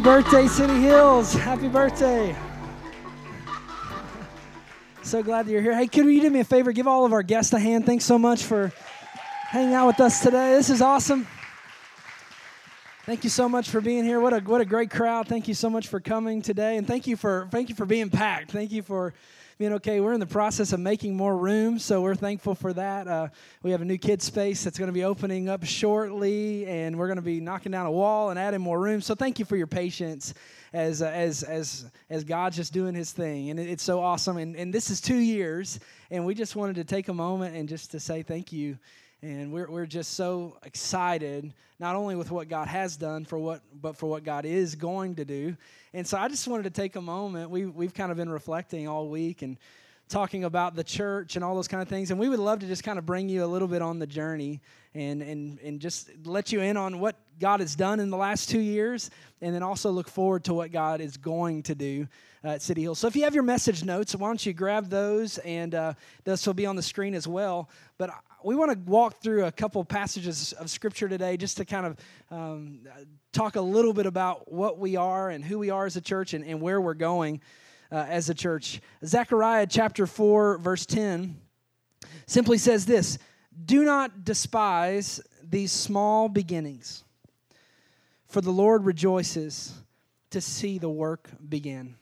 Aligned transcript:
Happy 0.00 0.22
birthday, 0.22 0.46
City 0.46 0.80
Hills. 0.80 1.34
Happy 1.34 1.68
birthday. 1.68 2.34
So 5.02 5.22
glad 5.22 5.44
that 5.44 5.52
you're 5.52 5.60
here. 5.60 5.76
Hey, 5.76 5.88
could 5.88 6.06
you 6.06 6.22
do 6.22 6.30
me 6.30 6.40
a 6.40 6.44
favor? 6.44 6.72
Give 6.72 6.86
all 6.86 7.04
of 7.04 7.12
our 7.12 7.22
guests 7.22 7.52
a 7.52 7.58
hand. 7.58 7.84
Thanks 7.84 8.06
so 8.06 8.18
much 8.18 8.44
for 8.44 8.72
hanging 9.48 9.74
out 9.74 9.88
with 9.88 10.00
us 10.00 10.22
today. 10.22 10.54
This 10.54 10.70
is 10.70 10.80
awesome. 10.80 11.26
Thank 13.04 13.24
you 13.24 13.30
so 13.30 13.46
much 13.46 13.68
for 13.68 13.82
being 13.82 14.04
here. 14.04 14.20
What 14.20 14.32
a 14.32 14.40
what 14.40 14.62
a 14.62 14.64
great 14.64 14.90
crowd. 14.90 15.28
Thank 15.28 15.48
you 15.48 15.54
so 15.54 15.68
much 15.68 15.88
for 15.88 16.00
coming 16.00 16.40
today, 16.40 16.78
and 16.78 16.86
thank 16.86 17.06
you 17.06 17.16
for 17.16 17.46
thank 17.50 17.68
you 17.68 17.74
for 17.74 17.84
being 17.84 18.08
packed. 18.08 18.52
Thank 18.52 18.72
you 18.72 18.82
for 18.82 19.12
being 19.60 19.74
okay. 19.74 20.00
We're 20.00 20.14
in 20.14 20.20
the 20.20 20.26
process 20.26 20.72
of 20.72 20.80
making 20.80 21.14
more 21.14 21.36
room, 21.36 21.78
so 21.78 22.00
we're 22.00 22.14
thankful 22.14 22.54
for 22.54 22.72
that. 22.72 23.06
Uh, 23.06 23.28
we 23.62 23.72
have 23.72 23.82
a 23.82 23.84
new 23.84 23.98
kids 23.98 24.24
space 24.24 24.64
that's 24.64 24.78
going 24.78 24.86
to 24.86 24.92
be 24.94 25.04
opening 25.04 25.50
up 25.50 25.66
shortly, 25.66 26.64
and 26.64 26.98
we're 26.98 27.08
going 27.08 27.16
to 27.16 27.22
be 27.22 27.40
knocking 27.40 27.70
down 27.70 27.84
a 27.84 27.90
wall 27.90 28.30
and 28.30 28.38
adding 28.38 28.62
more 28.62 28.80
rooms. 28.80 29.04
So 29.04 29.14
thank 29.14 29.38
you 29.38 29.44
for 29.44 29.58
your 29.58 29.66
patience 29.66 30.32
as 30.72 31.02
uh, 31.02 31.08
as 31.08 31.42
as 31.42 31.90
as 32.08 32.24
God's 32.24 32.56
just 32.56 32.72
doing 32.72 32.94
His 32.94 33.12
thing, 33.12 33.50
and 33.50 33.60
it, 33.60 33.68
it's 33.68 33.82
so 33.82 34.00
awesome. 34.00 34.38
And 34.38 34.56
and 34.56 34.72
this 34.72 34.88
is 34.88 34.98
two 34.98 35.18
years, 35.18 35.78
and 36.10 36.24
we 36.24 36.34
just 36.34 36.56
wanted 36.56 36.76
to 36.76 36.84
take 36.84 37.08
a 37.08 37.14
moment 37.14 37.54
and 37.54 37.68
just 37.68 37.90
to 37.90 38.00
say 38.00 38.22
thank 38.22 38.52
you. 38.52 38.78
And 39.22 39.52
we're, 39.52 39.70
we're 39.70 39.86
just 39.86 40.14
so 40.14 40.56
excited, 40.64 41.52
not 41.78 41.94
only 41.94 42.16
with 42.16 42.30
what 42.30 42.48
God 42.48 42.68
has 42.68 42.96
done, 42.96 43.26
for 43.26 43.38
what, 43.38 43.60
but 43.82 43.96
for 43.96 44.08
what 44.08 44.24
God 44.24 44.46
is 44.46 44.74
going 44.74 45.16
to 45.16 45.26
do. 45.26 45.56
And 45.92 46.06
so 46.06 46.16
I 46.16 46.28
just 46.28 46.48
wanted 46.48 46.62
to 46.62 46.70
take 46.70 46.96
a 46.96 47.02
moment. 47.02 47.50
We, 47.50 47.66
we've 47.66 47.92
kind 47.92 48.10
of 48.10 48.16
been 48.16 48.30
reflecting 48.30 48.88
all 48.88 49.08
week 49.08 49.42
and 49.42 49.58
talking 50.08 50.44
about 50.44 50.74
the 50.74 50.82
church 50.82 51.36
and 51.36 51.44
all 51.44 51.54
those 51.54 51.68
kind 51.68 51.82
of 51.82 51.88
things. 51.88 52.10
And 52.10 52.18
we 52.18 52.28
would 52.28 52.40
love 52.40 52.58
to 52.60 52.66
just 52.66 52.82
kind 52.82 52.98
of 52.98 53.06
bring 53.06 53.28
you 53.28 53.44
a 53.44 53.46
little 53.46 53.68
bit 53.68 53.82
on 53.82 53.98
the 53.98 54.06
journey 54.06 54.60
and, 54.94 55.22
and, 55.22 55.58
and 55.60 55.80
just 55.80 56.10
let 56.24 56.50
you 56.50 56.60
in 56.60 56.76
on 56.76 56.98
what 56.98 57.16
God 57.38 57.60
has 57.60 57.76
done 57.76 58.00
in 58.00 58.10
the 58.10 58.16
last 58.16 58.50
two 58.50 58.58
years 58.60 59.10
and 59.40 59.54
then 59.54 59.62
also 59.62 59.90
look 59.90 60.08
forward 60.08 60.44
to 60.44 60.54
what 60.54 60.72
God 60.72 61.00
is 61.00 61.16
going 61.16 61.62
to 61.64 61.74
do 61.74 62.08
uh, 62.44 62.48
at 62.48 62.62
City 62.62 62.82
Hill. 62.82 62.96
So 62.96 63.06
if 63.06 63.14
you 63.14 63.22
have 63.22 63.34
your 63.34 63.44
message 63.44 63.84
notes, 63.84 64.16
why 64.16 64.28
don't 64.28 64.44
you 64.44 64.52
grab 64.52 64.90
those 64.90 65.38
and 65.38 65.74
uh, 65.74 65.94
this 66.24 66.46
will 66.46 66.54
be 66.54 66.66
on 66.66 66.74
the 66.74 66.82
screen 66.82 67.14
as 67.14 67.28
well. 67.28 67.68
But 67.96 68.10
we 68.42 68.54
want 68.54 68.72
to 68.72 68.90
walk 68.90 69.22
through 69.22 69.44
a 69.44 69.52
couple 69.52 69.84
passages 69.84 70.52
of 70.54 70.70
scripture 70.70 71.08
today 71.08 71.36
just 71.36 71.56
to 71.58 71.64
kind 71.64 71.86
of 71.86 71.96
um, 72.30 72.80
talk 73.32 73.56
a 73.56 73.60
little 73.60 73.92
bit 73.92 74.06
about 74.06 74.50
what 74.50 74.78
we 74.78 74.96
are 74.96 75.30
and 75.30 75.44
who 75.44 75.58
we 75.58 75.70
are 75.70 75.86
as 75.86 75.96
a 75.96 76.00
church 76.00 76.34
and, 76.34 76.44
and 76.44 76.60
where 76.60 76.80
we're 76.80 76.94
going 76.94 77.40
uh, 77.92 78.06
as 78.08 78.30
a 78.30 78.34
church. 78.34 78.80
Zechariah 79.04 79.66
chapter 79.68 80.06
4, 80.06 80.58
verse 80.58 80.86
10 80.86 81.36
simply 82.26 82.58
says 82.58 82.86
this 82.86 83.18
Do 83.64 83.84
not 83.84 84.24
despise 84.24 85.20
these 85.42 85.72
small 85.72 86.28
beginnings, 86.28 87.04
for 88.28 88.40
the 88.40 88.52
Lord 88.52 88.84
rejoices 88.84 89.74
to 90.30 90.40
see 90.40 90.78
the 90.78 90.90
work 90.90 91.28
begin. 91.48 91.96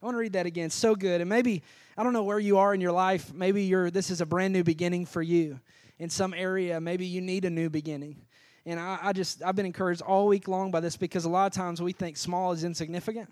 I 0.00 0.06
want 0.06 0.14
to 0.14 0.18
read 0.18 0.34
that 0.34 0.46
again. 0.46 0.70
So 0.70 0.94
good. 0.94 1.20
And 1.20 1.28
maybe 1.28 1.62
I 1.96 2.02
don't 2.02 2.12
know 2.12 2.24
where 2.24 2.40
you 2.40 2.58
are 2.58 2.74
in 2.74 2.80
your 2.80 2.92
life. 2.92 3.32
Maybe 3.32 3.62
you're 3.64 3.90
this 3.90 4.10
is 4.10 4.20
a 4.20 4.26
brand 4.26 4.52
new 4.52 4.64
beginning 4.64 5.06
for 5.06 5.22
you 5.22 5.60
in 5.98 6.10
some 6.10 6.34
area. 6.34 6.80
Maybe 6.80 7.06
you 7.06 7.20
need 7.20 7.44
a 7.44 7.50
new 7.50 7.70
beginning. 7.70 8.22
And 8.66 8.80
I, 8.80 8.98
I 9.02 9.12
just 9.12 9.42
I've 9.42 9.54
been 9.54 9.66
encouraged 9.66 10.02
all 10.02 10.26
week 10.26 10.48
long 10.48 10.70
by 10.70 10.80
this 10.80 10.96
because 10.96 11.24
a 11.24 11.28
lot 11.28 11.46
of 11.46 11.52
times 11.52 11.80
we 11.80 11.92
think 11.92 12.16
small 12.16 12.52
is 12.52 12.64
insignificant, 12.64 13.30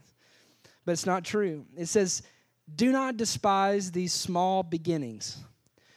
but 0.84 0.92
it's 0.92 1.06
not 1.06 1.24
true. 1.24 1.64
It 1.76 1.86
says, 1.86 2.22
"Do 2.76 2.92
not 2.92 3.16
despise 3.16 3.90
these 3.90 4.12
small 4.12 4.62
beginnings, 4.62 5.38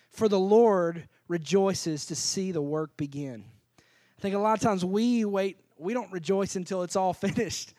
for 0.09 0.27
the 0.27 0.39
Lord 0.39 1.07
rejoices 1.27 2.05
to 2.07 2.15
see 2.15 2.51
the 2.51 2.61
work 2.61 2.95
begin." 2.97 3.43
I 4.17 4.21
think 4.21 4.35
a 4.35 4.39
lot 4.39 4.53
of 4.53 4.61
times 4.61 4.83
we 4.83 5.25
wait. 5.25 5.57
We 5.77 5.93
don't 5.93 6.11
rejoice 6.11 6.55
until 6.55 6.81
it's 6.81 6.95
all 6.95 7.13
finished. 7.27 7.73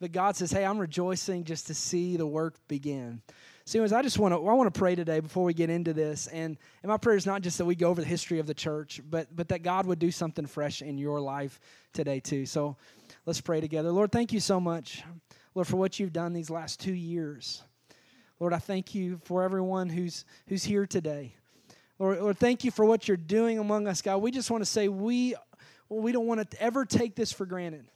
But 0.00 0.12
God 0.12 0.36
says, 0.36 0.52
"Hey, 0.52 0.64
I'm 0.64 0.78
rejoicing 0.78 1.44
just 1.44 1.66
to 1.66 1.74
see 1.74 2.16
the 2.16 2.26
work 2.26 2.54
begin." 2.68 3.20
So, 3.64 3.78
anyways, 3.78 3.92
I 3.92 4.02
just 4.02 4.18
want 4.18 4.34
to 4.34 4.38
I 4.38 4.54
want 4.54 4.72
to 4.72 4.76
pray 4.76 4.94
today 4.96 5.20
before 5.20 5.44
we 5.44 5.54
get 5.54 5.70
into 5.70 5.92
this, 5.92 6.26
and 6.26 6.56
and 6.82 6.90
my 6.90 6.96
prayer 6.96 7.16
is 7.16 7.26
not 7.26 7.42
just 7.42 7.58
that 7.58 7.64
we 7.64 7.76
go 7.76 7.90
over 7.90 8.00
the 8.00 8.06
history 8.06 8.40
of 8.40 8.46
the 8.46 8.54
church, 8.54 9.00
but 9.08 9.34
but 9.34 9.48
that 9.48 9.62
God 9.62 9.86
would 9.86 9.98
do 9.98 10.10
something 10.10 10.46
fresh 10.46 10.82
in 10.82 10.98
your 10.98 11.20
life 11.20 11.60
today 11.92 12.18
too. 12.18 12.44
So, 12.44 12.76
let's 13.24 13.40
pray 13.40 13.60
together. 13.60 13.92
Lord, 13.92 14.10
thank 14.10 14.32
you 14.32 14.40
so 14.40 14.58
much, 14.58 15.04
Lord, 15.54 15.68
for 15.68 15.76
what 15.76 16.00
you've 16.00 16.12
done 16.12 16.32
these 16.32 16.50
last 16.50 16.80
two 16.80 16.94
years. 16.94 17.62
Lord, 18.40 18.52
I 18.52 18.58
thank 18.58 18.96
you 18.96 19.20
for 19.24 19.44
everyone 19.44 19.88
who's 19.88 20.24
who's 20.48 20.64
here 20.64 20.84
today. 20.84 21.36
Lord, 22.00 22.20
Lord, 22.20 22.38
thank 22.38 22.64
you 22.64 22.72
for 22.72 22.84
what 22.84 23.06
you're 23.06 23.16
doing 23.16 23.60
among 23.60 23.86
us, 23.86 24.02
God. 24.02 24.16
We 24.16 24.32
just 24.32 24.50
want 24.50 24.62
to 24.62 24.70
say 24.70 24.88
we 24.88 25.36
we 25.88 26.10
don't 26.10 26.26
want 26.26 26.50
to 26.50 26.62
ever 26.62 26.84
take 26.84 27.14
this 27.14 27.30
for 27.30 27.46
granted. 27.46 27.86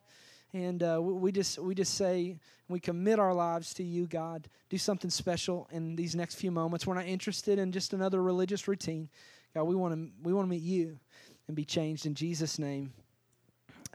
And 0.52 0.82
uh, 0.82 1.00
we 1.02 1.32
just 1.32 1.58
we 1.58 1.74
just 1.74 1.94
say 1.94 2.36
we 2.68 2.80
commit 2.80 3.18
our 3.18 3.34
lives 3.34 3.74
to 3.74 3.84
you, 3.84 4.06
God. 4.06 4.48
Do 4.70 4.78
something 4.78 5.10
special 5.10 5.68
in 5.70 5.96
these 5.96 6.14
next 6.14 6.36
few 6.36 6.50
moments. 6.50 6.86
We're 6.86 6.94
not 6.94 7.06
interested 7.06 7.58
in 7.58 7.72
just 7.72 7.92
another 7.92 8.22
religious 8.22 8.66
routine. 8.66 9.08
God, 9.54 9.64
we 9.64 9.74
want 9.74 9.94
to 9.94 10.10
we 10.22 10.32
want 10.32 10.46
to 10.46 10.50
meet 10.50 10.62
you 10.62 10.98
and 11.46 11.56
be 11.56 11.64
changed 11.64 12.06
in 12.06 12.14
Jesus' 12.14 12.58
name. 12.58 12.92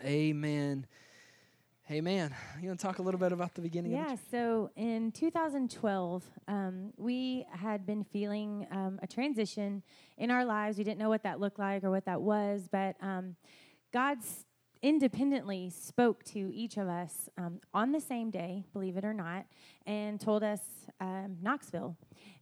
Amen. 0.04 0.86
Amen. 1.90 2.34
You 2.62 2.70
want 2.70 2.80
to 2.80 2.86
talk 2.86 3.00
a 3.00 3.02
little 3.02 3.20
bit 3.20 3.34
about 3.34 3.54
the 3.54 3.60
beginning? 3.60 3.92
Yeah. 3.92 4.16
So 4.30 4.70
in 4.78 5.12
2012, 5.12 6.24
um, 6.48 6.94
we 6.96 7.46
had 7.52 7.86
been 7.86 8.06
feeling 8.06 8.66
um, 8.72 8.98
a 9.04 9.08
transition 9.08 9.84
in 10.18 10.32
our 10.32 10.46
lives. 10.46 10.78
We 10.78 10.86
didn't 10.86 11.00
know 11.00 11.10
what 11.10 11.24
that 11.24 11.42
looked 11.42 11.60
like 11.60 11.84
or 11.84 11.90
what 11.90 12.06
that 12.06 12.22
was, 12.22 12.70
but 12.72 12.96
um, 13.02 13.36
God's 13.92 14.46
independently 14.84 15.70
spoke 15.70 16.24
to 16.24 16.52
each 16.54 16.78
of 16.78 16.88
us 16.88 17.30
um, 17.38 17.60
on 17.74 17.92
the 17.92 18.00
same 18.02 18.32
day, 18.32 18.64
believe 18.74 18.98
it 18.98 19.06
or 19.06 19.14
not, 19.14 19.46
and 19.86 20.20
told 20.20 20.44
us 20.44 20.62
um, 21.00 21.38
Knoxville. 21.42 21.96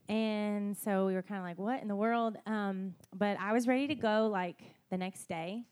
And 0.08 0.76
so 0.76 1.06
we 1.06 1.14
were 1.14 1.22
kind 1.22 1.40
of 1.40 1.46
like, 1.46 1.60
what 1.60 1.82
in 1.82 1.88
the 1.88 1.96
world? 1.96 2.38
Um, 2.46 2.96
but 3.16 3.38
I 3.40 3.54
was 3.54 3.68
ready 3.68 3.88
to 3.88 3.96
go 3.96 4.28
like 4.32 4.62
the 4.90 4.98
next 4.98 5.28
day. 5.28 5.64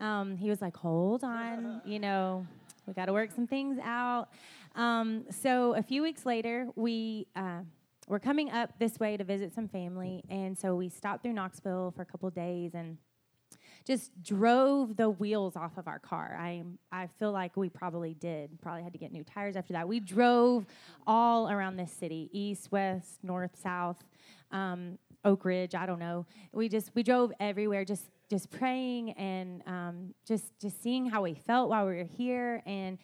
Um, 0.00 0.36
he 0.36 0.48
was 0.48 0.60
like, 0.60 0.76
hold 0.76 1.22
on, 1.22 1.80
you 1.84 1.98
know, 1.98 2.46
we 2.86 2.92
got 2.92 3.06
to 3.06 3.12
work 3.12 3.30
some 3.30 3.46
things 3.46 3.78
out. 3.82 4.28
Um, 4.74 5.24
so 5.30 5.74
a 5.74 5.82
few 5.82 6.02
weeks 6.02 6.26
later, 6.26 6.68
we. 6.74 7.26
Uh, 7.36 7.60
we're 8.08 8.20
coming 8.20 8.52
up 8.52 8.78
this 8.78 9.00
way 9.00 9.16
to 9.16 9.24
visit 9.24 9.52
some 9.52 9.66
family, 9.66 10.22
and 10.30 10.56
so 10.56 10.76
we 10.76 10.88
stopped 10.88 11.24
through 11.24 11.32
Knoxville 11.32 11.92
for 11.96 12.02
a 12.02 12.06
couple 12.06 12.30
days, 12.30 12.72
and 12.74 12.98
just 13.86 14.10
drove 14.22 14.96
the 14.96 15.08
wheels 15.08 15.54
off 15.54 15.78
of 15.78 15.86
our 15.86 15.98
car. 16.00 16.36
I 16.38 16.64
I 16.90 17.06
feel 17.18 17.30
like 17.32 17.56
we 17.56 17.68
probably 17.68 18.14
did. 18.14 18.60
Probably 18.60 18.82
had 18.82 18.92
to 18.92 18.98
get 18.98 19.12
new 19.12 19.24
tires 19.24 19.56
after 19.56 19.72
that. 19.74 19.86
We 19.86 20.00
drove 20.00 20.66
all 21.06 21.48
around 21.48 21.76
this 21.76 21.92
city, 21.92 22.28
east, 22.32 22.72
west, 22.72 23.18
north, 23.22 23.56
south, 23.62 24.02
um, 24.50 24.98
Oak 25.24 25.44
Ridge. 25.44 25.74
I 25.74 25.86
don't 25.86 26.00
know. 26.00 26.26
We 26.52 26.68
just 26.68 26.90
we 26.94 27.02
drove 27.02 27.32
everywhere, 27.38 27.84
just 27.84 28.10
just 28.28 28.50
praying 28.50 29.12
and 29.12 29.62
um, 29.66 30.14
just 30.26 30.58
just 30.60 30.82
seeing 30.82 31.06
how 31.06 31.22
we 31.22 31.34
felt 31.34 31.68
while 31.70 31.86
we 31.86 31.96
were 31.96 32.08
here. 32.16 32.62
And 32.66 32.98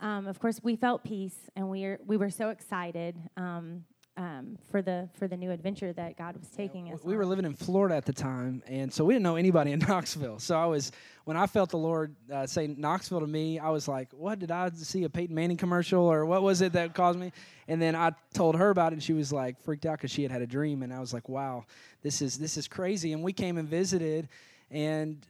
um, 0.00 0.26
of 0.26 0.38
course, 0.38 0.60
we 0.62 0.76
felt 0.76 1.02
peace, 1.02 1.48
and 1.56 1.70
we 1.70 1.84
are, 1.84 1.98
we 2.06 2.18
were 2.18 2.28
so 2.28 2.50
excited. 2.50 3.16
Um, 3.38 3.84
um, 4.16 4.56
for 4.70 4.80
the 4.80 5.08
for 5.18 5.28
the 5.28 5.36
new 5.36 5.50
adventure 5.50 5.92
that 5.92 6.16
God 6.16 6.36
was 6.36 6.48
taking 6.48 6.86
yeah, 6.86 6.94
us. 6.94 7.04
We 7.04 7.12
on. 7.12 7.18
were 7.18 7.26
living 7.26 7.44
in 7.44 7.54
Florida 7.54 7.94
at 7.94 8.06
the 8.06 8.12
time, 8.12 8.62
and 8.66 8.92
so 8.92 9.04
we 9.04 9.14
didn't 9.14 9.24
know 9.24 9.36
anybody 9.36 9.72
in 9.72 9.78
Knoxville. 9.88 10.38
So 10.38 10.58
I 10.58 10.64
was 10.64 10.92
when 11.24 11.36
I 11.36 11.46
felt 11.46 11.70
the 11.70 11.78
Lord 11.78 12.16
uh, 12.32 12.46
say 12.46 12.66
Knoxville 12.66 13.20
to 13.20 13.26
me, 13.26 13.58
I 13.58 13.68
was 13.68 13.88
like, 13.88 14.08
"What 14.12 14.38
did 14.38 14.50
I 14.50 14.70
see 14.70 15.04
a 15.04 15.10
Peyton 15.10 15.34
Manning 15.34 15.58
commercial, 15.58 16.02
or 16.02 16.24
what 16.24 16.42
was 16.42 16.62
it 16.62 16.72
that 16.72 16.94
caused 16.94 17.18
me?" 17.18 17.32
And 17.68 17.80
then 17.80 17.94
I 17.94 18.12
told 18.32 18.56
her 18.56 18.70
about 18.70 18.92
it, 18.92 18.94
and 18.94 19.02
she 19.02 19.12
was 19.12 19.32
like 19.32 19.60
freaked 19.60 19.84
out 19.84 19.98
because 19.98 20.10
she 20.10 20.22
had 20.22 20.32
had 20.32 20.42
a 20.42 20.46
dream, 20.46 20.82
and 20.82 20.92
I 20.92 21.00
was 21.00 21.12
like, 21.12 21.28
"Wow, 21.28 21.64
this 22.02 22.22
is 22.22 22.38
this 22.38 22.56
is 22.56 22.68
crazy." 22.68 23.12
And 23.12 23.22
we 23.22 23.34
came 23.34 23.58
and 23.58 23.68
visited, 23.68 24.28
and 24.70 25.26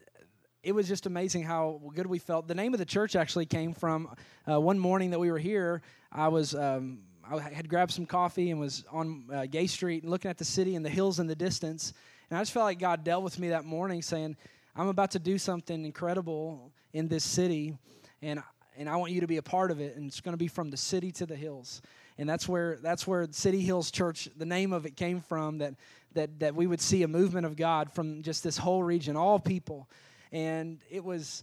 it 0.62 0.72
was 0.72 0.86
just 0.86 1.06
amazing 1.06 1.42
how 1.42 1.80
good 1.94 2.06
we 2.06 2.20
felt. 2.20 2.46
The 2.46 2.54
name 2.54 2.72
of 2.72 2.78
the 2.78 2.86
church 2.86 3.16
actually 3.16 3.46
came 3.46 3.72
from 3.72 4.14
uh, 4.48 4.60
one 4.60 4.78
morning 4.78 5.10
that 5.10 5.18
we 5.18 5.30
were 5.30 5.38
here. 5.38 5.82
I 6.12 6.28
was. 6.28 6.54
Um, 6.54 7.00
I 7.28 7.40
had 7.40 7.68
grabbed 7.68 7.92
some 7.92 8.06
coffee 8.06 8.50
and 8.50 8.60
was 8.60 8.84
on 8.90 9.24
uh, 9.32 9.46
Gay 9.46 9.66
Street 9.66 10.02
and 10.02 10.10
looking 10.10 10.30
at 10.30 10.38
the 10.38 10.44
city 10.44 10.76
and 10.76 10.84
the 10.84 10.90
hills 10.90 11.18
in 11.18 11.26
the 11.26 11.34
distance. 11.34 11.92
And 12.30 12.38
I 12.38 12.40
just 12.40 12.52
felt 12.52 12.64
like 12.64 12.78
God 12.78 13.04
dealt 13.04 13.24
with 13.24 13.38
me 13.38 13.48
that 13.48 13.64
morning 13.64 14.02
saying, 14.02 14.36
I'm 14.76 14.88
about 14.88 15.10
to 15.12 15.18
do 15.18 15.38
something 15.38 15.84
incredible 15.84 16.70
in 16.92 17.08
this 17.08 17.24
city, 17.24 17.76
and, 18.22 18.42
and 18.76 18.88
I 18.88 18.96
want 18.96 19.12
you 19.12 19.20
to 19.22 19.26
be 19.26 19.38
a 19.38 19.42
part 19.42 19.70
of 19.70 19.80
it. 19.80 19.96
And 19.96 20.06
it's 20.06 20.20
going 20.20 20.34
to 20.34 20.38
be 20.38 20.48
from 20.48 20.70
the 20.70 20.76
city 20.76 21.10
to 21.12 21.26
the 21.26 21.36
hills. 21.36 21.82
And 22.18 22.28
that's 22.28 22.48
where, 22.48 22.78
that's 22.82 23.06
where 23.06 23.26
City 23.30 23.60
Hills 23.60 23.90
Church, 23.90 24.28
the 24.36 24.46
name 24.46 24.72
of 24.72 24.86
it 24.86 24.96
came 24.96 25.20
from, 25.20 25.58
that, 25.58 25.74
that, 26.14 26.38
that 26.40 26.54
we 26.54 26.66
would 26.66 26.80
see 26.80 27.02
a 27.02 27.08
movement 27.08 27.46
of 27.46 27.56
God 27.56 27.92
from 27.92 28.22
just 28.22 28.42
this 28.44 28.56
whole 28.56 28.82
region, 28.82 29.16
all 29.16 29.38
people. 29.38 29.88
And 30.32 30.80
it 30.90 31.04
was 31.04 31.42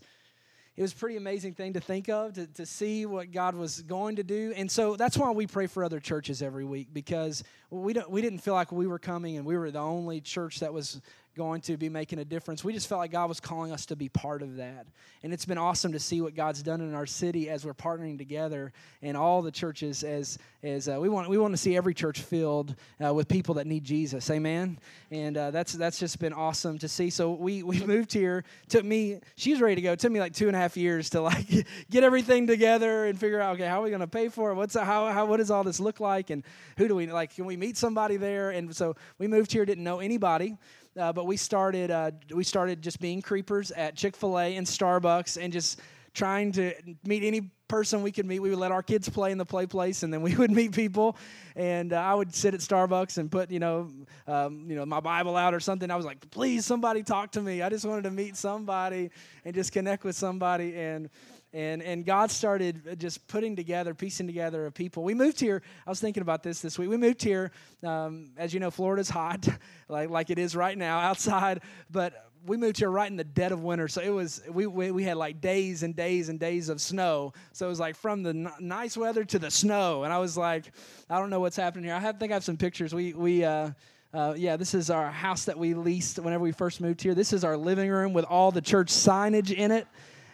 it 0.75 0.81
was 0.81 0.91
a 0.91 0.95
pretty 0.95 1.17
amazing 1.17 1.53
thing 1.53 1.73
to 1.73 1.79
think 1.79 2.09
of 2.09 2.33
to, 2.33 2.47
to 2.47 2.65
see 2.65 3.05
what 3.05 3.31
god 3.31 3.55
was 3.55 3.81
going 3.81 4.15
to 4.15 4.23
do. 4.23 4.53
And 4.55 4.69
so 4.69 4.95
that's 4.95 5.17
why 5.17 5.29
we 5.31 5.45
pray 5.45 5.67
for 5.67 5.83
other 5.83 5.99
churches 5.99 6.41
every 6.41 6.65
week 6.65 6.87
because 6.93 7.43
we, 7.69 7.93
don't, 7.93 8.09
we 8.09 8.21
didn't 8.21 8.39
feel 8.39 8.55
like 8.55 8.71
we 8.71 8.87
were 8.87 8.99
coming 8.99 9.37
and 9.37 9.45
we 9.45 9.55
were 9.55 9.69
the 9.69 9.79
only 9.79 10.19
church 10.19 10.59
that 10.61 10.73
was 10.73 11.01
going 11.35 11.61
to 11.61 11.77
be 11.77 11.89
making 11.89 12.19
a 12.19 12.25
difference. 12.25 12.63
We 12.63 12.73
just 12.73 12.87
felt 12.87 12.99
like 12.99 13.11
God 13.11 13.27
was 13.27 13.39
calling 13.39 13.71
us 13.71 13.85
to 13.87 13.95
be 13.95 14.09
part 14.09 14.41
of 14.41 14.57
that. 14.57 14.87
And 15.23 15.33
it's 15.33 15.45
been 15.45 15.57
awesome 15.57 15.93
to 15.93 15.99
see 15.99 16.21
what 16.21 16.35
God's 16.35 16.61
done 16.61 16.81
in 16.81 16.93
our 16.93 17.05
city 17.05 17.49
as 17.49 17.65
we're 17.65 17.73
partnering 17.73 18.17
together 18.17 18.71
and 19.01 19.17
all 19.17 19.41
the 19.41 19.51
churches 19.51 20.03
as 20.03 20.37
as 20.61 20.87
uh, 20.87 20.97
we 20.99 21.09
want 21.09 21.29
we 21.29 21.37
want 21.37 21.53
to 21.53 21.57
see 21.57 21.75
every 21.75 21.93
church 21.93 22.21
filled 22.21 22.75
uh, 23.03 23.13
with 23.13 23.27
people 23.27 23.55
that 23.55 23.67
need 23.67 23.83
Jesus. 23.83 24.29
Amen. 24.29 24.79
And 25.11 25.37
uh, 25.37 25.51
that's 25.51 25.73
that's 25.73 25.99
just 25.99 26.19
been 26.19 26.33
awesome 26.33 26.77
to 26.79 26.87
see. 26.87 27.09
So 27.09 27.31
we 27.33 27.63
we 27.63 27.79
moved 27.85 28.13
here. 28.13 28.43
Took 28.69 28.85
me 28.85 29.19
she 29.35 29.51
was 29.51 29.61
ready 29.61 29.75
to 29.75 29.81
go. 29.81 29.93
It 29.93 29.99
took 29.99 30.11
me 30.11 30.19
like 30.19 30.33
two 30.33 30.47
and 30.47 30.55
a 30.55 30.59
half 30.59 30.77
years 30.77 31.09
to 31.11 31.21
like 31.21 31.47
get 31.89 32.03
everything 32.03 32.47
together 32.47 33.05
and 33.05 33.19
figure 33.19 33.39
out 33.39 33.55
okay 33.55 33.67
how 33.67 33.81
are 33.81 33.83
we 33.83 33.89
going 33.89 34.01
to 34.01 34.07
pay 34.07 34.29
for 34.29 34.51
it? 34.51 34.55
What's 34.55 34.75
how 34.75 35.07
how 35.07 35.25
what 35.25 35.37
does 35.37 35.51
all 35.51 35.63
this 35.63 35.79
look 35.79 35.99
like? 35.99 36.29
And 36.29 36.43
who 36.77 36.87
do 36.87 36.95
we 36.95 37.07
like? 37.07 37.35
Can 37.35 37.45
we 37.45 37.57
meet 37.57 37.77
somebody 37.77 38.17
there? 38.17 38.51
And 38.51 38.75
so 38.75 38.95
we 39.17 39.27
moved 39.27 39.51
here, 39.51 39.65
didn't 39.65 39.83
know 39.83 39.99
anybody. 39.99 40.57
Uh, 40.97 41.11
but 41.11 41.25
we 41.25 41.37
started 41.37 41.89
uh, 41.89 42.11
we 42.33 42.43
started 42.43 42.81
just 42.81 42.99
being 42.99 43.21
creepers 43.21 43.71
at 43.71 43.95
Chick 43.95 44.15
Fil 44.15 44.39
A 44.39 44.55
and 44.55 44.67
Starbucks 44.67 45.41
and 45.41 45.51
just 45.51 45.79
trying 46.13 46.51
to 46.51 46.73
meet 47.03 47.23
any 47.23 47.49
person 47.67 48.03
we 48.03 48.11
could 48.11 48.27
meet. 48.27 48.39
We 48.39 48.51
would 48.51 48.59
let 48.59 48.71
our 48.71 48.83
kids 48.83 49.09
play 49.09 49.31
in 49.31 49.39
the 49.39 49.45
play 49.45 49.65
place, 49.65 50.03
and 50.03 50.13
then 50.13 50.21
we 50.21 50.35
would 50.37 50.51
meet 50.51 50.73
people. 50.73 51.17
And 51.55 51.93
uh, 51.93 51.97
I 51.97 52.13
would 52.13 52.35
sit 52.35 52.53
at 52.53 52.59
Starbucks 52.59 53.17
and 53.17 53.31
put 53.31 53.49
you 53.49 53.59
know 53.59 53.89
um, 54.27 54.65
you 54.67 54.75
know 54.75 54.85
my 54.85 54.99
Bible 54.99 55.35
out 55.35 55.53
or 55.53 55.59
something. 55.59 55.89
I 55.89 55.95
was 55.95 56.05
like, 56.05 56.29
please, 56.29 56.65
somebody 56.65 57.01
talk 57.01 57.31
to 57.31 57.41
me. 57.41 57.63
I 57.63 57.69
just 57.69 57.85
wanted 57.85 58.03
to 58.03 58.11
meet 58.11 58.37
somebody 58.37 59.09
and 59.45 59.55
just 59.55 59.71
connect 59.71 60.03
with 60.03 60.15
somebody 60.15 60.75
and 60.75 61.09
and 61.53 61.83
and 61.83 62.05
God 62.05 62.31
started 62.31 62.99
just 62.99 63.27
putting 63.27 63.55
together, 63.55 63.93
piecing 63.93 64.27
together 64.27 64.65
of 64.65 64.73
people. 64.73 65.03
We 65.03 65.13
moved 65.13 65.39
here. 65.39 65.61
I 65.85 65.89
was 65.89 65.99
thinking 65.99 66.21
about 66.21 66.41
this 66.41 66.59
this 66.59 66.79
week. 66.79 66.89
We 66.89 66.97
moved 66.97 67.21
here. 67.21 67.51
Um, 67.83 68.31
as 68.37 68.53
you 68.53 68.59
know, 68.59 68.71
Florida's 68.71 69.09
hot, 69.09 69.47
like 69.87 70.09
like 70.09 70.29
it 70.29 70.39
is 70.39 70.55
right 70.55 70.77
now 70.77 70.99
outside. 70.99 71.61
But 71.91 72.31
we 72.45 72.57
moved 72.57 72.77
here 72.77 72.89
right 72.89 73.09
in 73.09 73.15
the 73.15 73.23
dead 73.23 73.51
of 73.51 73.63
winter, 73.63 73.87
so 73.87 74.01
it 74.01 74.09
was 74.09 74.41
we 74.49 74.65
we, 74.65 74.91
we 74.91 75.03
had 75.03 75.15
like 75.15 75.41
days 75.41 75.83
and 75.83 75.95
days 75.95 76.29
and 76.29 76.39
days 76.39 76.69
of 76.69 76.81
snow. 76.81 77.33
So 77.51 77.67
it 77.67 77.69
was 77.69 77.79
like 77.79 77.95
from 77.95 78.23
the 78.23 78.29
n- 78.29 78.51
nice 78.59 78.97
weather 78.97 79.23
to 79.25 79.37
the 79.37 79.51
snow, 79.51 80.03
and 80.03 80.11
I 80.11 80.17
was 80.17 80.35
like, 80.35 80.71
I 81.09 81.19
don't 81.19 81.29
know 81.29 81.39
what's 81.39 81.57
happening 81.57 81.85
here. 81.85 81.93
I 81.93 81.99
have, 81.99 82.19
think 82.19 82.31
I 82.31 82.35
have 82.35 82.43
some 82.43 82.57
pictures. 82.57 82.93
We 82.93 83.13
we. 83.13 83.43
Uh, 83.43 83.71
uh, 84.15 84.35
yeah, 84.37 84.55
this 84.57 84.75
is 84.75 84.91
our 84.91 85.09
house 85.09 85.45
that 85.45 85.57
we 85.57 85.73
leased 85.73 86.19
whenever 86.19 86.43
we 86.43 86.51
first 86.51 86.79
moved 86.79 87.01
here. 87.01 87.15
This 87.15 87.33
is 87.33 87.43
our 87.43 87.57
living 87.57 87.89
room 87.89 88.13
with 88.13 88.25
all 88.25 88.51
the 88.51 88.61
church 88.61 88.89
signage 88.89 89.51
in 89.51 89.71
it 89.71 89.87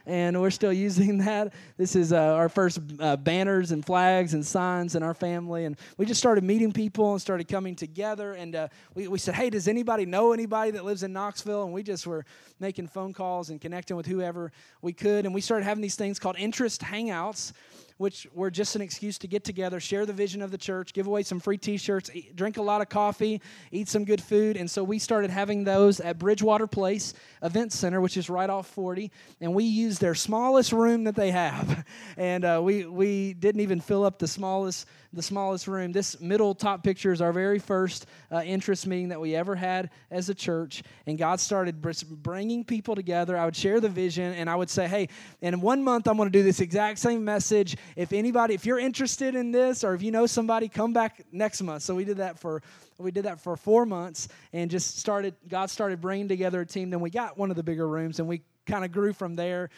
and 0.10 0.42
we're 0.42 0.50
still 0.50 0.74
using 0.88 1.20
that. 1.20 1.54
This 1.78 1.96
is 1.96 2.12
uh, 2.12 2.18
our 2.18 2.50
first 2.50 2.80
uh, 3.00 3.16
banners 3.16 3.72
and 3.72 3.86
flags 3.86 4.34
and 4.34 4.46
signs 4.46 4.96
in 4.96 5.04
our 5.04 5.14
family, 5.14 5.66
and 5.66 5.78
we 5.98 6.06
just 6.06 6.20
started 6.20 6.44
meeting 6.44 6.72
people 6.72 7.12
and 7.12 7.22
started 7.22 7.48
coming 7.48 7.76
together. 7.76 8.34
And 8.34 8.56
uh, 8.56 8.68
we, 8.96 9.08
we 9.08 9.20
said, 9.20 9.36
"Hey, 9.36 9.50
does 9.50 9.68
anybody 9.68 10.06
know 10.06 10.34
anybody 10.34 10.72
that 10.72 10.84
lives 10.84 11.04
in 11.04 11.14
Knoxville?" 11.14 11.64
And 11.64 11.74
we 11.74 11.84
just 11.84 12.08
were 12.08 12.26
making 12.60 12.88
phone 12.88 13.14
calls 13.14 13.50
and 13.50 13.62
connecting 13.62 13.96
with 13.96 14.08
whoever 14.08 14.52
we 14.82 14.94
could, 14.94 15.26
and 15.26 15.34
we 15.34 15.42
started 15.42 15.64
having 15.64 15.82
these 15.82 15.96
things 15.96 16.20
called 16.20 16.36
interest 16.38 16.82
hangouts 16.82 17.54
which 18.00 18.25
were 18.34 18.50
just 18.50 18.78
an 18.78 18.81
excuse 18.81 19.18
to 19.18 19.28
get 19.28 19.44
together, 19.44 19.78
share 19.78 20.06
the 20.06 20.13
vision 20.13 20.42
of 20.42 20.51
the 20.51 20.57
church, 20.57 20.94
give 20.94 21.06
away 21.06 21.22
some 21.22 21.38
free 21.38 21.57
t 21.57 21.75
shirts, 21.75 22.10
drink 22.34 22.56
a 22.56 22.62
lot 22.62 22.80
of 22.80 22.88
coffee, 22.88 23.42
eat 23.74 23.90
some 23.90 24.06
good 24.06 24.24
food. 24.24 24.56
And 24.56 24.72
so 24.72 24.86
we 24.86 25.00
started 25.00 25.30
having 25.30 25.66
those 25.66 26.00
at 26.00 26.18
Bridgewater 26.18 26.66
Place 26.66 27.13
Event 27.44 27.74
Center, 27.74 28.00
which 28.00 28.16
is 28.16 28.30
right 28.30 28.50
off 28.50 28.68
40. 28.68 29.12
And 29.42 29.54
we 29.54 29.66
used 29.66 30.00
their 30.00 30.16
smallest 30.16 30.72
room 30.72 31.04
that 31.04 31.16
they 31.16 31.31
have. 31.31 31.86
And 32.18 32.44
uh, 32.44 32.60
we, 32.62 32.86
we 32.86 33.34
didn't 33.34 33.62
even 33.62 33.80
fill 33.80 34.04
up 34.04 34.19
the 34.19 34.28
smallest 34.28 34.88
the 35.12 35.22
smallest 35.22 35.68
room. 35.68 35.92
This 35.92 36.20
middle 36.20 36.54
top 36.54 36.84
picture 36.84 37.12
is 37.12 37.22
our 37.22 37.34
very 37.34 37.58
first 37.58 38.06
uh, 38.32 38.42
interest 38.46 38.86
meeting 38.86 39.10
that 39.10 39.20
we 39.20 39.36
ever 39.36 39.56
had 39.56 39.90
as 40.12 40.30
a 40.30 40.36
church. 40.36 40.84
And 41.08 41.18
God 41.18 41.40
started 41.40 41.82
bringing 42.22 42.64
people 42.64 42.96
together. 42.96 43.38
I 43.38 43.46
would 43.46 43.56
share 43.56 43.80
the 43.80 43.90
vision 43.90 44.34
and 44.34 44.50
I 44.50 44.56
would 44.56 44.70
say, 44.70 44.88
hey, 44.88 45.10
in 45.42 45.60
one 45.62 45.84
month, 45.84 46.08
I'm 46.08 46.18
going 46.18 46.32
to 46.32 46.38
do 46.38 46.44
this 46.44 46.60
exact 46.60 47.00
same 47.00 47.26
message. 47.26 47.76
If 47.96 48.14
anybody, 48.14 48.54
if 48.54 48.66
you're 48.66 48.80
interested 48.80 49.36
in 49.36 49.52
this 49.52 49.84
or 49.84 49.96
if 49.96 50.04
you 50.04 50.12
know 50.12 50.28
somebody, 50.28 50.70
come 50.70 50.94
back 50.94 51.26
next 51.32 51.62
month. 51.64 51.82
So 51.84 51.96
we 51.96 52.06
did 52.06 52.18
that 52.18 52.38
for 52.38 52.62
we 53.00 53.12
did 53.12 53.24
that 53.24 53.40
for 53.40 53.56
four 53.56 53.86
months 53.86 54.28
and 54.52 54.70
just 54.70 55.00
started 55.00 55.34
god 55.48 55.70
started 55.70 56.02
bringing 56.02 56.28
together 56.28 56.60
a 56.60 56.66
team 56.66 56.90
then 56.90 57.00
we 57.00 57.10
got 57.10 57.38
one 57.38 57.50
of 57.50 57.56
the 57.56 57.64
bigger 57.64 57.88
rooms 57.88 58.20
and 58.20 58.28
we 58.28 58.42
kind 58.66 58.84
of 58.84 58.92
grew 58.92 59.14
from 59.14 59.38
there 59.38 59.70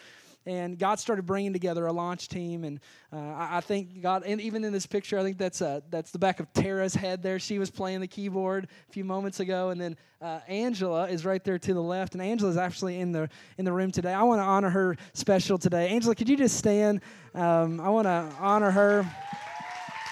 and 0.45 0.77
God 0.77 0.99
started 0.99 1.25
bringing 1.25 1.53
together 1.53 1.85
a 1.85 1.93
launch 1.93 2.27
team. 2.27 2.63
And 2.63 2.79
uh, 3.13 3.35
I, 3.37 3.61
think 3.61 4.01
God, 4.01 4.23
and 4.25 4.41
even 4.41 4.63
in 4.63 4.73
this 4.73 4.85
picture, 4.85 5.19
I 5.19 5.23
think 5.23 5.37
that's 5.37 5.61
uh, 5.61 5.81
that's 5.89 6.11
the 6.11 6.19
back 6.19 6.39
of 6.39 6.51
Tara's 6.53 6.95
head 6.95 7.21
there. 7.21 7.39
She 7.39 7.59
was 7.59 7.69
playing 7.69 8.01
the 8.01 8.07
keyboard 8.07 8.67
a 8.89 8.91
few 8.91 9.05
moments 9.05 9.39
ago, 9.39 9.69
and 9.69 9.79
then 9.79 9.97
uh, 10.21 10.39
Angela 10.47 11.07
is 11.07 11.25
right 11.25 11.43
there 11.43 11.59
to 11.59 11.73
the 11.73 11.81
left, 11.81 12.13
and 12.13 12.21
Angela 12.21 12.49
is 12.49 12.57
actually 12.57 12.99
in 12.99 13.11
the 13.11 13.29
in 13.57 13.65
the 13.65 13.73
room 13.73 13.91
today. 13.91 14.13
I 14.13 14.23
want 14.23 14.39
to 14.39 14.45
honor 14.45 14.69
her 14.69 14.97
special 15.13 15.57
today. 15.57 15.89
Angela, 15.89 16.15
could 16.15 16.29
you 16.29 16.37
just 16.37 16.57
stand? 16.57 17.01
Um, 17.35 17.79
I 17.79 17.89
want 17.89 18.05
to 18.05 18.33
honor 18.39 18.71
her. 18.71 19.05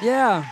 Yeah 0.01 0.45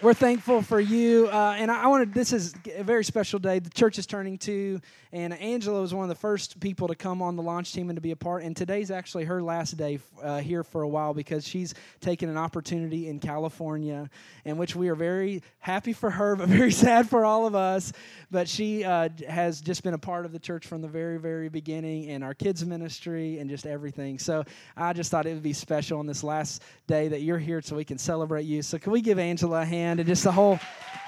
we're 0.00 0.14
thankful 0.14 0.62
for 0.62 0.78
you. 0.78 1.26
Uh, 1.26 1.56
and 1.58 1.72
I, 1.72 1.88
wanted, 1.88 2.14
this 2.14 2.32
is 2.32 2.54
a 2.76 2.84
very 2.84 3.02
special 3.02 3.40
day. 3.40 3.58
The 3.58 3.70
church 3.70 3.98
is 3.98 4.06
turning 4.06 4.38
two, 4.38 4.80
and 5.10 5.34
Angela 5.34 5.80
was 5.80 5.92
one 5.92 6.04
of 6.04 6.08
the 6.08 6.14
first 6.14 6.60
people 6.60 6.86
to 6.86 6.94
come 6.94 7.20
on 7.20 7.34
the 7.34 7.42
launch 7.42 7.72
team 7.72 7.90
and 7.90 7.96
to 7.96 8.00
be 8.00 8.12
a 8.12 8.16
part. 8.16 8.44
And 8.44 8.56
today's 8.56 8.92
actually 8.92 9.24
her 9.24 9.42
last 9.42 9.76
day 9.76 9.98
uh, 10.22 10.38
here 10.38 10.62
for 10.62 10.82
a 10.82 10.88
while 10.88 11.14
because 11.14 11.46
she's 11.46 11.74
taken 12.00 12.28
an 12.28 12.36
opportunity 12.36 13.08
in 13.08 13.18
California, 13.18 14.08
in 14.44 14.56
which 14.56 14.76
we 14.76 14.88
are 14.88 14.94
very 14.94 15.42
happy 15.58 15.92
for 15.92 16.10
her, 16.10 16.36
but 16.36 16.48
very 16.48 16.70
sad 16.70 17.08
for 17.08 17.24
all 17.24 17.46
of 17.46 17.56
us. 17.56 17.92
But 18.30 18.48
she 18.48 18.84
uh, 18.84 19.08
has 19.28 19.60
just 19.60 19.82
been 19.82 19.94
a 19.94 19.98
part 19.98 20.24
of 20.24 20.30
the 20.30 20.38
church 20.38 20.66
from 20.66 20.80
the 20.80 20.88
very, 20.88 21.18
very 21.18 21.48
beginning 21.48 22.10
and 22.10 22.22
our 22.22 22.34
kids' 22.34 22.64
ministry 22.64 23.40
and 23.40 23.50
just 23.50 23.66
everything. 23.66 24.20
So 24.20 24.44
I 24.76 24.92
just 24.92 25.10
thought 25.10 25.26
it 25.26 25.34
would 25.34 25.42
be 25.42 25.52
special 25.52 25.98
on 25.98 26.06
this 26.06 26.22
last 26.22 26.62
day 26.86 27.08
that 27.08 27.22
you're 27.22 27.38
here 27.38 27.60
so 27.62 27.74
we 27.74 27.84
can 27.84 27.98
celebrate 27.98 28.44
you. 28.44 28.62
So 28.62 28.78
can 28.78 28.92
we 28.92 29.00
give 29.00 29.18
Angela 29.18 29.62
a 29.62 29.64
hand? 29.64 29.87
And 29.88 30.06
just 30.06 30.24
the 30.24 30.32
whole 30.32 30.58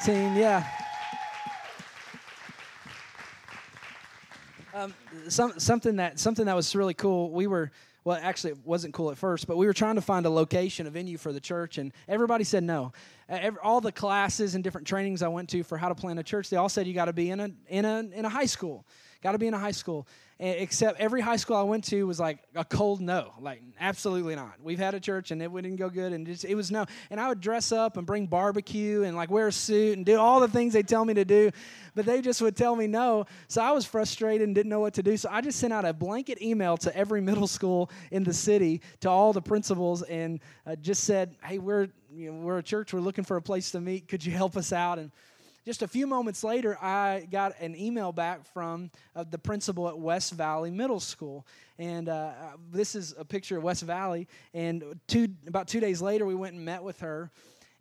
team. 0.04 0.36
Yeah. 0.36 0.66
Um, 4.72 4.94
some, 5.28 5.58
something 5.58 5.96
that 5.96 6.18
something 6.18 6.46
that 6.46 6.56
was 6.56 6.74
really 6.74 6.94
cool. 6.94 7.30
We 7.30 7.46
were 7.46 7.70
well, 8.04 8.18
actually, 8.22 8.52
it 8.52 8.58
wasn't 8.64 8.94
cool 8.94 9.10
at 9.10 9.18
first, 9.18 9.46
but 9.46 9.58
we 9.58 9.66
were 9.66 9.74
trying 9.74 9.96
to 9.96 10.00
find 10.00 10.24
a 10.24 10.30
location, 10.30 10.86
a 10.86 10.90
venue 10.90 11.18
for 11.18 11.34
the 11.34 11.40
church, 11.40 11.76
and 11.76 11.92
everybody 12.08 12.44
said 12.44 12.62
no. 12.62 12.92
All 13.62 13.82
the 13.82 13.92
classes 13.92 14.54
and 14.54 14.64
different 14.64 14.86
trainings 14.86 15.22
I 15.22 15.28
went 15.28 15.50
to 15.50 15.62
for 15.62 15.76
how 15.76 15.90
to 15.90 15.94
plan 15.94 16.18
a 16.18 16.22
church, 16.22 16.48
they 16.48 16.56
all 16.56 16.70
said 16.70 16.86
you 16.86 16.94
got 16.94 17.06
to 17.06 17.12
be 17.12 17.30
in 17.30 17.40
a 17.40 17.50
in 17.68 17.84
a 17.84 17.98
in 18.14 18.24
a 18.24 18.28
high 18.30 18.46
school. 18.46 18.86
Got 19.22 19.32
to 19.32 19.38
be 19.38 19.46
in 19.46 19.54
a 19.54 19.58
high 19.58 19.70
school 19.72 20.06
except 20.40 20.98
every 20.98 21.20
high 21.20 21.36
school 21.36 21.56
I 21.56 21.62
went 21.62 21.84
to 21.84 22.06
was 22.06 22.18
like 22.18 22.38
a 22.54 22.64
cold 22.64 23.02
no, 23.02 23.34
like 23.40 23.60
absolutely 23.78 24.34
not. 24.34 24.54
We've 24.62 24.78
had 24.78 24.94
a 24.94 25.00
church 25.00 25.30
and 25.32 25.42
it 25.42 25.52
wouldn't 25.52 25.76
go 25.76 25.90
good, 25.90 26.14
and 26.14 26.26
just, 26.26 26.46
it 26.46 26.54
was 26.54 26.70
no. 26.70 26.86
And 27.10 27.20
I 27.20 27.28
would 27.28 27.40
dress 27.40 27.72
up 27.72 27.98
and 27.98 28.06
bring 28.06 28.26
barbecue 28.26 29.02
and 29.02 29.14
like 29.16 29.30
wear 29.30 29.48
a 29.48 29.52
suit 29.52 29.98
and 29.98 30.06
do 30.06 30.18
all 30.18 30.40
the 30.40 30.48
things 30.48 30.72
they 30.72 30.82
tell 30.82 31.04
me 31.04 31.12
to 31.12 31.26
do, 31.26 31.50
but 31.94 32.06
they 32.06 32.22
just 32.22 32.40
would 32.40 32.56
tell 32.56 32.74
me 32.74 32.86
no. 32.86 33.26
So 33.48 33.60
I 33.60 33.72
was 33.72 33.84
frustrated 33.84 34.46
and 34.46 34.54
didn't 34.54 34.70
know 34.70 34.80
what 34.80 34.94
to 34.94 35.02
do. 35.02 35.16
So 35.18 35.28
I 35.30 35.42
just 35.42 35.58
sent 35.58 35.74
out 35.74 35.84
a 35.84 35.92
blanket 35.92 36.40
email 36.40 36.78
to 36.78 36.96
every 36.96 37.20
middle 37.30 37.46
school 37.46 37.90
in 38.10 38.24
the 38.24 38.34
city 38.34 38.80
to 39.00 39.10
all 39.10 39.34
the 39.34 39.42
principals 39.42 40.02
and 40.02 40.40
uh, 40.66 40.74
just 40.76 41.04
said, 41.04 41.36
"Hey, 41.44 41.58
we're 41.58 41.88
you 42.14 42.32
know, 42.32 42.40
we're 42.40 42.58
a 42.58 42.62
church. 42.62 42.94
We're 42.94 43.00
looking 43.00 43.24
for 43.24 43.36
a 43.36 43.42
place 43.42 43.72
to 43.72 43.80
meet. 43.80 44.08
Could 44.08 44.24
you 44.24 44.32
help 44.32 44.56
us 44.56 44.72
out?" 44.72 44.98
and 44.98 45.10
just 45.64 45.82
a 45.82 45.88
few 45.88 46.06
moments 46.06 46.42
later, 46.42 46.78
I 46.82 47.26
got 47.30 47.52
an 47.60 47.76
email 47.76 48.12
back 48.12 48.44
from 48.46 48.90
uh, 49.14 49.24
the 49.28 49.38
principal 49.38 49.88
at 49.88 49.98
West 49.98 50.32
Valley 50.32 50.70
Middle 50.70 51.00
School. 51.00 51.46
And 51.78 52.08
uh, 52.08 52.12
uh, 52.12 52.32
this 52.72 52.94
is 52.94 53.14
a 53.18 53.24
picture 53.24 53.58
of 53.58 53.62
West 53.62 53.82
Valley. 53.82 54.26
And 54.54 54.98
two, 55.06 55.28
about 55.46 55.68
two 55.68 55.80
days 55.80 56.00
later, 56.00 56.24
we 56.24 56.34
went 56.34 56.54
and 56.54 56.64
met 56.64 56.82
with 56.82 57.00
her. 57.00 57.30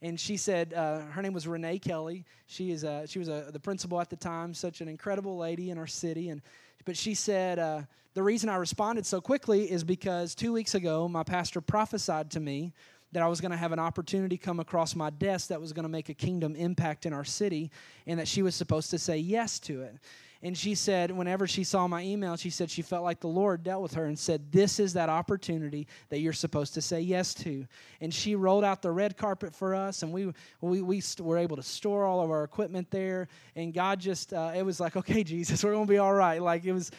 And 0.02 0.20
she 0.20 0.38
said 0.38 0.74
uh, 0.74 1.02
her 1.12 1.22
name 1.22 1.34
was 1.34 1.48
Renee 1.48 1.80
Kelly. 1.80 2.26
She 2.48 2.72
is 2.72 2.84
a, 2.84 3.06
she 3.08 3.20
was 3.20 3.28
a, 3.28 3.50
the 3.52 3.60
principal 3.60 4.00
at 4.00 4.10
the 4.10 4.16
time, 4.16 4.54
such 4.54 4.82
an 4.82 4.88
incredible 4.88 5.38
lady 5.38 5.70
in 5.70 5.78
our 5.78 5.88
city. 5.88 6.30
And 6.30 6.42
but 6.86 6.96
she 6.98 7.14
said 7.14 7.60
uh, 7.60 7.82
the 8.14 8.24
reason 8.24 8.50
I 8.50 8.56
responded 8.56 9.06
so 9.06 9.22
quickly 9.22 9.70
is 9.70 9.84
because 9.84 10.36
two 10.36 10.54
weeks 10.54 10.76
ago 10.76 11.08
my 11.08 11.24
pastor 11.24 11.62
prophesied 11.62 12.32
to 12.32 12.40
me 12.40 12.74
that 13.12 13.24
I 13.24 13.28
was 13.28 13.42
going 13.42 13.52
to 13.52 13.58
have 13.58 13.72
an 13.72 13.80
opportunity 13.80 14.38
come 14.38 14.60
across 14.60 14.96
my 14.96 15.10
desk 15.10 15.48
that 15.48 15.60
was 15.60 15.74
going 15.74 15.84
to 15.84 15.90
make 15.90 16.10
a 16.10 16.14
kingdom 16.14 16.56
impact 16.56 17.06
in 17.06 17.14
our 17.14 17.26
city, 17.26 17.72
and 18.06 18.20
that 18.20 18.28
she 18.28 18.42
was 18.42 18.56
supposed 18.56 18.90
to 18.92 19.00
say 19.00 19.18
yes 19.18 19.60
to 19.60 19.82
it. 19.82 19.96
And 20.42 20.58
she 20.58 20.74
said, 20.74 21.12
whenever 21.12 21.48
she 21.48 21.66
saw 21.66 21.86
my 21.88 22.02
email, 22.02 22.38
she 22.38 22.50
said 22.50 22.72
she 22.72 22.82
felt 22.82 23.04
like 23.04 23.20
the 23.20 23.28
Lord 23.28 23.62
dealt 23.62 23.82
with 23.82 23.94
her 23.96 24.06
and 24.06 24.18
said, 24.18 24.54
This 24.54 24.80
is 24.80 24.94
that 24.94 25.10
opportunity 25.10 25.86
that 26.10 26.20
you're 26.20 26.32
supposed 26.32 26.74
to 26.76 26.82
say 26.82 27.02
yes 27.02 27.34
to. 27.36 27.66
And 28.00 28.14
she 28.14 28.36
rolled 28.36 28.64
out 28.64 28.82
the 28.82 28.92
red 28.92 29.18
carpet 29.18 29.54
for 29.54 29.76
us, 29.76 30.02
and 30.02 30.14
we, 30.14 30.32
we, 30.62 30.82
we 30.82 31.04
were 31.20 31.38
able 31.38 31.58
to 31.58 31.64
store 31.64 32.06
all 32.06 32.22
of 32.22 32.32
our 32.32 32.46
equipment 32.46 32.90
there. 32.90 33.28
And 33.58 33.74
God 33.74 34.00
just, 34.00 34.32
uh, 34.32 34.54
it 34.56 34.64
was 34.64 34.80
like, 34.80 34.96
Okay, 34.96 35.24
Jesus, 35.26 35.62
we're 35.62 35.74
going 35.74 35.86
to 35.86 35.92
be 35.92 35.98
all 35.98 36.14
right. 36.14 36.42
Like 36.42 36.66
it 36.66 36.74
was. 36.74 36.92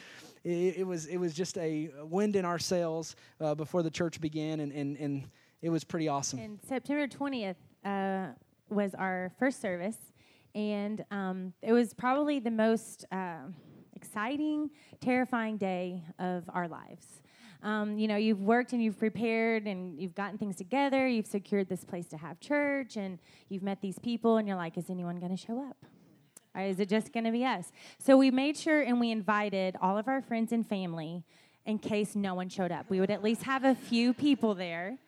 It, 0.42 0.78
it 0.78 0.86
was 0.86 1.04
it 1.04 1.18
was 1.18 1.34
just 1.34 1.58
a 1.58 1.90
wind 2.00 2.34
in 2.34 2.46
our 2.46 2.58
sails 2.58 3.14
uh, 3.42 3.54
before 3.54 3.82
the 3.82 3.90
church 3.90 4.22
began, 4.22 4.60
and, 4.60 4.72
and, 4.72 4.96
and 4.96 5.24
it 5.62 5.70
was 5.70 5.84
pretty 5.84 6.08
awesome. 6.08 6.38
And 6.38 6.58
September 6.66 7.06
20th 7.06 7.56
uh, 7.84 8.32
was 8.68 8.94
our 8.94 9.32
first 9.38 9.60
service. 9.60 9.96
And 10.54 11.04
um, 11.10 11.52
it 11.62 11.72
was 11.72 11.94
probably 11.94 12.40
the 12.40 12.50
most 12.50 13.04
uh, 13.12 13.38
exciting, 13.94 14.70
terrifying 15.00 15.56
day 15.56 16.02
of 16.18 16.44
our 16.48 16.66
lives. 16.66 17.22
Um, 17.62 17.98
you 17.98 18.08
know, 18.08 18.16
you've 18.16 18.40
worked 18.40 18.72
and 18.72 18.82
you've 18.82 18.98
prepared 18.98 19.66
and 19.66 20.00
you've 20.00 20.14
gotten 20.14 20.38
things 20.38 20.56
together. 20.56 21.06
You've 21.06 21.26
secured 21.26 21.68
this 21.68 21.84
place 21.84 22.06
to 22.08 22.16
have 22.16 22.40
church 22.40 22.96
and 22.96 23.18
you've 23.48 23.62
met 23.62 23.82
these 23.82 23.98
people, 23.98 24.38
and 24.38 24.48
you're 24.48 24.56
like, 24.56 24.78
is 24.78 24.88
anyone 24.88 25.18
going 25.18 25.36
to 25.36 25.36
show 25.36 25.62
up? 25.68 25.76
Or 26.54 26.62
is 26.62 26.80
it 26.80 26.88
just 26.88 27.12
going 27.12 27.24
to 27.24 27.30
be 27.30 27.44
us? 27.44 27.70
So 27.98 28.16
we 28.16 28.30
made 28.30 28.56
sure 28.56 28.80
and 28.80 28.98
we 28.98 29.10
invited 29.10 29.76
all 29.80 29.98
of 29.98 30.08
our 30.08 30.22
friends 30.22 30.52
and 30.52 30.66
family 30.66 31.22
in 31.66 31.78
case 31.78 32.16
no 32.16 32.34
one 32.34 32.48
showed 32.48 32.72
up. 32.72 32.88
We 32.88 32.98
would 32.98 33.10
at 33.10 33.22
least 33.22 33.42
have 33.42 33.64
a 33.64 33.74
few 33.74 34.14
people 34.14 34.54
there 34.54 34.98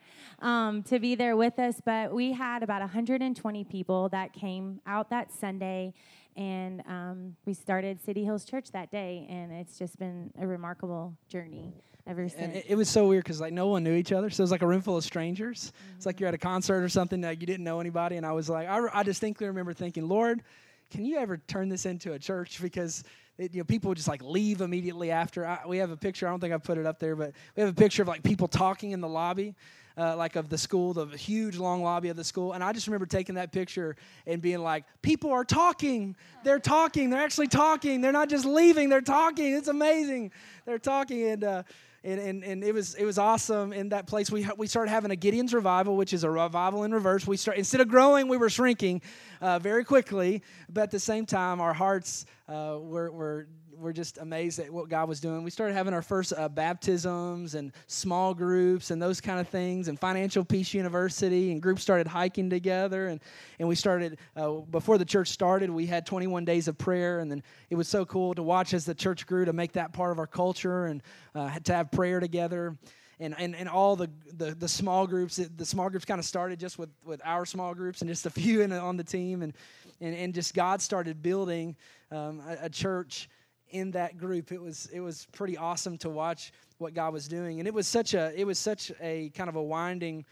um, 0.43 0.83
to 0.85 0.99
be 0.99 1.15
there 1.15 1.37
with 1.37 1.59
us, 1.59 1.81
but 1.85 2.13
we 2.13 2.33
had 2.33 2.63
about 2.63 2.81
120 2.81 3.65
people 3.65 4.09
that 4.11 4.33
came 4.33 4.81
out 4.87 5.11
that 5.11 5.33
Sunday 5.33 5.95
and 6.37 6.83
um, 6.87 7.37
we 7.45 7.55
started 7.55 8.01
City 8.01 8.25
Hills 8.25 8.45
Church 8.45 8.71
that 8.73 8.91
day, 8.91 9.27
and 9.29 9.53
it's 9.53 9.79
just 9.79 9.99
been 9.99 10.33
a 10.41 10.47
remarkable 10.47 11.15
journey 11.29 11.75
ever 12.07 12.29
since. 12.29 12.41
And 12.41 12.65
it, 12.67 12.75
was 12.75 12.89
so 12.89 13.07
weird 13.07 13.25
because 13.25 13.41
like 13.41 13.53
no 13.53 13.67
one 13.67 13.85
knew 13.85 13.95
each 13.95 14.13
other, 14.13 14.31
so 14.31 14.41
it 14.41 14.45
was 14.45 14.51
like 14.51 14.63
a 14.63 14.67
room 14.67 14.81
full 14.81 14.97
of 14.97 15.05
strangers. 15.05 15.67
Mm-hmm. 15.67 15.97
It's 15.97 16.07
like 16.07 16.21
you're 16.21 16.29
at 16.29 16.35
a 16.35 16.39
concert 16.39 16.83
or 16.83 16.89
something 16.89 17.21
that 17.21 17.41
you 17.41 17.47
didn't 17.47 17.65
know 17.65 17.81
anybody, 17.81 18.17
and 18.17 18.25
I 18.25 18.33
was 18.33 18.49
like, 18.49 18.69
I, 18.69 18.81
I 18.93 19.03
distinctly 19.03 19.47
remember 19.47 19.75
thinking, 19.75 20.09
Lord, 20.09 20.43
can 20.91 21.05
you 21.05 21.19
ever 21.19 21.37
turn 21.37 21.69
this 21.69 21.87
into 21.87 22.13
a 22.13 22.19
church? 22.19 22.61
Because 22.63 23.05
it, 23.39 23.55
you 23.55 23.61
know, 23.61 23.65
people 23.65 23.89
would 23.89 23.97
just 23.97 24.09
like 24.09 24.23
leave 24.23 24.61
immediately 24.61 25.11
after. 25.11 25.47
I, 25.47 25.61
we 25.67 25.79
have 25.79 25.91
a 25.91 25.97
picture. 25.97 26.27
I 26.27 26.31
don't 26.31 26.41
think 26.41 26.55
I 26.55 26.59
put 26.59 26.79
it 26.79 26.87
up 26.87 26.99
there, 26.99 27.15
but 27.15 27.33
we 27.57 27.61
have 27.63 27.71
a 27.71 27.75
picture 27.75 28.03
of 28.03 28.09
like 28.09 28.23
people 28.23 28.49
talking 28.49 28.93
in 28.93 29.01
the 29.01 29.09
lobby 29.09 29.55
uh, 29.97 30.17
like 30.17 30.37
of 30.37 30.49
the 30.49 30.59
school, 30.59 30.93
the 30.95 31.07
huge 31.07 31.57
long 31.59 31.83
lobby 31.83 32.09
of 32.09 32.17
the 32.17 32.25
school. 32.25 32.53
And 32.53 32.63
I 32.63 32.73
just 32.73 32.87
remember 32.87 33.07
taking 33.07 33.35
that 33.37 33.53
picture 33.53 33.97
and 34.27 34.41
being 34.41 34.61
like, 34.61 34.85
people 35.03 35.31
are 35.31 35.45
talking. 35.45 36.17
They're 36.45 36.59
talking. 36.59 37.11
They're 37.11 37.23
actually 37.23 37.49
talking. 37.49 38.01
They're 38.01 38.13
not 38.13 38.29
just 38.29 38.45
leaving. 38.45 38.89
They're 38.89 39.01
talking. 39.01 39.55
It's 39.55 39.69
amazing. 39.69 40.33
They're 40.65 40.79
talking. 40.79 41.23
And, 41.25 41.45
uh, 41.45 41.63
and, 42.05 42.19
and, 42.19 42.45
and 42.45 42.65
it 42.65 42.75
was 42.75 42.95
it 42.95 43.05
was 43.05 43.17
awesome 43.17 43.73
in 43.73 43.91
that 43.91 44.09
place. 44.09 44.31
We 44.31 44.45
we 44.57 44.67
started 44.67 44.91
having 44.91 45.13
a 45.13 45.17
Gideon's 45.17 45.55
revival, 45.55 45.97
which 45.97 46.13
is 46.13 46.25
a 46.25 46.31
revival 46.31 46.83
in 46.83 46.93
reverse. 46.93 47.27
We 47.27 47.37
start 47.37 47.59
instead 47.59 47.81
of 47.81 47.87
growing, 47.87 48.27
we 48.27 48.37
were 48.37 48.51
shrinking 48.51 49.03
uh, 49.41 49.61
very 49.61 49.85
quickly, 49.85 50.43
but 50.69 50.83
at 50.83 50.91
the 50.91 50.99
same 50.99 51.27
time, 51.27 51.61
our 51.61 51.73
hearts 51.73 52.27
uh, 52.49 52.79
were 52.81 53.11
were 53.13 53.47
we're 53.79 53.93
just 53.93 54.19
amazed 54.19 54.59
at 54.59 54.71
what 54.71 54.89
God 54.89 55.09
was 55.09 55.21
doing. 55.21 55.43
We 55.43 55.51
started 55.51 55.75
having 55.75 55.95
our 55.95 56.03
first 56.03 56.33
uh, 56.37 56.49
baptisms 56.49 57.55
and 57.55 57.73
small 57.87 58.35
groups 58.35 58.91
and 58.91 59.01
those 59.01 59.21
kind 59.21 59.41
of 59.41 59.49
things, 59.49 59.89
and 59.89 59.99
Financial 59.99 60.45
Peace 60.45 60.75
University, 60.75 61.53
and 61.53 61.61
groups 61.61 61.83
started 61.83 62.07
hiking 62.07 62.51
together. 62.51 63.09
And, 63.09 63.21
and 63.59 63.69
we 63.69 63.75
started, 63.75 64.19
uh, 64.37 64.51
before 64.71 64.99
the 64.99 65.05
church 65.05 65.29
started, 65.29 65.71
we 65.71 65.87
had 65.87 66.07
21 66.07 66.45
days 66.45 66.69
of 66.69 66.79
prayer. 66.79 67.21
And 67.21 67.31
then 67.31 67.43
it 67.71 67.75
was 67.75 67.89
so 67.89 68.05
cool 68.05 68.35
to 68.35 68.43
watch 68.43 68.75
as 68.75 68.85
the 68.85 68.95
church 68.95 69.27
grew 69.27 69.45
to 69.45 69.53
make 69.53 69.73
that 69.73 69.93
part 69.93 70.13
of 70.13 70.19
our 70.19 70.27
culture 70.27 70.87
and 70.87 71.03
uh, 71.35 71.59
to 71.61 71.75
have 71.75 71.91
prayer 71.91 72.21
together. 72.21 72.77
And, 73.21 73.37
and, 73.39 73.55
and 73.55 73.69
all 73.69 73.95
the, 73.95 74.11
the, 74.37 74.55
the 74.55 74.69
small 74.69 75.07
groups, 75.07 75.37
the 75.37 75.67
small 75.67 75.89
groups 75.89 76.05
kind 76.05 76.19
of 76.19 76.25
started 76.25 76.59
just 76.59 76.79
with, 76.79 76.91
with 77.05 77.21
our 77.25 77.47
small 77.47 77.73
groups 77.75 78.01
and 78.01 78.11
just 78.11 78.27
a 78.27 78.31
few 78.43 78.63
in, 78.63 78.73
on 78.73 78.97
the 78.97 79.05
team. 79.05 79.43
And, 79.43 79.55
and, 80.01 80.15
and 80.15 80.35
just 80.35 80.55
God 80.55 80.83
started 80.83 81.23
building 81.23 81.77
um, 82.11 82.43
a, 82.47 82.67
a 82.67 82.71
church 82.71 83.29
in 83.73 83.91
that 83.93 84.19
group. 84.19 84.53
It 84.53 84.61
was 84.61 84.89
it 84.93 85.01
was 85.01 85.27
pretty 85.33 85.57
awesome 85.57 85.99
to 85.99 86.11
watch 86.11 86.53
what 86.79 86.95
God 86.95 87.13
was 87.13 87.27
doing, 87.27 87.59
and 87.59 87.67
it 87.67 87.75
was 87.75 87.89
such 87.89 88.15
a 88.15 88.33
it 88.39 88.47
was 88.47 88.59
such 88.59 88.93
a 89.01 89.31
kind 89.31 89.49
of 89.49 89.57
a 89.57 89.63
winding 89.63 90.25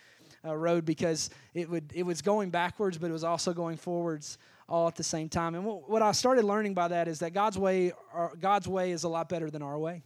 uh, 0.45 0.55
road 0.55 0.85
because 0.85 1.31
it 1.55 1.69
would 1.69 1.91
it 1.95 2.05
was 2.05 2.23
going 2.23 2.51
backwards, 2.51 2.99
but 2.99 3.11
it 3.11 3.13
was 3.13 3.25
also 3.25 3.53
going 3.53 3.77
forwards 3.77 4.39
all 4.69 4.87
at 4.87 4.95
the 4.95 5.05
same 5.05 5.29
time. 5.29 5.55
And 5.55 5.65
what, 5.65 5.91
what 5.91 6.03
I 6.03 6.13
started 6.13 6.45
learning 6.45 6.75
by 6.75 6.89
that 6.89 7.09
is 7.09 7.19
that 7.19 7.33
God's 7.33 7.59
way 7.59 7.93
God's 8.39 8.69
way 8.69 8.93
is 8.93 9.05
a 9.05 9.09
lot 9.09 9.29
better 9.29 9.51
than 9.51 9.63
our 9.63 9.79
way. 9.79 10.03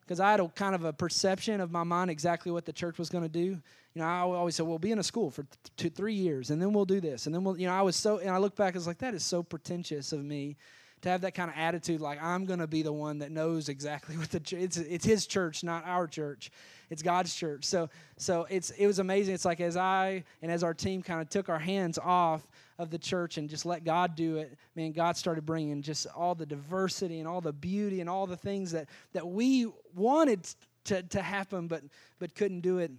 Because 0.00 0.20
I 0.20 0.30
had 0.30 0.38
a 0.38 0.48
kind 0.48 0.76
of 0.76 0.84
a 0.84 0.92
perception 0.92 1.60
of 1.60 1.72
my 1.72 1.82
mind 1.82 2.12
exactly 2.12 2.52
what 2.52 2.64
the 2.64 2.72
church 2.72 2.96
was 2.96 3.08
going 3.08 3.24
to 3.24 3.28
do. 3.28 3.60
You 3.94 4.02
know, 4.02 4.04
I 4.04 4.20
always 4.20 4.54
said, 4.54 4.64
"We'll 4.64 4.78
be 4.78 4.92
in 4.92 5.00
a 5.00 5.02
school 5.02 5.32
for 5.32 5.44
two, 5.76 5.90
three 5.90 6.14
years, 6.14 6.50
and 6.50 6.62
then 6.62 6.72
we'll 6.72 6.84
do 6.84 7.00
this, 7.00 7.26
and 7.26 7.34
then 7.34 7.42
we'll." 7.42 7.58
You 7.58 7.66
know, 7.66 7.72
I 7.72 7.82
was 7.82 7.96
so, 7.96 8.18
and 8.18 8.30
I 8.30 8.38
look 8.38 8.54
back, 8.54 8.74
I 8.74 8.78
was 8.78 8.86
like, 8.86 8.98
"That 8.98 9.14
is 9.14 9.24
so 9.24 9.42
pretentious 9.42 10.12
of 10.12 10.22
me 10.22 10.56
to 11.06 11.12
have 11.12 11.20
that 11.22 11.34
kind 11.34 11.50
of 11.50 11.56
attitude 11.56 12.00
like 12.00 12.22
i'm 12.22 12.44
going 12.44 12.58
to 12.58 12.66
be 12.66 12.82
the 12.82 12.92
one 12.92 13.18
that 13.18 13.30
knows 13.30 13.68
exactly 13.68 14.16
what 14.18 14.30
the 14.30 14.40
it's 14.56 14.76
it's 14.76 15.04
his 15.04 15.26
church 15.26 15.64
not 15.64 15.84
our 15.86 16.06
church. 16.06 16.50
It's 16.88 17.02
god's 17.02 17.34
church. 17.34 17.64
So 17.64 17.88
so 18.16 18.46
it's 18.48 18.70
it 18.70 18.86
was 18.86 18.98
amazing. 18.98 19.34
It's 19.34 19.44
like 19.44 19.60
as 19.60 19.76
i 19.76 20.24
and 20.42 20.52
as 20.52 20.62
our 20.62 20.74
team 20.74 21.02
kind 21.02 21.20
of 21.20 21.28
took 21.28 21.48
our 21.48 21.58
hands 21.58 21.98
off 21.98 22.46
of 22.78 22.90
the 22.90 22.98
church 22.98 23.38
and 23.38 23.48
just 23.48 23.66
let 23.66 23.84
god 23.84 24.14
do 24.14 24.36
it 24.36 24.56
man 24.74 24.92
god 24.92 25.16
started 25.16 25.46
bringing 25.46 25.82
just 25.82 26.06
all 26.14 26.34
the 26.34 26.46
diversity 26.46 27.18
and 27.18 27.26
all 27.26 27.40
the 27.40 27.52
beauty 27.52 28.00
and 28.00 28.10
all 28.10 28.26
the 28.26 28.36
things 28.36 28.70
that 28.72 28.86
that 29.14 29.26
we 29.26 29.66
wanted 29.94 30.46
to, 30.84 31.02
to 31.04 31.22
happen 31.22 31.66
but 31.66 31.82
but 32.18 32.34
couldn't 32.34 32.60
do 32.60 32.78
it 32.78 32.90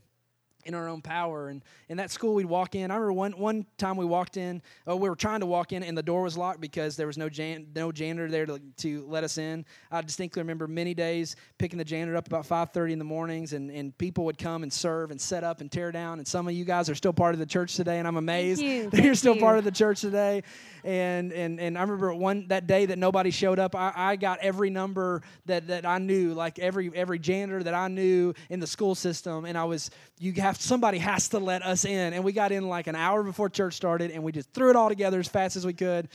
in 0.66 0.74
our 0.74 0.88
own 0.88 1.02
power. 1.02 1.48
And 1.48 1.64
in 1.88 1.98
that 1.98 2.12
school, 2.12 2.36
we'd 2.36 2.46
walk 2.46 2.76
in. 2.76 2.92
I 2.92 2.96
remember 2.96 3.14
one, 3.14 3.32
one 3.34 3.66
time 3.78 3.96
we 3.96 4.06
walked 4.06 4.38
in, 4.38 4.62
oh, 4.86 4.98
we 4.98 5.10
were 5.10 5.16
trying 5.16 5.40
to 5.40 5.46
walk 5.46 5.72
in, 5.72 5.82
and 5.82 5.98
the 5.98 6.04
door 6.04 6.24
was 6.24 6.38
locked 6.38 6.60
because 6.60 6.98
there 6.98 7.08
was 7.08 7.18
no, 7.18 7.30
jan- 7.30 7.68
no 7.74 7.92
janitor 7.92 8.30
there 8.30 8.46
to, 8.46 8.60
to 8.78 9.06
let 9.08 9.24
us 9.24 9.38
in. 9.38 9.66
I 9.90 10.02
distinctly 10.02 10.42
remember 10.42 10.68
many 10.68 10.94
days 10.94 11.38
picking 11.58 11.78
the 11.78 11.86
janitor 11.86 12.18
up 12.18 12.28
about 12.28 12.46
5.30 12.46 12.92
in 12.92 13.00
the 13.00 13.06
mornings, 13.06 13.54
and, 13.54 13.72
and 13.72 13.98
people 13.98 14.26
would 14.26 14.38
come 14.38 14.64
and 14.64 14.72
serve 14.72 15.12
and 15.12 15.20
set 15.20 15.44
up 15.44 15.62
and 15.62 15.72
tear 15.72 15.92
down. 15.92 16.20
And 16.20 16.28
some 16.28 16.48
of 16.48 16.54
you 16.54 16.66
guys 16.66 16.90
are 16.90 16.96
still 16.96 17.14
part 17.14 17.34
of 17.34 17.40
the 17.40 17.46
church 17.46 17.76
today, 17.76 18.00
and 18.00 18.08
I'm 18.08 18.18
amazed 18.18 18.62
you. 18.62 18.90
that 18.92 19.04
you're 19.04 19.16
still 19.16 19.36
you. 19.36 19.42
part 19.42 19.58
of 19.58 19.64
the 19.64 19.72
church 19.72 20.02
today. 20.02 20.44
And, 20.84 21.32
and, 21.32 21.60
and 21.60 21.78
I 21.78 21.82
remember 21.82 22.14
one 22.14 22.48
that 22.50 22.68
day 22.68 22.86
that 22.88 22.98
nobody 22.98 23.32
showed 23.32 23.60
up, 23.60 23.76
I, 23.76 23.94
I 23.96 24.16
got 24.18 24.40
every 24.40 24.70
number 24.70 25.22
that, 25.46 25.68
that 25.68 25.86
I 25.86 25.98
knew, 25.98 26.34
like 26.34 26.60
every, 26.60 26.92
every 26.94 27.20
janitor 27.20 27.64
that 27.64 27.74
I 27.74 27.88
knew 27.88 28.34
in 28.50 28.60
the 28.60 28.68
school 28.68 28.96
system, 28.96 29.46
and 29.46 29.58
I 29.58 29.64
was, 29.64 29.92
you 30.20 30.34
have 30.48 30.62
somebody 30.62 30.98
has 30.98 31.30
to 31.30 31.39
let 31.39 31.63
us 31.63 31.86
in. 31.86 32.13
And 32.13 32.24
we 32.24 32.32
got 32.32 32.51
in 32.51 32.68
like 32.68 32.88
an 32.88 32.96
hour 32.96 33.24
before 33.24 33.50
church 33.50 33.75
started, 33.75 34.12
and 34.12 34.24
we 34.24 34.32
just 34.32 34.51
threw 34.54 34.70
it 34.70 34.75
all 34.75 34.89
together 34.89 35.20
as 35.20 35.27
fast 35.27 35.56
as 35.56 35.66
we 35.66 35.74
could. 35.74 36.10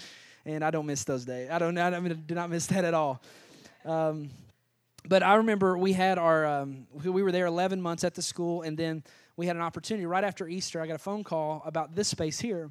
And 0.45 0.65
I 0.65 0.71
don't 0.71 0.87
miss 0.87 1.05
those 1.05 1.25
days. 1.25 1.51
I 1.51 1.59
don't. 1.59 1.79
I 1.79 1.99
mean, 2.01 2.25
do 2.27 2.35
not 2.35 2.51
miss 2.51 2.67
that 2.69 2.85
at 2.85 2.95
all. 2.95 3.23
Um, 3.85 4.31
but 5.07 5.23
I 5.23 5.35
remember 5.35 5.77
we 5.77 5.93
had 5.93 6.19
our 6.19 6.47
um, 6.47 6.87
we 7.05 7.23
were 7.23 7.33
there 7.33 7.47
11 7.47 7.81
months 7.81 8.05
at 8.05 8.15
the 8.15 8.23
school, 8.23 8.63
and 8.63 8.77
then 8.77 9.05
we 9.37 9.47
had 9.47 9.57
an 9.57 9.63
opportunity 9.63 10.07
right 10.07 10.25
after 10.25 10.49
Easter. 10.49 10.81
I 10.81 10.87
got 10.87 10.97
a 10.97 10.99
phone 10.99 11.25
call 11.25 11.63
about 11.65 11.95
this 11.95 12.09
space 12.09 12.41
here, 12.41 12.71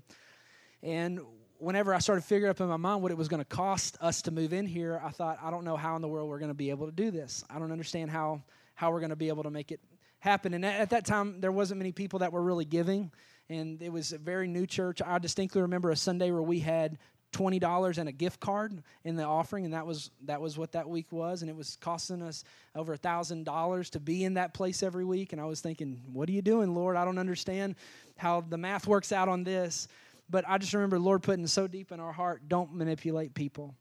and 0.82 1.20
whenever 1.58 1.94
I 1.94 2.00
started 2.00 2.24
figuring 2.24 2.50
up 2.50 2.60
in 2.60 2.68
my 2.68 2.78
mind 2.78 3.04
what 3.04 3.12
it 3.12 3.18
was 3.18 3.28
going 3.28 3.42
to 3.42 3.46
cost 3.46 3.96
us 4.02 4.24
to 4.24 4.32
move 4.32 4.52
in 4.52 4.66
here, 4.66 5.00
I 5.04 5.12
thought, 5.12 5.38
I 5.44 5.52
don't 5.52 5.64
know 5.64 5.78
how 5.78 5.96
in 5.96 6.02
the 6.02 6.08
world 6.08 6.28
we're 6.28 6.40
going 6.40 6.50
to 6.50 6.56
be 6.56 6.72
able 6.72 6.88
to 6.88 6.92
do 6.92 7.12
this. 7.12 7.44
I 7.50 7.60
don't 7.60 7.72
understand 7.72 8.10
how 8.10 8.42
how 8.74 8.92
we're 8.92 9.00
going 9.00 9.12
to 9.12 9.16
be 9.16 9.28
able 9.28 9.44
to 9.44 9.52
make 9.52 9.72
it 9.72 9.80
happen. 10.22 10.54
And 10.54 10.66
at 10.66 10.92
that 10.92 11.06
time, 11.06 11.42
there 11.42 11.52
wasn't 11.52 11.80
many 11.80 11.92
people 11.92 12.20
that 12.20 12.32
were 12.32 12.42
really 12.42 12.66
giving, 12.66 13.12
and 13.50 13.82
it 13.82 13.92
was 13.92 14.14
a 14.14 14.18
very 14.18 14.48
new 14.48 14.66
church. 14.66 15.02
I 15.06 15.20
distinctly 15.20 15.62
remember 15.62 15.92
a 15.92 15.96
Sunday 15.96 16.32
where 16.32 16.42
we 16.42 16.60
had 16.60 16.98
twenty 17.32 17.60
dollars 17.60 17.98
and 17.98 18.08
a 18.08 18.12
gift 18.12 18.40
card 18.40 18.82
in 19.04 19.16
the 19.16 19.24
offering, 19.24 19.66
and 19.66 19.74
that 19.74 19.86
was 19.86 20.12
that 20.26 20.40
was 20.40 20.58
what 20.58 20.72
that 20.72 20.88
week 20.88 21.12
was, 21.12 21.42
and 21.42 21.50
it 21.50 21.56
was 21.56 21.78
costing 21.82 22.22
us 22.22 22.44
over 22.76 22.94
a 22.94 22.98
thousand 22.98 23.44
dollars 23.44 23.90
to 23.90 24.00
be 24.00 24.24
in 24.24 24.36
that 24.36 24.54
place 24.54 24.84
every 24.84 25.06
week. 25.06 25.34
And 25.34 25.42
I 25.42 25.46
was 25.46 25.60
thinking, 25.60 26.02
what 26.14 26.30
are 26.30 26.34
you 26.34 26.42
doing, 26.42 26.74
Lord? 26.74 26.96
I 26.96 27.04
don't 27.04 27.18
understand 27.20 27.76
how 28.18 28.42
the 28.42 28.58
math 28.58 28.88
works 28.88 29.12
out 29.12 29.28
on 29.28 29.44
this. 29.44 29.88
But 30.30 30.46
I 30.48 30.58
just 30.58 30.74
remember 30.74 30.98
Lord 30.98 31.24
putting 31.24 31.46
so 31.46 31.68
deep 31.68 31.92
in 31.92 32.00
our 32.00 32.14
heart, 32.14 32.48
don't 32.48 32.74
manipulate 32.74 33.34
people. 33.34 33.76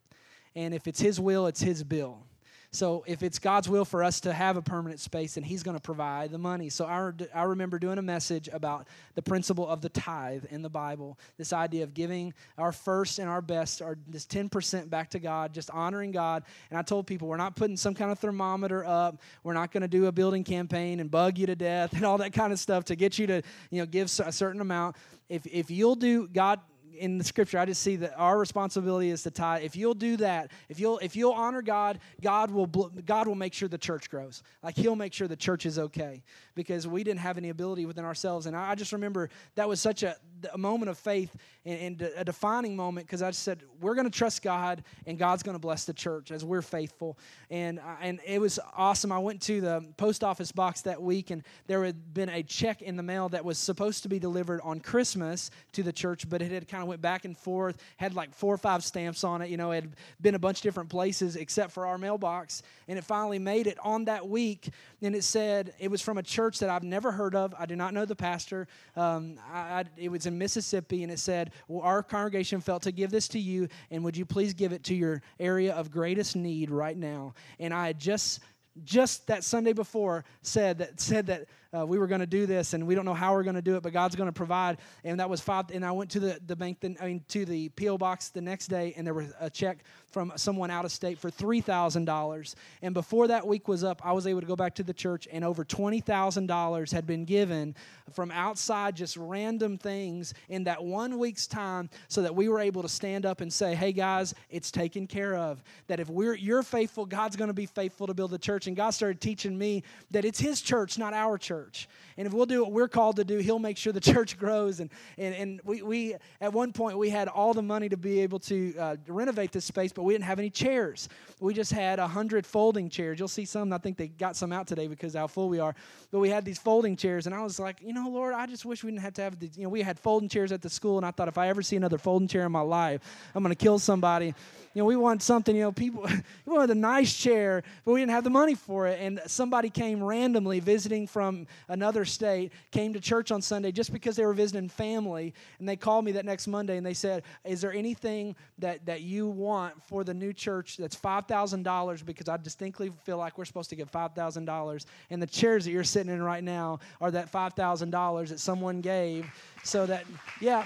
And 0.56 0.74
if 0.74 0.88
it's 0.88 1.00
His 1.00 1.20
will, 1.20 1.46
it's 1.46 1.62
His 1.62 1.84
bill. 1.84 2.24
So 2.72 3.02
if 3.08 3.24
it's 3.24 3.40
God's 3.40 3.68
will 3.68 3.84
for 3.84 4.04
us 4.04 4.20
to 4.20 4.32
have 4.32 4.56
a 4.56 4.62
permanent 4.62 5.00
space, 5.00 5.34
then 5.34 5.42
He's 5.42 5.64
going 5.64 5.76
to 5.76 5.82
provide 5.82 6.30
the 6.30 6.38
money. 6.38 6.68
So 6.68 6.84
I, 6.86 7.10
I 7.34 7.42
remember 7.42 7.80
doing 7.80 7.98
a 7.98 8.02
message 8.02 8.48
about 8.52 8.86
the 9.16 9.22
principle 9.22 9.66
of 9.68 9.80
the 9.80 9.88
tithe 9.88 10.44
in 10.50 10.62
the 10.62 10.68
Bible. 10.68 11.18
This 11.36 11.52
idea 11.52 11.82
of 11.82 11.94
giving 11.94 12.32
our 12.56 12.70
first 12.70 13.18
and 13.18 13.28
our 13.28 13.42
best, 13.42 13.82
our 13.82 13.98
this 14.06 14.24
10% 14.24 14.88
back 14.88 15.10
to 15.10 15.18
God, 15.18 15.52
just 15.52 15.68
honoring 15.70 16.12
God. 16.12 16.44
And 16.70 16.78
I 16.78 16.82
told 16.82 17.08
people 17.08 17.26
we're 17.26 17.36
not 17.36 17.56
putting 17.56 17.76
some 17.76 17.94
kind 17.94 18.12
of 18.12 18.20
thermometer 18.20 18.84
up. 18.84 19.20
We're 19.42 19.54
not 19.54 19.72
going 19.72 19.82
to 19.82 19.88
do 19.88 20.06
a 20.06 20.12
building 20.12 20.44
campaign 20.44 21.00
and 21.00 21.10
bug 21.10 21.38
you 21.38 21.46
to 21.46 21.56
death 21.56 21.92
and 21.94 22.04
all 22.04 22.18
that 22.18 22.32
kind 22.32 22.52
of 22.52 22.60
stuff 22.60 22.84
to 22.84 22.94
get 22.94 23.18
you 23.18 23.26
to 23.26 23.42
you 23.70 23.80
know 23.80 23.86
give 23.86 24.06
a 24.24 24.32
certain 24.32 24.60
amount. 24.60 24.94
If 25.28 25.44
if 25.46 25.72
you'll 25.72 25.96
do 25.96 26.28
God 26.28 26.60
in 26.98 27.18
the 27.18 27.24
scripture, 27.24 27.58
I 27.58 27.64
just 27.64 27.82
see 27.82 27.96
that 27.96 28.14
our 28.16 28.38
responsibility 28.38 29.10
is 29.10 29.22
to 29.24 29.30
tithe. 29.30 29.62
If 29.62 29.76
you'll 29.76 29.94
do 29.94 30.16
that, 30.18 30.50
if 30.68 30.78
you'll 30.78 30.98
if 30.98 31.16
you'll 31.16 31.32
honor 31.32 31.62
God, 31.62 32.00
God 32.20 32.50
will 32.50 32.66
God 32.66 33.26
will 33.26 33.34
make 33.34 33.54
sure 33.54 33.68
the 33.68 33.78
church 33.78 34.10
grows. 34.10 34.42
Like 34.62 34.76
He'll 34.76 34.96
make 34.96 35.12
sure 35.12 35.28
the 35.28 35.36
church 35.36 35.66
is 35.66 35.78
okay 35.78 36.22
because 36.54 36.86
we 36.86 37.04
didn't 37.04 37.20
have 37.20 37.38
any 37.38 37.48
ability 37.48 37.86
within 37.86 38.04
ourselves. 38.04 38.46
And 38.46 38.56
I, 38.56 38.74
just 38.74 38.92
remember 38.92 39.30
that 39.54 39.68
was 39.68 39.80
such 39.80 40.02
a, 40.02 40.16
a 40.52 40.58
moment 40.58 40.90
of 40.90 40.98
faith 40.98 41.36
and, 41.64 42.00
and 42.00 42.10
a 42.16 42.24
defining 42.24 42.74
moment 42.74 43.06
because 43.06 43.22
I 43.22 43.30
said 43.30 43.62
we're 43.80 43.94
going 43.94 44.10
to 44.10 44.18
trust 44.18 44.42
God 44.42 44.82
and 45.06 45.16
God's 45.16 45.44
going 45.44 45.54
to 45.54 45.60
bless 45.60 45.84
the 45.84 45.94
church 45.94 46.32
as 46.32 46.44
we're 46.44 46.62
faithful. 46.62 47.18
And 47.50 47.80
and 48.00 48.18
it 48.26 48.40
was 48.40 48.58
awesome. 48.76 49.12
I 49.12 49.18
went 49.18 49.40
to 49.42 49.60
the 49.60 49.86
post 49.96 50.24
office 50.24 50.50
box 50.50 50.80
that 50.82 51.00
week 51.00 51.30
and 51.30 51.44
there 51.68 51.84
had 51.84 52.12
been 52.12 52.30
a 52.30 52.42
check 52.42 52.82
in 52.82 52.96
the 52.96 53.02
mail 53.02 53.28
that 53.28 53.44
was 53.44 53.58
supposed 53.58 54.02
to 54.02 54.08
be 54.08 54.18
delivered 54.18 54.60
on 54.62 54.80
Christmas 54.80 55.50
to 55.72 55.84
the 55.84 55.92
church, 55.92 56.28
but 56.28 56.42
it 56.42 56.50
had 56.50 56.66
kind 56.66 56.80
kind 56.80 56.86
of 56.86 56.88
went 56.88 57.02
back 57.02 57.26
and 57.26 57.36
forth, 57.36 57.76
had 57.98 58.14
like 58.14 58.34
four 58.34 58.54
or 58.54 58.56
five 58.56 58.82
stamps 58.82 59.22
on 59.22 59.42
it. 59.42 59.50
You 59.50 59.58
know, 59.58 59.72
it 59.72 59.82
had 59.82 59.96
been 60.22 60.34
a 60.34 60.38
bunch 60.38 60.58
of 60.58 60.62
different 60.62 60.88
places 60.88 61.36
except 61.36 61.72
for 61.72 61.86
our 61.86 61.98
mailbox. 61.98 62.62
And 62.88 62.98
it 62.98 63.04
finally 63.04 63.38
made 63.38 63.66
it 63.66 63.76
on 63.82 64.06
that 64.06 64.26
week. 64.26 64.70
And 65.02 65.14
it 65.14 65.24
said, 65.24 65.74
it 65.78 65.90
was 65.90 66.00
from 66.00 66.16
a 66.16 66.22
church 66.22 66.58
that 66.60 66.70
I've 66.70 66.82
never 66.82 67.12
heard 67.12 67.34
of. 67.34 67.54
I 67.58 67.66
do 67.66 67.76
not 67.76 67.92
know 67.92 68.06
the 68.06 68.16
pastor. 68.16 68.66
Um, 68.96 69.38
I, 69.52 69.58
I, 69.58 69.84
it 69.98 70.10
was 70.10 70.24
in 70.30 70.38
Mississippi. 70.38 71.02
And 71.02 71.12
it 71.12 71.18
said, 71.18 71.52
well, 71.68 71.82
Our 71.82 72.02
congregation 72.02 72.60
felt 72.60 72.82
to 72.82 72.92
give 72.92 73.10
this 73.10 73.28
to 73.28 73.38
you. 73.38 73.68
And 73.90 74.02
would 74.04 74.16
you 74.16 74.24
please 74.24 74.54
give 74.54 74.72
it 74.72 74.84
to 74.84 74.94
your 74.94 75.22
area 75.38 75.74
of 75.74 75.90
greatest 75.90 76.36
need 76.36 76.70
right 76.70 76.96
now? 76.96 77.34
And 77.58 77.74
I 77.74 77.88
had 77.88 77.98
just 77.98 78.40
just 78.84 79.26
that 79.26 79.42
Sunday 79.42 79.72
before 79.72 80.24
said 80.42 80.78
that 80.78 81.00
said 81.00 81.26
that 81.26 81.46
uh, 81.76 81.86
we 81.86 81.98
were 81.98 82.06
going 82.06 82.20
to 82.20 82.26
do 82.26 82.46
this 82.46 82.74
and 82.74 82.86
we 82.86 82.94
don't 82.94 83.04
know 83.04 83.14
how 83.14 83.32
we're 83.32 83.42
going 83.42 83.54
to 83.54 83.62
do 83.62 83.76
it 83.76 83.82
but 83.82 83.92
god's 83.92 84.16
going 84.16 84.28
to 84.28 84.32
provide. 84.32 84.78
And 85.04 85.20
that 85.20 85.30
was 85.30 85.40
five 85.40 85.66
and 85.72 85.84
i 85.84 85.92
went 85.92 86.10
to 86.10 86.20
the, 86.20 86.40
the 86.46 86.56
bank 86.56 86.78
then 86.80 86.96
i 87.00 87.06
mean 87.06 87.24
to 87.28 87.44
the 87.44 87.68
po 87.70 87.96
box 87.96 88.30
the 88.30 88.40
next 88.40 88.68
day 88.68 88.94
and 88.96 89.06
there 89.06 89.14
was 89.14 89.32
a 89.40 89.48
check 89.48 89.84
from 90.08 90.32
someone 90.36 90.70
out 90.70 90.84
of 90.84 90.90
state 90.90 91.18
for 91.18 91.30
$3000 91.30 92.54
and 92.82 92.94
before 92.94 93.28
that 93.28 93.46
week 93.46 93.68
was 93.68 93.84
up 93.84 94.00
i 94.04 94.12
was 94.12 94.26
able 94.26 94.40
to 94.40 94.46
go 94.46 94.56
back 94.56 94.74
to 94.74 94.82
the 94.82 94.94
church 94.94 95.28
and 95.30 95.44
over 95.44 95.64
$20000 95.64 96.92
had 96.92 97.06
been 97.06 97.24
given 97.24 97.74
from 98.12 98.30
outside 98.30 98.96
just 98.96 99.16
random 99.16 99.78
things 99.78 100.34
in 100.48 100.64
that 100.64 100.82
one 100.82 101.18
week's 101.18 101.46
time 101.46 101.88
so 102.08 102.22
that 102.22 102.34
we 102.34 102.48
were 102.48 102.60
able 102.60 102.82
to 102.82 102.88
stand 102.88 103.24
up 103.24 103.40
and 103.40 103.52
say 103.52 103.74
hey 103.74 103.92
guys 103.92 104.34
it's 104.50 104.70
taken 104.70 105.06
care 105.06 105.36
of. 105.36 105.62
That 105.86 106.00
if 106.00 106.08
we're 106.08 106.34
you're 106.34 106.62
faithful 106.62 107.06
god's 107.06 107.36
going 107.36 107.48
to 107.48 107.54
be 107.54 107.66
faithful 107.66 108.06
to 108.06 108.14
build 108.14 108.30
the 108.30 108.38
church. 108.38 108.66
And 108.66 108.76
god 108.76 108.90
started 108.90 109.20
teaching 109.20 109.56
me 109.56 109.82
that 110.10 110.24
it's 110.24 110.40
his 110.40 110.60
church 110.60 110.98
not 110.98 111.12
our 111.12 111.38
church 111.38 111.59
church. 111.60 111.88
And 112.16 112.26
if 112.26 112.32
we'll 112.32 112.46
do 112.46 112.62
what 112.62 112.72
we're 112.72 112.88
called 112.88 113.16
to 113.16 113.24
do, 113.24 113.38
He'll 113.38 113.58
make 113.58 113.76
sure 113.76 113.92
the 113.92 114.00
church 114.14 114.38
grows. 114.38 114.80
And, 114.80 114.90
and, 115.18 115.34
and 115.34 115.60
we, 115.64 115.82
we, 115.82 116.14
at 116.40 116.52
one 116.52 116.72
point, 116.72 116.98
we 116.98 117.10
had 117.10 117.28
all 117.28 117.54
the 117.54 117.62
money 117.62 117.88
to 117.88 117.96
be 117.96 118.20
able 118.20 118.38
to 118.40 118.74
uh, 118.78 118.96
renovate 119.06 119.52
this 119.52 119.64
space, 119.64 119.92
but 119.92 120.02
we 120.02 120.14
didn't 120.14 120.24
have 120.24 120.38
any 120.38 120.50
chairs. 120.50 121.08
We 121.40 121.54
just 121.54 121.72
had 121.72 121.98
a 121.98 122.02
100 122.02 122.46
folding 122.46 122.88
chairs. 122.88 123.18
You'll 123.18 123.28
see 123.28 123.44
some, 123.44 123.72
I 123.72 123.78
think 123.78 123.96
they 123.96 124.08
got 124.08 124.36
some 124.36 124.52
out 124.52 124.66
today 124.66 124.86
because 124.86 125.14
how 125.14 125.26
full 125.26 125.48
we 125.48 125.58
are. 125.58 125.74
But 126.10 126.20
we 126.20 126.28
had 126.28 126.44
these 126.44 126.58
folding 126.58 126.96
chairs, 126.96 127.26
and 127.26 127.34
I 127.34 127.42
was 127.42 127.58
like, 127.58 127.80
you 127.80 127.92
know, 127.92 128.08
Lord, 128.08 128.34
I 128.34 128.46
just 128.46 128.64
wish 128.64 128.82
we 128.82 128.90
didn't 128.90 129.02
have 129.02 129.14
to 129.14 129.22
have, 129.22 129.38
the, 129.38 129.50
you 129.56 129.64
know, 129.64 129.68
we 129.68 129.82
had 129.82 129.98
folding 129.98 130.28
chairs 130.28 130.52
at 130.52 130.62
the 130.62 130.70
school, 130.70 130.96
and 130.96 131.06
I 131.06 131.10
thought 131.10 131.28
if 131.28 131.38
I 131.38 131.48
ever 131.48 131.62
see 131.62 131.76
another 131.76 131.98
folding 131.98 132.28
chair 132.28 132.46
in 132.46 132.52
my 132.52 132.60
life, 132.60 133.00
I'm 133.34 133.42
going 133.42 133.54
to 133.54 133.64
kill 133.64 133.78
somebody 133.78 134.34
you 134.72 134.80
know, 134.80 134.86
we 134.86 134.94
want 134.94 135.20
something, 135.22 135.56
you 135.56 135.62
know, 135.62 135.72
people, 135.72 136.06
we 136.46 136.52
wanted 136.52 136.70
a 136.70 136.78
nice 136.78 137.12
chair, 137.16 137.64
but 137.84 137.92
we 137.92 138.00
didn't 138.00 138.12
have 138.12 138.22
the 138.22 138.30
money 138.30 138.54
for 138.54 138.86
it. 138.86 139.00
And 139.00 139.20
somebody 139.26 139.68
came 139.68 140.02
randomly 140.02 140.60
visiting 140.60 141.08
from 141.08 141.48
another 141.68 142.04
state, 142.04 142.52
came 142.70 142.92
to 142.92 143.00
church 143.00 143.32
on 143.32 143.42
Sunday 143.42 143.72
just 143.72 143.92
because 143.92 144.14
they 144.14 144.24
were 144.24 144.32
visiting 144.34 144.68
family. 144.68 145.34
And 145.58 145.68
they 145.68 145.74
called 145.74 146.04
me 146.04 146.12
that 146.12 146.24
next 146.24 146.46
Monday 146.46 146.76
and 146.76 146.86
they 146.86 146.94
said, 146.94 147.24
Is 147.44 147.60
there 147.60 147.72
anything 147.72 148.36
that, 148.58 148.86
that 148.86 149.00
you 149.00 149.26
want 149.26 149.82
for 149.82 150.04
the 150.04 150.14
new 150.14 150.32
church 150.32 150.76
that's 150.76 150.96
$5,000? 150.96 152.04
Because 152.04 152.28
I 152.28 152.36
distinctly 152.36 152.92
feel 153.04 153.18
like 153.18 153.38
we're 153.38 153.44
supposed 153.46 153.70
to 153.70 153.76
get 153.76 153.90
$5,000. 153.90 154.84
And 155.10 155.20
the 155.20 155.26
chairs 155.26 155.64
that 155.64 155.72
you're 155.72 155.82
sitting 155.82 156.12
in 156.12 156.22
right 156.22 156.44
now 156.44 156.78
are 157.00 157.10
that 157.10 157.32
$5,000 157.32 158.28
that 158.28 158.38
someone 158.38 158.80
gave. 158.80 159.26
So 159.64 159.84
that, 159.86 160.04
yeah 160.40 160.64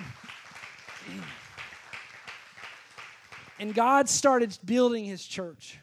and 3.64 3.74
God 3.74 4.10
started 4.10 4.58
building 4.66 5.06
his 5.06 5.24
church. 5.24 5.78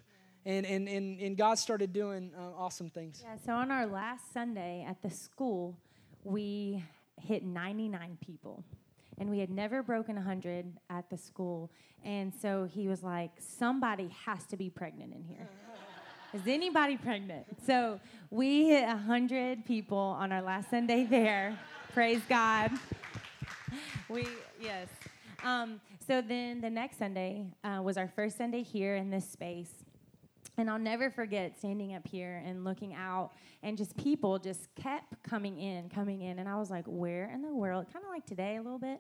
And, 0.45 0.67
and, 0.67 0.87
and, 0.87 1.19
and 1.19 1.35
God 1.35 1.57
started 1.57 1.91
doing 1.91 2.31
uh, 2.37 2.55
awesome 2.55 2.91
things. 2.91 3.23
Yeah, 3.23 3.37
so 3.43 3.53
on 3.53 3.71
our 3.71 3.87
last 3.87 4.31
Sunday 4.31 4.85
at 4.87 5.01
the 5.01 5.09
school, 5.09 5.75
we 6.23 6.83
hit 7.19 7.43
99 7.43 8.19
people. 8.23 8.63
And 9.17 9.31
we 9.31 9.39
had 9.39 9.49
never 9.49 9.81
broken 9.81 10.15
100 10.15 10.77
at 10.91 11.09
the 11.09 11.17
school. 11.17 11.71
And 12.05 12.31
so 12.39 12.69
he 12.71 12.87
was 12.87 13.01
like, 13.01 13.31
somebody 13.39 14.09
has 14.25 14.45
to 14.47 14.57
be 14.57 14.69
pregnant 14.69 15.15
in 15.15 15.23
here. 15.23 15.49
Is 16.35 16.41
anybody 16.45 16.97
pregnant? 16.97 17.47
So 17.65 17.99
we 18.29 18.67
hit 18.67 18.85
100 18.85 19.65
people 19.65 19.97
on 19.97 20.31
our 20.31 20.43
last 20.43 20.69
Sunday 20.69 21.03
there. 21.05 21.57
Praise 21.93 22.21
God. 22.29 22.71
We, 24.09 24.27
yes. 24.59 24.89
Um, 25.45 25.79
so 26.05 26.21
then 26.21 26.61
the 26.61 26.69
next 26.69 26.97
Sunday 26.97 27.45
uh, 27.63 27.81
was 27.81 27.97
our 27.97 28.07
first 28.07 28.37
Sunday 28.37 28.63
here 28.63 28.95
in 28.95 29.09
this 29.09 29.29
space. 29.29 29.71
And 30.57 30.69
I'll 30.69 30.79
never 30.79 31.09
forget 31.09 31.57
standing 31.57 31.95
up 31.95 32.05
here 32.05 32.43
and 32.45 32.63
looking 32.63 32.93
out, 32.93 33.31
and 33.63 33.77
just 33.77 33.95
people 33.95 34.37
just 34.37 34.73
kept 34.75 35.23
coming 35.23 35.57
in, 35.57 35.89
coming 35.89 36.21
in. 36.21 36.39
And 36.39 36.49
I 36.49 36.57
was 36.57 36.69
like, 36.69 36.83
where 36.85 37.31
in 37.33 37.41
the 37.41 37.53
world? 37.53 37.85
Kind 37.93 38.03
of 38.03 38.11
like 38.11 38.25
today 38.25 38.57
a 38.57 38.61
little 38.61 38.77
bit. 38.79 38.99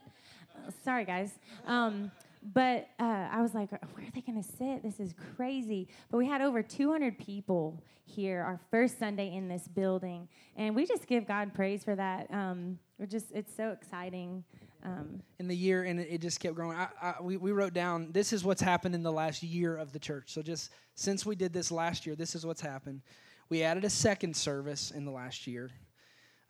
Uh, 0.55 0.71
sorry, 0.83 1.03
guys. 1.03 1.37
Um, 1.67 2.11
but 2.53 2.87
uh, 2.99 3.27
I 3.31 3.41
was 3.41 3.53
like, 3.53 3.69
where 3.71 4.05
are 4.05 4.11
they 4.13 4.21
going 4.21 4.41
to 4.41 4.49
sit? 4.49 4.81
This 4.81 4.99
is 4.99 5.13
crazy. 5.35 5.87
But 6.09 6.17
we 6.17 6.25
had 6.25 6.41
over 6.41 6.63
200 6.63 7.19
people 7.19 7.83
here, 8.05 8.41
our 8.41 8.59
first 8.71 8.97
Sunday 8.97 9.35
in 9.35 9.47
this 9.47 9.67
building. 9.67 10.27
And 10.55 10.75
we 10.75 10.85
just 10.85 11.05
give 11.07 11.27
God 11.27 11.53
praise 11.53 11.83
for 11.83 11.95
that. 11.95 12.27
Um, 12.31 12.79
we're 12.97 13.05
just, 13.05 13.31
it's 13.33 13.55
so 13.55 13.71
exciting. 13.71 14.43
Um, 14.83 15.21
in 15.37 15.47
the 15.47 15.55
year, 15.55 15.83
and 15.83 15.99
it, 15.99 16.21
just 16.21 16.39
kept 16.39 16.55
growing. 16.55 16.75
I, 16.75 16.87
I, 16.99 17.13
we, 17.21 17.37
we 17.37 17.51
wrote 17.51 17.73
down 17.73 18.11
this 18.11 18.33
is 18.33 18.43
what's 18.43 18.61
happened 18.61 18.95
in 18.95 19.03
the 19.03 19.11
last 19.11 19.43
year 19.43 19.77
of 19.77 19.93
the 19.93 19.99
church. 19.99 20.33
So 20.33 20.41
just 20.41 20.71
since 20.95 21.23
we 21.23 21.35
did 21.35 21.53
this 21.53 21.71
last 21.71 22.07
year, 22.07 22.15
this 22.15 22.33
is 22.33 22.47
what's 22.47 22.61
happened. 22.61 23.01
We 23.49 23.61
added 23.61 23.83
a 23.83 23.91
second 23.91 24.35
service 24.35 24.89
in 24.89 25.05
the 25.05 25.11
last 25.11 25.45
year. 25.45 25.69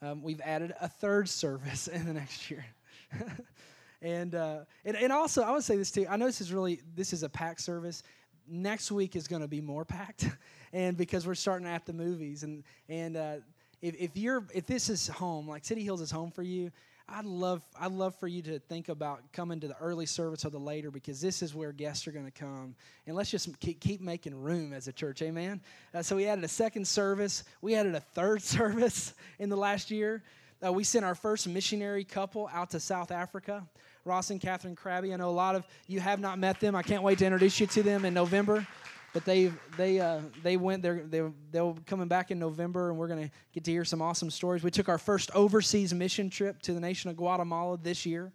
Um, 0.01 0.23
we've 0.23 0.39
added 0.41 0.73
a 0.79 0.87
third 0.87 1.27
service 1.27 1.87
in 1.89 2.05
the 2.05 2.13
next 2.13 2.49
year. 2.49 2.65
and, 4.01 4.33
uh, 4.33 4.59
and 4.85 4.95
and 4.95 5.11
also 5.11 5.41
I 5.41 5.51
would 5.51 5.63
say 5.63 5.75
this 5.75 5.91
too. 5.91 6.05
I 6.09 6.17
know 6.17 6.25
this 6.25 6.41
is 6.41 6.53
really 6.53 6.81
this 6.95 7.13
is 7.13 7.23
a 7.23 7.29
packed 7.29 7.61
service. 7.61 8.03
Next 8.47 8.91
week 8.91 9.15
is 9.15 9.27
going 9.27 9.41
to 9.41 9.47
be 9.47 9.61
more 9.61 9.85
packed, 9.85 10.27
and 10.73 10.97
because 10.97 11.27
we're 11.27 11.35
starting 11.35 11.67
at 11.67 11.85
the 11.85 11.93
movies 11.93 12.43
and 12.43 12.63
and 12.89 13.17
uh, 13.17 13.35
if, 13.81 13.95
if 13.99 14.17
you're 14.17 14.45
if 14.53 14.65
this 14.65 14.89
is 14.89 15.07
home 15.07 15.47
like 15.47 15.65
City 15.65 15.83
Hills 15.83 16.01
is 16.01 16.11
home 16.11 16.31
for 16.31 16.43
you, 16.43 16.71
I'd 17.07 17.25
love, 17.25 17.61
I'd 17.79 17.91
love 17.91 18.15
for 18.15 18.27
you 18.27 18.41
to 18.43 18.59
think 18.59 18.89
about 18.89 19.31
coming 19.33 19.59
to 19.59 19.67
the 19.67 19.77
early 19.77 20.05
service 20.05 20.45
or 20.45 20.49
the 20.49 20.59
later 20.59 20.91
because 20.91 21.19
this 21.19 21.41
is 21.41 21.53
where 21.53 21.71
guests 21.71 22.07
are 22.07 22.11
going 22.11 22.25
to 22.25 22.31
come. 22.31 22.75
And 23.05 23.15
let's 23.15 23.29
just 23.29 23.59
keep, 23.59 23.79
keep 23.79 24.01
making 24.01 24.35
room 24.35 24.73
as 24.73 24.87
a 24.87 24.93
church, 24.93 25.21
amen? 25.21 25.61
Uh, 25.93 26.01
so 26.01 26.15
we 26.15 26.27
added 26.27 26.43
a 26.43 26.49
second 26.49 26.87
service. 26.87 27.43
We 27.61 27.75
added 27.75 27.95
a 27.95 27.99
third 27.99 28.41
service 28.41 29.13
in 29.39 29.49
the 29.49 29.57
last 29.57 29.91
year. 29.91 30.23
Uh, 30.65 30.71
we 30.71 30.83
sent 30.83 31.03
our 31.03 31.15
first 31.15 31.47
missionary 31.47 32.03
couple 32.03 32.49
out 32.53 32.69
to 32.69 32.79
South 32.79 33.11
Africa, 33.11 33.67
Ross 34.05 34.29
and 34.29 34.39
Catherine 34.39 34.75
Krabby. 34.75 35.13
I 35.13 35.17
know 35.17 35.29
a 35.29 35.31
lot 35.31 35.55
of 35.55 35.65
you 35.87 35.99
have 35.99 36.19
not 36.19 36.37
met 36.37 36.59
them. 36.59 36.75
I 36.75 36.83
can't 36.83 37.01
wait 37.01 37.17
to 37.19 37.25
introduce 37.25 37.59
you 37.59 37.67
to 37.67 37.83
them 37.83 38.05
in 38.05 38.13
November 38.13 38.65
but 39.13 39.25
they 39.25 39.51
they 39.77 39.99
uh, 39.99 40.21
they 40.41 40.57
went 40.57 40.81
they're 40.81 41.03
they 41.03 41.21
they're 41.51 41.73
coming 41.85 42.07
back 42.07 42.31
in 42.31 42.39
November 42.39 42.89
and 42.89 42.97
we're 42.97 43.07
to 43.07 43.29
get 43.53 43.63
to 43.65 43.71
hear 43.71 43.85
some 43.85 44.01
awesome 44.01 44.29
stories. 44.29 44.63
We 44.63 44.71
took 44.71 44.89
our 44.89 44.97
first 44.97 45.31
overseas 45.31 45.93
mission 45.93 46.29
trip 46.29 46.61
to 46.63 46.73
the 46.73 46.79
nation 46.79 47.09
of 47.09 47.17
Guatemala 47.17 47.77
this 47.77 48.05
year. 48.05 48.31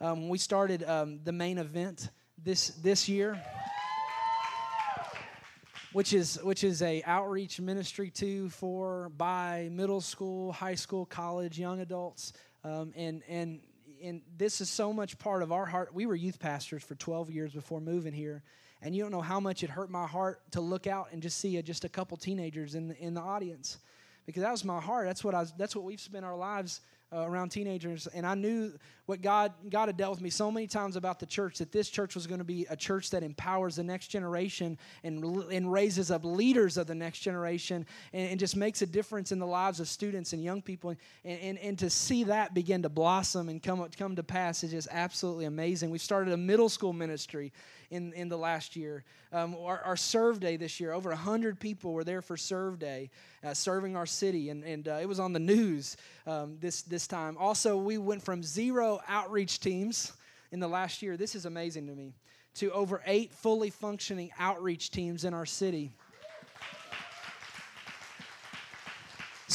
Um, 0.00 0.28
we 0.28 0.38
started 0.38 0.82
um, 0.84 1.20
the 1.24 1.32
main 1.32 1.58
event 1.58 2.10
this 2.42 2.68
this 2.68 3.08
year, 3.08 3.42
which 5.92 6.12
is 6.14 6.38
which 6.42 6.64
is 6.64 6.80
a 6.82 7.02
outreach 7.04 7.60
ministry 7.60 8.10
to 8.12 8.48
for 8.48 9.10
by 9.10 9.68
middle 9.72 10.00
school, 10.00 10.52
high 10.52 10.76
school, 10.76 11.04
college, 11.04 11.58
young 11.58 11.80
adults, 11.80 12.32
um, 12.64 12.92
and 12.96 13.22
and 13.28 13.60
and 14.02 14.22
this 14.36 14.60
is 14.60 14.70
so 14.70 14.92
much 14.92 15.18
part 15.18 15.42
of 15.42 15.52
our 15.52 15.66
heart. 15.66 15.92
We 15.92 16.06
were 16.06 16.14
youth 16.14 16.38
pastors 16.38 16.82
for 16.82 16.94
12 16.94 17.30
years 17.30 17.52
before 17.52 17.80
moving 17.80 18.12
here 18.12 18.42
and 18.82 18.94
you 18.94 19.02
don't 19.02 19.12
know 19.12 19.20
how 19.20 19.40
much 19.40 19.62
it 19.62 19.70
hurt 19.70 19.90
my 19.90 20.06
heart 20.06 20.40
to 20.52 20.60
look 20.60 20.86
out 20.86 21.08
and 21.12 21.22
just 21.22 21.38
see 21.38 21.56
a, 21.56 21.62
just 21.62 21.84
a 21.84 21.88
couple 21.88 22.16
teenagers 22.16 22.74
in 22.74 22.88
the, 22.88 22.98
in 22.98 23.14
the 23.14 23.20
audience. 23.20 23.78
Because 24.26 24.42
that 24.42 24.52
was 24.52 24.64
my 24.64 24.80
heart. 24.80 25.06
That's 25.06 25.24
what 25.24 25.34
I 25.34 25.40
was, 25.40 25.52
that's 25.56 25.74
what 25.74 25.84
we've 25.84 26.00
spent 26.00 26.24
our 26.24 26.36
lives 26.36 26.80
uh, 27.12 27.20
around 27.20 27.48
teenagers. 27.48 28.06
And 28.08 28.26
i 28.26 28.34
knew 28.34 28.72
what 29.06 29.22
god 29.22 29.52
god 29.70 29.86
had 29.86 29.96
dealt 29.96 30.10
with 30.10 30.20
me 30.20 30.28
so 30.28 30.50
many 30.50 30.66
times 30.66 30.96
about 30.96 31.18
the 31.18 31.26
church 31.26 31.58
that 31.58 31.72
this 31.72 31.88
church 31.88 32.14
was 32.14 32.26
going 32.26 32.38
to 32.38 32.44
be 32.44 32.66
a 32.68 32.76
church 32.76 33.08
that 33.10 33.22
empowers 33.22 33.76
the 33.76 33.82
next 33.82 34.08
generation 34.08 34.78
and, 35.02 35.24
and 35.24 35.72
raises 35.72 36.10
up 36.10 36.24
leaders 36.24 36.76
of 36.76 36.86
the 36.86 36.94
next 36.94 37.20
generation 37.20 37.86
and, 38.12 38.30
and 38.30 38.40
just 38.40 38.56
makes 38.56 38.82
a 38.82 38.86
difference 38.86 39.32
in 39.32 39.38
the 39.38 39.46
lives 39.46 39.80
of 39.80 39.88
students 39.88 40.34
and 40.34 40.44
young 40.44 40.60
people. 40.60 40.90
And, 40.90 40.98
and, 41.40 41.58
and 41.58 41.78
to 41.78 41.88
see 41.88 42.24
that 42.24 42.52
begin 42.52 42.82
to 42.82 42.90
blossom 42.90 43.48
and 43.48 43.62
come, 43.62 43.86
come 43.96 44.16
to 44.16 44.22
pass 44.22 44.62
is 44.62 44.72
just 44.72 44.88
absolutely 44.90 45.46
amazing. 45.46 45.90
We 45.90 45.98
started 45.98 46.34
a 46.34 46.36
middle 46.36 46.68
school 46.68 46.92
ministry 46.92 47.52
in, 47.90 48.12
in 48.12 48.28
the 48.28 48.36
last 48.36 48.76
year. 48.76 49.04
Um, 49.32 49.56
our, 49.60 49.80
our, 49.80 49.96
serve 49.96 50.40
day 50.40 50.56
this 50.56 50.80
year, 50.80 50.92
over 50.92 51.10
100 51.10 51.58
people 51.58 51.92
were 51.92 52.04
there 52.04 52.22
for 52.22 52.36
serve 52.36 52.78
day, 52.78 53.10
uh, 53.44 53.54
serving 53.54 53.96
our 53.96 54.06
city, 54.06 54.50
and, 54.50 54.64
and 54.64 54.88
uh, 54.88 54.98
it 55.00 55.08
was 55.08 55.20
on 55.20 55.32
the 55.32 55.40
news 55.40 55.96
um, 56.26 56.58
this, 56.60 56.82
this 56.82 57.06
time. 57.06 57.36
Also, 57.38 57.76
we 57.76 57.98
went 57.98 58.22
from 58.22 58.42
zero 58.42 59.00
outreach 59.08 59.60
teams 59.60 60.12
in 60.50 60.60
the 60.60 60.68
last 60.68 61.02
year, 61.02 61.16
this 61.16 61.34
is 61.34 61.44
amazing 61.44 61.86
to 61.86 61.94
me, 61.94 62.14
to 62.54 62.70
over 62.72 63.02
eight 63.06 63.32
fully 63.32 63.70
functioning 63.70 64.30
outreach 64.38 64.90
teams 64.90 65.24
in 65.24 65.34
our 65.34 65.46
city. 65.46 65.92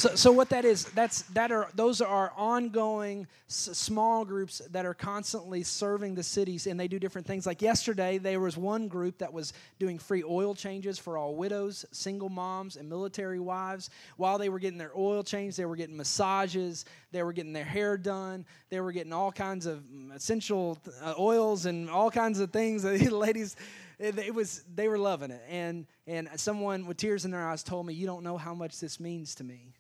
So, 0.04 0.16
so 0.16 0.32
what 0.34 0.50
that 0.50 0.66
is, 0.66 0.84
that's 0.84 1.22
that 1.32 1.50
are 1.54 1.70
those 1.76 2.02
are 2.02 2.34
ongoing 2.36 3.26
s- 3.48 3.70
small 3.72 4.26
groups 4.26 4.62
that 4.72 4.86
are 4.86 4.94
constantly 4.94 5.64
serving 5.64 6.14
the 6.14 6.24
cities, 6.24 6.68
and 6.68 6.78
they 6.78 6.90
do 6.90 7.00
different 7.00 7.26
things. 7.26 7.46
Like 7.46 7.62
yesterday, 7.62 8.18
there 8.18 8.42
was 8.42 8.58
one 8.58 8.90
group 8.90 9.18
that 9.20 9.32
was 9.32 9.54
doing 9.80 9.98
free 9.98 10.22
oil 10.22 10.56
changes 10.56 11.00
for 11.00 11.18
all 11.18 11.36
widows, 11.36 11.86
single 11.94 12.28
moms, 12.28 12.76
and 12.76 12.90
military 12.90 13.40
wives. 13.40 13.90
While 14.18 14.38
they 14.38 14.50
were 14.50 14.60
getting 14.60 14.78
their 14.78 14.92
oil 14.94 15.24
changed, 15.24 15.56
they 15.56 15.64
were 15.64 15.78
getting 15.78 15.96
massages, 15.96 16.84
they 17.14 17.24
were 17.24 17.32
getting 17.32 17.54
their 17.54 17.64
hair 17.64 17.96
done, 17.96 18.46
they 18.70 18.82
were 18.82 18.92
getting 18.92 19.14
all 19.14 19.32
kinds 19.32 19.66
of 19.66 19.84
mm, 19.84 20.14
essential 20.14 20.78
uh, 21.02 21.14
oils 21.18 21.66
and 21.66 21.90
all 21.90 22.12
kinds 22.12 22.42
of 22.42 22.52
things 22.52 22.84
that 22.84 23.00
the 23.00 23.10
ladies 23.10 23.56
it, 24.00 24.20
it, 24.20 24.36
was 24.36 24.66
they 24.76 24.90
were 24.90 25.00
loving 25.00 25.32
it 25.32 25.44
and 25.50 25.86
and 26.08 26.28
someone 26.36 26.88
with 26.88 26.98
tears 26.98 27.24
in 27.24 27.32
their 27.32 27.48
eyes 27.48 27.64
told 27.64 27.86
me 27.86 27.94
you 27.94 28.06
don't 28.06 28.24
know 28.24 28.38
how 28.38 28.54
much 28.54 28.82
this 28.82 29.00
means 29.00 29.34
to 29.36 29.46
me 29.46 29.74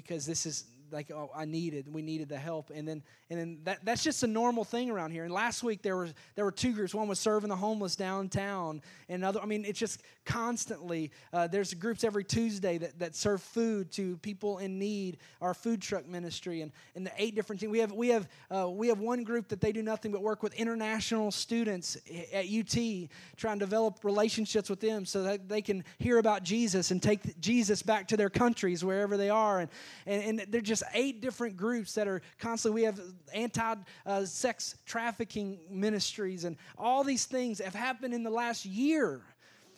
because 0.00 0.24
this 0.24 0.46
is 0.46 0.64
like 0.92 1.10
oh, 1.10 1.30
I 1.34 1.44
needed 1.44 1.92
we 1.92 2.02
needed 2.02 2.28
the 2.28 2.38
help. 2.38 2.70
And 2.74 2.86
then 2.86 3.02
and 3.28 3.38
then 3.38 3.58
that, 3.64 3.84
that's 3.84 4.02
just 4.02 4.22
a 4.22 4.26
normal 4.26 4.64
thing 4.64 4.90
around 4.90 5.12
here. 5.12 5.24
And 5.24 5.32
last 5.32 5.62
week 5.62 5.82
there 5.82 5.96
was 5.96 6.14
there 6.34 6.44
were 6.44 6.52
two 6.52 6.72
groups. 6.72 6.94
One 6.94 7.08
was 7.08 7.18
serving 7.18 7.48
the 7.48 7.56
homeless 7.56 7.96
downtown 7.96 8.82
and 9.08 9.22
another 9.22 9.40
I 9.40 9.46
mean 9.46 9.64
it's 9.64 9.78
just 9.78 10.02
constantly 10.24 11.10
uh, 11.32 11.46
there's 11.46 11.74
groups 11.74 12.04
every 12.04 12.24
Tuesday 12.24 12.78
that, 12.78 12.98
that 12.98 13.16
serve 13.16 13.42
food 13.42 13.90
to 13.92 14.16
people 14.18 14.58
in 14.58 14.78
need 14.78 15.18
our 15.40 15.54
food 15.54 15.80
truck 15.80 16.06
ministry 16.06 16.62
and 16.62 16.72
and 16.94 17.06
the 17.06 17.12
eight 17.18 17.34
different 17.34 17.60
teams 17.60 17.70
we 17.70 17.78
have 17.78 17.92
we 17.92 18.08
have 18.08 18.28
uh, 18.54 18.68
we 18.68 18.88
have 18.88 19.00
one 19.00 19.24
group 19.24 19.48
that 19.48 19.60
they 19.60 19.72
do 19.72 19.82
nothing 19.82 20.12
but 20.12 20.22
work 20.22 20.42
with 20.42 20.54
international 20.54 21.30
students 21.30 21.96
at 22.32 22.46
UT 22.46 23.08
trying 23.36 23.58
to 23.58 23.64
develop 23.64 24.04
relationships 24.04 24.68
with 24.68 24.80
them 24.80 25.04
so 25.04 25.22
that 25.22 25.48
they 25.48 25.62
can 25.62 25.84
hear 25.98 26.18
about 26.18 26.42
Jesus 26.42 26.90
and 26.90 27.02
take 27.02 27.40
Jesus 27.40 27.82
back 27.82 28.08
to 28.08 28.16
their 28.16 28.30
countries 28.30 28.84
wherever 28.84 29.16
they 29.16 29.30
are. 29.30 29.60
And 29.60 29.70
and, 30.06 30.40
and 30.40 30.52
they're 30.52 30.60
just 30.60 30.79
eight 30.94 31.20
different 31.20 31.56
groups 31.56 31.94
that 31.94 32.08
are 32.08 32.22
constantly, 32.38 32.82
we 32.82 32.86
have 32.86 33.00
anti 33.32 33.74
uh, 34.06 34.24
sex 34.24 34.76
trafficking 34.86 35.58
ministries, 35.70 36.44
and 36.44 36.56
all 36.78 37.04
these 37.04 37.24
things 37.24 37.60
have 37.60 37.74
happened 37.74 38.14
in 38.14 38.22
the 38.22 38.30
last 38.30 38.64
year. 38.64 39.22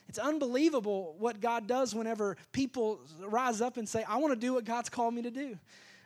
It's 0.08 0.18
unbelievable 0.18 1.16
what 1.18 1.40
God 1.40 1.66
does 1.66 1.94
whenever 1.94 2.36
people 2.52 3.00
rise 3.20 3.60
up 3.60 3.76
and 3.76 3.88
say, 3.88 4.04
I 4.06 4.16
want 4.16 4.34
to 4.34 4.38
do 4.38 4.54
what 4.54 4.64
God's 4.64 4.88
called 4.88 5.14
me 5.14 5.22
to 5.22 5.30
do. 5.30 5.58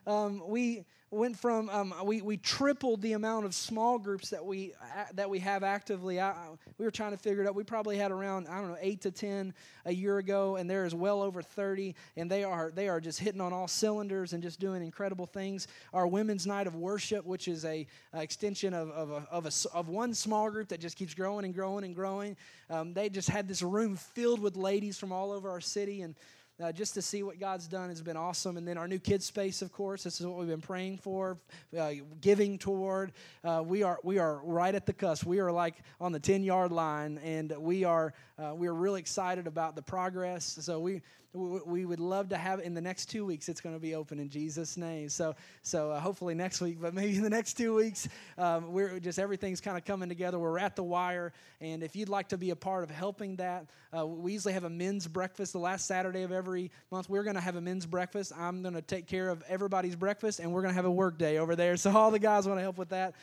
Um, 0.06 0.42
we 0.46 0.84
went 1.10 1.38
from 1.38 1.68
um, 1.70 1.94
we, 2.04 2.20
we 2.20 2.36
tripled 2.36 3.00
the 3.00 3.12
amount 3.12 3.46
of 3.46 3.54
small 3.54 3.98
groups 3.98 4.30
that 4.30 4.44
we 4.44 4.72
that 5.14 5.30
we 5.30 5.38
have 5.38 5.62
actively. 5.62 6.20
I, 6.20 6.34
we 6.78 6.84
were 6.84 6.90
trying 6.90 7.12
to 7.12 7.16
figure 7.16 7.42
it 7.42 7.48
out. 7.48 7.54
We 7.54 7.62
probably 7.62 7.96
had 7.96 8.10
around 8.10 8.48
i 8.48 8.58
don't 8.58 8.68
know 8.68 8.78
8 8.80 9.00
to 9.02 9.10
10 9.10 9.54
a 9.84 9.92
year 9.92 10.18
ago 10.18 10.56
and 10.56 10.68
there 10.68 10.84
is 10.84 10.94
well 10.94 11.22
over 11.22 11.42
30 11.42 11.94
and 12.16 12.30
they 12.30 12.42
are 12.44 12.72
they 12.74 12.88
are 12.88 13.00
just 13.00 13.20
hitting 13.20 13.40
on 13.40 13.52
all 13.52 13.68
cylinders 13.68 14.32
and 14.32 14.42
just 14.42 14.58
doing 14.58 14.82
incredible 14.82 15.26
things. 15.26 15.68
Our 15.92 16.06
women's 16.06 16.46
night 16.46 16.66
of 16.66 16.74
worship 16.74 17.24
which 17.24 17.46
is 17.46 17.64
a, 17.64 17.86
a 18.12 18.22
extension 18.22 18.74
of, 18.74 18.90
of, 18.90 19.10
a, 19.10 19.26
of, 19.30 19.46
a, 19.46 19.76
of 19.76 19.88
one 19.88 20.12
small 20.12 20.50
group 20.50 20.68
that 20.68 20.80
just 20.80 20.96
keeps 20.96 21.14
growing 21.14 21.44
and 21.44 21.54
growing 21.54 21.84
and 21.84 21.94
growing. 21.94 22.36
Um, 22.68 22.92
they 22.92 23.08
just 23.08 23.28
had 23.28 23.46
this 23.46 23.62
room 23.62 23.96
filled 23.96 24.40
with 24.40 24.56
ladies 24.56 24.98
from 24.98 25.12
all 25.12 25.30
over 25.30 25.48
our 25.50 25.60
city 25.60 26.02
and 26.02 26.16
uh, 26.62 26.72
just 26.72 26.94
to 26.94 27.02
see 27.02 27.22
what 27.22 27.38
God's 27.38 27.66
done 27.66 27.88
has 27.90 28.02
been 28.02 28.16
awesome. 28.16 28.56
And 28.56 28.66
then 28.66 28.78
our 28.78 28.88
new 28.88 28.98
kids 28.98 29.26
space, 29.26 29.62
of 29.62 29.72
course, 29.72 30.04
this 30.04 30.20
is 30.20 30.26
what 30.26 30.38
we've 30.38 30.48
been 30.48 30.60
praying 30.60 30.98
for, 30.98 31.38
uh, 31.78 31.92
giving 32.20 32.58
toward. 32.58 33.12
Uh, 33.44 33.62
we 33.64 33.82
are 33.82 33.98
we 34.02 34.18
are 34.18 34.40
right 34.42 34.74
at 34.74 34.86
the 34.86 34.92
cusp. 34.92 35.24
We 35.24 35.40
are 35.40 35.52
like 35.52 35.74
on 36.00 36.12
the 36.12 36.20
ten 36.20 36.42
yard 36.42 36.72
line, 36.72 37.18
and 37.18 37.52
we 37.58 37.84
are 37.84 38.14
uh, 38.38 38.54
we 38.54 38.66
are 38.68 38.74
really 38.74 39.00
excited 39.00 39.46
about 39.46 39.76
the 39.76 39.82
progress. 39.82 40.58
So 40.60 40.80
we 40.80 41.02
we 41.36 41.84
would 41.84 42.00
love 42.00 42.30
to 42.30 42.36
have 42.36 42.60
in 42.60 42.74
the 42.74 42.80
next 42.80 43.06
two 43.06 43.26
weeks 43.26 43.48
it's 43.48 43.60
going 43.60 43.74
to 43.74 43.80
be 43.80 43.94
open 43.94 44.18
in 44.18 44.28
jesus 44.28 44.76
name 44.76 45.08
so 45.08 45.34
so 45.62 45.90
uh, 45.90 46.00
hopefully 46.00 46.34
next 46.34 46.60
week 46.60 46.78
but 46.80 46.94
maybe 46.94 47.16
in 47.16 47.22
the 47.22 47.30
next 47.30 47.54
two 47.54 47.74
weeks 47.74 48.08
um, 48.38 48.72
we're 48.72 48.98
just 48.98 49.18
everything's 49.18 49.60
kind 49.60 49.76
of 49.76 49.84
coming 49.84 50.08
together 50.08 50.38
we're 50.38 50.58
at 50.58 50.76
the 50.76 50.82
wire 50.82 51.32
and 51.60 51.82
if 51.82 51.94
you'd 51.94 52.08
like 52.08 52.28
to 52.28 52.38
be 52.38 52.50
a 52.50 52.56
part 52.56 52.82
of 52.84 52.90
helping 52.90 53.36
that 53.36 53.66
uh, 53.96 54.06
we 54.06 54.32
usually 54.32 54.54
have 54.54 54.64
a 54.64 54.70
men's 54.70 55.06
breakfast 55.06 55.52
the 55.52 55.58
last 55.58 55.86
saturday 55.86 56.22
of 56.22 56.32
every 56.46 56.70
month 56.92 57.10
we're 57.10 57.24
going 57.24 57.34
to 57.34 57.40
have 57.40 57.56
a 57.56 57.60
men's 57.60 57.86
breakfast 57.86 58.32
i'm 58.38 58.62
going 58.62 58.72
to 58.72 58.80
take 58.80 59.08
care 59.08 59.28
of 59.30 59.42
everybody's 59.48 59.96
breakfast 59.96 60.38
and 60.38 60.52
we're 60.52 60.62
going 60.62 60.70
to 60.70 60.76
have 60.76 60.84
a 60.84 60.90
work 60.90 61.18
day 61.18 61.38
over 61.38 61.56
there 61.56 61.76
so 61.84 61.90
all 61.90 62.12
the 62.12 62.20
guys 62.20 62.46
want 62.46 62.56
to 62.56 62.62
help 62.62 62.78
with 62.78 62.90
that 62.90 63.14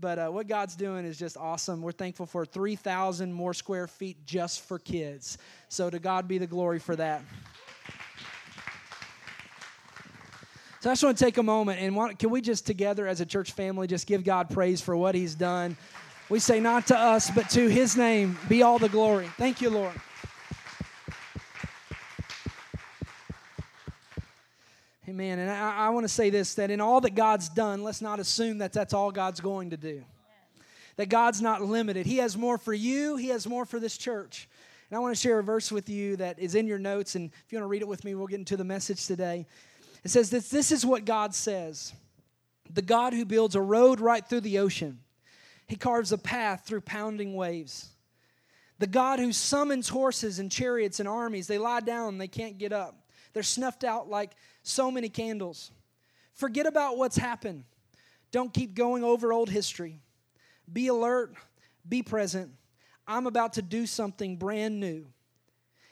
but 0.00 0.18
uh, 0.18 0.30
what 0.30 0.48
God's 0.48 0.74
doing 0.74 1.04
is 1.04 1.16
just 1.16 1.36
awesome. 1.36 1.80
We're 1.80 1.92
thankful 1.92 2.26
for 2.26 2.44
3,000 2.44 3.32
more 3.32 3.54
square 3.54 3.86
feet 3.86 4.16
just 4.26 4.62
for 4.62 4.80
kids. 4.80 5.38
So 5.68 5.90
to 5.90 6.00
God 6.00 6.26
be 6.26 6.38
the 6.38 6.46
glory 6.46 6.80
for 6.80 6.96
that. 6.96 7.22
So 10.80 10.90
I 10.90 10.92
just 10.94 11.04
want 11.04 11.16
to 11.18 11.24
take 11.24 11.38
a 11.38 11.42
moment 11.42 11.80
and 11.80 11.94
want, 11.94 12.18
can 12.18 12.30
we 12.30 12.40
just 12.40 12.66
together 12.66 13.06
as 13.06 13.20
a 13.20 13.26
church 13.26 13.52
family 13.52 13.86
just 13.86 14.08
give 14.08 14.24
God 14.24 14.50
praise 14.50 14.80
for 14.80 14.96
what 14.96 15.14
He's 15.14 15.36
done? 15.36 15.76
We 16.28 16.40
say, 16.40 16.58
not 16.58 16.88
to 16.88 16.98
us, 16.98 17.30
but 17.30 17.48
to 17.50 17.68
His 17.68 17.96
name 17.96 18.36
be 18.48 18.64
all 18.64 18.80
the 18.80 18.88
glory. 18.88 19.28
Thank 19.36 19.60
you, 19.60 19.70
Lord. 19.70 19.94
Amen. 25.12 25.40
And 25.40 25.50
I, 25.50 25.76
I 25.76 25.90
want 25.90 26.04
to 26.04 26.08
say 26.08 26.30
this 26.30 26.54
that 26.54 26.70
in 26.70 26.80
all 26.80 27.02
that 27.02 27.14
God's 27.14 27.50
done, 27.50 27.84
let's 27.84 28.00
not 28.00 28.18
assume 28.18 28.56
that 28.58 28.72
that's 28.72 28.94
all 28.94 29.12
God's 29.12 29.40
going 29.40 29.68
to 29.68 29.76
do. 29.76 30.02
That 30.96 31.10
God's 31.10 31.42
not 31.42 31.60
limited. 31.60 32.06
He 32.06 32.16
has 32.16 32.34
more 32.34 32.56
for 32.56 32.72
you, 32.72 33.16
He 33.16 33.28
has 33.28 33.46
more 33.46 33.66
for 33.66 33.78
this 33.78 33.98
church. 33.98 34.48
And 34.88 34.96
I 34.96 35.00
want 35.00 35.14
to 35.14 35.20
share 35.20 35.38
a 35.38 35.42
verse 35.42 35.70
with 35.70 35.90
you 35.90 36.16
that 36.16 36.38
is 36.38 36.54
in 36.54 36.66
your 36.66 36.78
notes. 36.78 37.14
And 37.14 37.30
if 37.44 37.52
you 37.52 37.58
want 37.58 37.64
to 37.64 37.68
read 37.68 37.82
it 37.82 37.88
with 37.88 38.04
me, 38.06 38.14
we'll 38.14 38.26
get 38.26 38.38
into 38.38 38.56
the 38.56 38.64
message 38.64 39.06
today. 39.06 39.44
It 40.02 40.10
says 40.10 40.30
this 40.30 40.48
this 40.48 40.72
is 40.72 40.86
what 40.86 41.04
God 41.04 41.34
says 41.34 41.92
the 42.72 42.80
God 42.80 43.12
who 43.12 43.26
builds 43.26 43.54
a 43.54 43.60
road 43.60 44.00
right 44.00 44.26
through 44.26 44.40
the 44.40 44.60
ocean, 44.60 45.00
He 45.66 45.76
carves 45.76 46.12
a 46.12 46.18
path 46.18 46.64
through 46.66 46.80
pounding 46.80 47.34
waves. 47.34 47.90
The 48.78 48.86
God 48.86 49.18
who 49.18 49.32
summons 49.32 49.90
horses 49.90 50.38
and 50.38 50.50
chariots 50.50 51.00
and 51.00 51.08
armies, 51.08 51.48
they 51.48 51.58
lie 51.58 51.80
down, 51.80 52.16
they 52.16 52.28
can't 52.28 52.56
get 52.56 52.72
up. 52.72 52.96
They're 53.34 53.42
snuffed 53.42 53.84
out 53.84 54.08
like 54.08 54.32
so 54.62 54.90
many 54.90 55.08
candles. 55.08 55.70
Forget 56.34 56.66
about 56.66 56.96
what's 56.96 57.16
happened. 57.16 57.64
Don't 58.30 58.52
keep 58.52 58.74
going 58.74 59.04
over 59.04 59.32
old 59.32 59.50
history. 59.50 60.00
Be 60.72 60.88
alert, 60.88 61.34
be 61.88 62.02
present. 62.02 62.50
I'm 63.06 63.26
about 63.26 63.54
to 63.54 63.62
do 63.62 63.86
something 63.86 64.36
brand 64.36 64.80
new. 64.80 65.06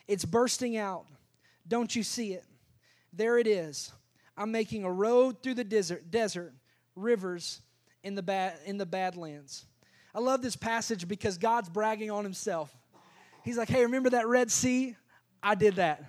It's 0.08 0.24
bursting 0.24 0.76
out. 0.76 1.06
Don't 1.66 1.94
you 1.94 2.02
see 2.02 2.32
it? 2.32 2.44
There 3.12 3.38
it 3.38 3.46
is. 3.46 3.92
I'm 4.36 4.52
making 4.52 4.84
a 4.84 4.90
road 4.90 5.42
through 5.42 5.54
the 5.54 5.64
desert, 5.64 6.10
desert 6.10 6.54
rivers 6.96 7.60
in 8.02 8.14
the, 8.14 8.22
bad, 8.22 8.58
in 8.64 8.78
the 8.78 8.86
Badlands. 8.86 9.66
I 10.14 10.20
love 10.20 10.42
this 10.42 10.56
passage 10.56 11.06
because 11.06 11.38
God's 11.38 11.68
bragging 11.68 12.10
on 12.10 12.24
himself. 12.24 12.74
He's 13.44 13.56
like, 13.56 13.68
hey, 13.68 13.82
remember 13.82 14.10
that 14.10 14.26
Red 14.26 14.50
Sea? 14.50 14.96
I 15.42 15.54
did 15.54 15.76
that. 15.76 16.04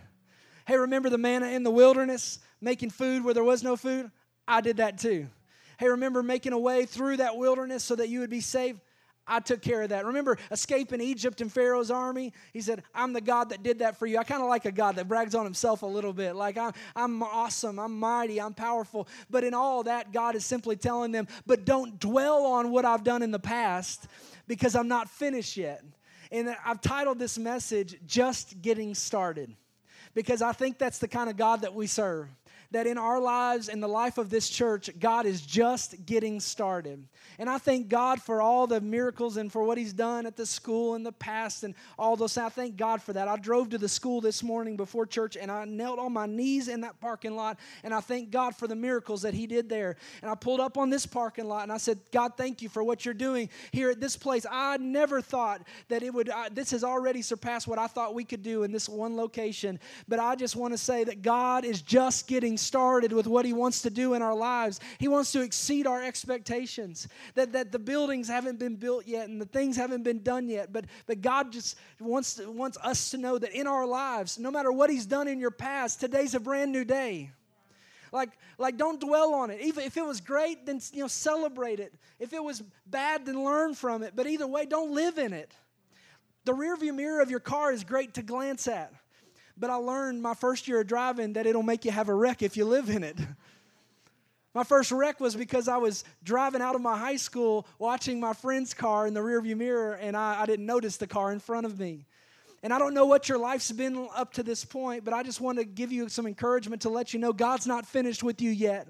Hey, 0.65 0.77
remember 0.77 1.09
the 1.09 1.17
manna 1.17 1.47
in 1.47 1.63
the 1.63 1.71
wilderness, 1.71 2.39
making 2.61 2.91
food 2.91 3.23
where 3.23 3.33
there 3.33 3.43
was 3.43 3.63
no 3.63 3.75
food? 3.75 4.11
I 4.47 4.61
did 4.61 4.77
that 4.77 4.97
too. 4.97 5.27
Hey, 5.77 5.89
remember 5.89 6.21
making 6.21 6.53
a 6.53 6.59
way 6.59 6.85
through 6.85 7.17
that 7.17 7.37
wilderness 7.37 7.83
so 7.83 7.95
that 7.95 8.09
you 8.09 8.19
would 8.19 8.29
be 8.29 8.41
safe? 8.41 8.75
I 9.27 9.39
took 9.39 9.61
care 9.61 9.83
of 9.83 9.89
that. 9.89 10.05
Remember 10.05 10.37
escaping 10.51 10.99
Egypt 10.99 11.41
and 11.41 11.51
Pharaoh's 11.51 11.91
army? 11.91 12.33
He 12.53 12.61
said, 12.61 12.83
I'm 12.93 13.13
the 13.13 13.21
God 13.21 13.49
that 13.49 13.63
did 13.63 13.79
that 13.79 13.97
for 13.97 14.05
you. 14.05 14.17
I 14.17 14.23
kind 14.23 14.41
of 14.41 14.49
like 14.49 14.65
a 14.65 14.71
God 14.71 14.95
that 14.97 15.07
brags 15.07 15.35
on 15.35 15.45
himself 15.45 15.83
a 15.83 15.87
little 15.87 16.11
bit. 16.11 16.35
Like, 16.35 16.57
I'm, 16.57 16.73
I'm 16.95 17.23
awesome, 17.23 17.79
I'm 17.79 17.99
mighty, 17.99 18.41
I'm 18.41 18.53
powerful. 18.53 19.07
But 19.29 19.43
in 19.43 19.53
all 19.53 19.83
that, 19.83 20.11
God 20.11 20.35
is 20.35 20.45
simply 20.45 20.75
telling 20.75 21.11
them, 21.11 21.27
but 21.45 21.65
don't 21.65 21.99
dwell 21.99 22.45
on 22.45 22.71
what 22.71 22.83
I've 22.83 23.03
done 23.03 23.21
in 23.21 23.31
the 23.31 23.39
past 23.39 24.07
because 24.47 24.75
I'm 24.75 24.87
not 24.87 25.09
finished 25.09 25.55
yet. 25.55 25.83
And 26.31 26.55
I've 26.65 26.81
titled 26.81 27.19
this 27.19 27.37
message, 27.37 27.97
Just 28.05 28.61
Getting 28.61 28.95
Started, 28.95 29.55
because 30.13 30.41
I 30.41 30.51
think 30.51 30.77
that's 30.77 30.97
the 30.97 31.07
kind 31.07 31.29
of 31.29 31.37
God 31.37 31.61
that 31.61 31.73
we 31.73 31.87
serve 31.87 32.27
that 32.71 32.87
in 32.87 32.97
our 32.97 33.19
lives 33.19 33.69
and 33.69 33.81
the 33.83 33.87
life 33.87 34.17
of 34.17 34.29
this 34.29 34.49
church, 34.49 34.89
God 34.99 35.25
is 35.25 35.41
just 35.41 36.05
getting 36.05 36.39
started. 36.39 37.05
And 37.37 37.49
I 37.49 37.57
thank 37.57 37.89
God 37.89 38.21
for 38.21 38.41
all 38.41 38.67
the 38.67 38.81
miracles 38.81 39.37
and 39.37 39.51
for 39.51 39.63
what 39.63 39.77
He's 39.77 39.93
done 39.93 40.25
at 40.25 40.35
the 40.35 40.45
school 40.45 40.95
in 40.95 41.03
the 41.03 41.11
past 41.11 41.63
and 41.63 41.75
all 41.97 42.15
those. 42.15 42.37
I 42.37 42.49
thank 42.49 42.77
God 42.77 43.01
for 43.01 43.13
that. 43.13 43.27
I 43.27 43.37
drove 43.37 43.69
to 43.69 43.77
the 43.77 43.89
school 43.89 44.21
this 44.21 44.41
morning 44.41 44.77
before 44.77 45.05
church 45.05 45.35
and 45.35 45.51
I 45.51 45.65
knelt 45.65 45.99
on 45.99 46.13
my 46.13 46.25
knees 46.25 46.67
in 46.67 46.81
that 46.81 46.99
parking 47.01 47.35
lot 47.35 47.59
and 47.83 47.93
I 47.93 47.99
thank 47.99 48.31
God 48.31 48.55
for 48.55 48.67
the 48.67 48.75
miracles 48.75 49.21
that 49.23 49.33
He 49.33 49.47
did 49.47 49.69
there. 49.69 49.97
And 50.21 50.31
I 50.31 50.35
pulled 50.35 50.59
up 50.59 50.77
on 50.77 50.89
this 50.89 51.05
parking 51.05 51.47
lot 51.47 51.63
and 51.63 51.71
I 51.71 51.77
said, 51.77 51.99
God, 52.11 52.33
thank 52.37 52.61
you 52.61 52.69
for 52.69 52.83
what 52.83 53.05
you're 53.05 53.13
doing 53.13 53.49
here 53.71 53.89
at 53.89 53.99
this 53.99 54.15
place. 54.15 54.45
I 54.49 54.77
never 54.77 55.21
thought 55.21 55.61
that 55.89 56.03
it 56.03 56.13
would, 56.13 56.29
uh, 56.29 56.49
this 56.51 56.71
has 56.71 56.83
already 56.83 57.21
surpassed 57.21 57.67
what 57.67 57.79
I 57.79 57.87
thought 57.87 58.13
we 58.13 58.23
could 58.23 58.43
do 58.43 58.63
in 58.63 58.71
this 58.71 58.87
one 58.87 59.17
location. 59.17 59.79
But 60.07 60.19
I 60.19 60.35
just 60.35 60.55
want 60.55 60.73
to 60.73 60.77
say 60.77 61.03
that 61.03 61.21
God 61.21 61.65
is 61.65 61.81
just 61.81 62.27
getting 62.27 62.57
started 62.61 63.11
with 63.11 63.27
what 63.27 63.45
He 63.45 63.53
wants 63.53 63.81
to 63.81 63.89
do 63.89 64.13
in 64.13 64.21
our 64.21 64.35
lives. 64.35 64.79
He 64.99 65.07
wants 65.07 65.31
to 65.33 65.41
exceed 65.41 65.87
our 65.87 66.03
expectations. 66.03 67.07
That, 67.35 67.53
that 67.53 67.71
the 67.71 67.79
buildings 67.79 68.27
haven't 68.27 68.59
been 68.59 68.75
built 68.75 69.07
yet 69.07 69.27
and 69.27 69.41
the 69.41 69.45
things 69.45 69.75
haven't 69.75 70.03
been 70.03 70.23
done 70.23 70.47
yet. 70.47 70.71
But, 70.71 70.85
but 71.05 71.21
God 71.21 71.51
just 71.51 71.77
wants, 71.99 72.35
to, 72.35 72.49
wants 72.51 72.77
us 72.83 73.09
to 73.11 73.17
know 73.17 73.37
that 73.37 73.51
in 73.51 73.67
our 73.67 73.85
lives, 73.85 74.39
no 74.39 74.51
matter 74.51 74.71
what 74.71 74.89
He's 74.89 75.05
done 75.05 75.27
in 75.27 75.39
your 75.39 75.51
past, 75.51 75.99
today's 75.99 76.35
a 76.35 76.39
brand 76.39 76.71
new 76.71 76.85
day. 76.85 77.31
Like, 78.11 78.31
like 78.57 78.77
don't 78.77 78.99
dwell 78.99 79.33
on 79.33 79.49
it. 79.49 79.61
Even 79.61 79.83
if 79.83 79.97
it 79.97 80.05
was 80.05 80.21
great, 80.21 80.65
then 80.65 80.79
you 80.93 81.01
know, 81.01 81.07
celebrate 81.07 81.79
it. 81.79 81.93
If 82.19 82.33
it 82.33 82.43
was 82.43 82.61
bad, 82.85 83.25
then 83.25 83.43
learn 83.43 83.73
from 83.73 84.03
it. 84.03 84.13
But 84.15 84.27
either 84.27 84.47
way, 84.47 84.65
don't 84.65 84.91
live 84.91 85.17
in 85.17 85.33
it. 85.33 85.53
The 86.43 86.53
rearview 86.53 86.93
mirror 86.95 87.21
of 87.21 87.29
your 87.29 87.39
car 87.39 87.71
is 87.71 87.83
great 87.83 88.15
to 88.15 88.21
glance 88.21 88.67
at. 88.67 88.93
But 89.57 89.69
I 89.69 89.75
learned 89.75 90.21
my 90.21 90.33
first 90.33 90.67
year 90.67 90.81
of 90.81 90.87
driving 90.87 91.33
that 91.33 91.45
it'll 91.45 91.63
make 91.63 91.85
you 91.85 91.91
have 91.91 92.09
a 92.09 92.15
wreck 92.15 92.41
if 92.41 92.57
you 92.57 92.65
live 92.65 92.89
in 92.89 93.03
it. 93.03 93.17
My 94.53 94.65
first 94.65 94.91
wreck 94.91 95.21
was 95.21 95.33
because 95.33 95.69
I 95.69 95.77
was 95.77 96.03
driving 96.23 96.61
out 96.61 96.75
of 96.75 96.81
my 96.81 96.97
high 96.97 97.15
school 97.15 97.65
watching 97.79 98.19
my 98.19 98.33
friend's 98.33 98.73
car 98.73 99.07
in 99.07 99.13
the 99.13 99.21
rearview 99.21 99.55
mirror 99.55 99.93
and 99.93 100.17
I, 100.17 100.41
I 100.41 100.45
didn't 100.45 100.65
notice 100.65 100.97
the 100.97 101.07
car 101.07 101.31
in 101.31 101.39
front 101.39 101.65
of 101.65 101.79
me. 101.79 102.05
And 102.63 102.73
I 102.73 102.77
don't 102.77 102.93
know 102.93 103.05
what 103.05 103.27
your 103.27 103.37
life's 103.37 103.71
been 103.71 104.07
up 104.13 104.33
to 104.33 104.43
this 104.43 104.63
point, 104.63 105.03
but 105.03 105.13
I 105.13 105.23
just 105.23 105.41
want 105.41 105.57
to 105.57 105.63
give 105.63 105.91
you 105.91 106.09
some 106.09 106.27
encouragement 106.27 106.81
to 106.83 106.89
let 106.89 107.13
you 107.13 107.19
know 107.19 107.33
God's 107.33 107.65
not 107.65 107.85
finished 107.85 108.23
with 108.23 108.41
you 108.41 108.51
yet. 108.51 108.87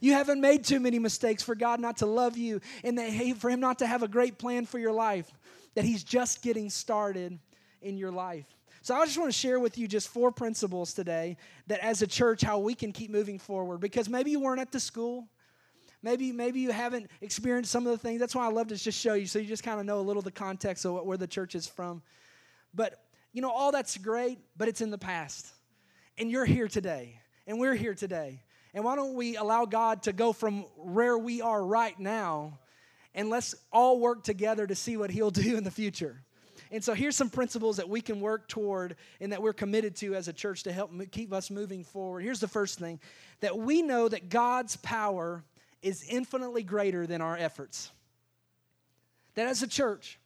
You 0.00 0.12
haven't 0.12 0.40
made 0.40 0.64
too 0.64 0.80
many 0.80 0.98
mistakes 0.98 1.42
for 1.42 1.54
God 1.54 1.80
not 1.80 1.98
to 1.98 2.06
love 2.06 2.36
you 2.36 2.60
and 2.82 2.98
that, 2.98 3.36
for 3.38 3.48
Him 3.48 3.60
not 3.60 3.78
to 3.78 3.86
have 3.86 4.02
a 4.02 4.08
great 4.08 4.36
plan 4.36 4.66
for 4.66 4.78
your 4.78 4.92
life, 4.92 5.30
that 5.74 5.84
He's 5.84 6.04
just 6.04 6.42
getting 6.42 6.68
started 6.68 7.38
in 7.80 7.96
your 7.96 8.10
life. 8.10 8.46
So 8.84 8.94
I 8.94 9.06
just 9.06 9.16
want 9.16 9.32
to 9.32 9.38
share 9.38 9.58
with 9.58 9.78
you 9.78 9.88
just 9.88 10.08
four 10.08 10.30
principles 10.30 10.92
today 10.92 11.38
that 11.68 11.80
as 11.80 12.02
a 12.02 12.06
church, 12.06 12.42
how 12.42 12.58
we 12.58 12.74
can 12.74 12.92
keep 12.92 13.10
moving 13.10 13.38
forward. 13.38 13.78
Because 13.78 14.10
maybe 14.10 14.30
you 14.30 14.40
weren't 14.40 14.60
at 14.60 14.72
the 14.72 14.78
school. 14.78 15.26
Maybe, 16.02 16.32
maybe 16.32 16.60
you 16.60 16.70
haven't 16.70 17.10
experienced 17.22 17.70
some 17.70 17.86
of 17.86 17.92
the 17.92 17.96
things. 17.96 18.20
That's 18.20 18.34
why 18.34 18.44
I 18.44 18.50
love 18.50 18.66
to 18.68 18.76
just 18.76 19.00
show 19.00 19.14
you 19.14 19.24
so 19.24 19.38
you 19.38 19.46
just 19.46 19.62
kind 19.62 19.80
of 19.80 19.86
know 19.86 20.00
a 20.00 20.02
little 20.02 20.20
the 20.20 20.30
context 20.30 20.84
of 20.84 20.92
what, 20.92 21.06
where 21.06 21.16
the 21.16 21.26
church 21.26 21.54
is 21.54 21.66
from. 21.66 22.02
But 22.74 23.02
you 23.32 23.40
know, 23.40 23.50
all 23.50 23.72
that's 23.72 23.96
great, 23.96 24.38
but 24.54 24.68
it's 24.68 24.82
in 24.82 24.90
the 24.90 24.98
past. 24.98 25.46
And 26.18 26.30
you're 26.30 26.44
here 26.44 26.68
today, 26.68 27.18
and 27.46 27.58
we're 27.58 27.74
here 27.74 27.94
today. 27.94 28.42
And 28.74 28.84
why 28.84 28.96
don't 28.96 29.14
we 29.14 29.36
allow 29.36 29.64
God 29.64 30.02
to 30.02 30.12
go 30.12 30.34
from 30.34 30.66
where 30.76 31.16
we 31.16 31.40
are 31.40 31.64
right 31.64 31.98
now 31.98 32.58
and 33.14 33.30
let's 33.30 33.54
all 33.72 33.98
work 33.98 34.24
together 34.24 34.66
to 34.66 34.74
see 34.74 34.98
what 34.98 35.10
He'll 35.10 35.30
do 35.46 35.56
in 35.56 35.64
the 35.64 35.70
future? 35.70 36.23
And 36.74 36.82
so 36.82 36.92
here's 36.92 37.14
some 37.14 37.30
principles 37.30 37.76
that 37.76 37.88
we 37.88 38.00
can 38.00 38.20
work 38.20 38.48
toward 38.48 38.96
and 39.20 39.30
that 39.30 39.40
we're 39.40 39.52
committed 39.52 39.94
to 39.96 40.16
as 40.16 40.26
a 40.26 40.32
church 40.32 40.64
to 40.64 40.72
help 40.72 40.90
keep 41.12 41.32
us 41.32 41.48
moving 41.48 41.84
forward. 41.84 42.22
Here's 42.22 42.40
the 42.40 42.48
first 42.48 42.80
thing 42.80 42.98
that 43.40 43.56
we 43.56 43.80
know 43.80 44.08
that 44.08 44.28
God's 44.28 44.74
power 44.78 45.44
is 45.82 46.04
infinitely 46.08 46.64
greater 46.64 47.06
than 47.06 47.20
our 47.20 47.36
efforts. 47.36 47.92
That 49.36 49.46
as 49.46 49.62
a 49.62 49.68
church, 49.68 50.18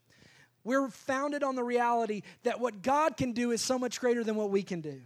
we're 0.64 0.88
founded 0.88 1.42
on 1.42 1.54
the 1.54 1.62
reality 1.62 2.22
that 2.44 2.60
what 2.60 2.80
God 2.80 3.18
can 3.18 3.32
do 3.32 3.50
is 3.50 3.60
so 3.60 3.78
much 3.78 4.00
greater 4.00 4.24
than 4.24 4.36
what 4.36 4.48
we 4.48 4.62
can 4.62 4.80
do. 4.80 5.02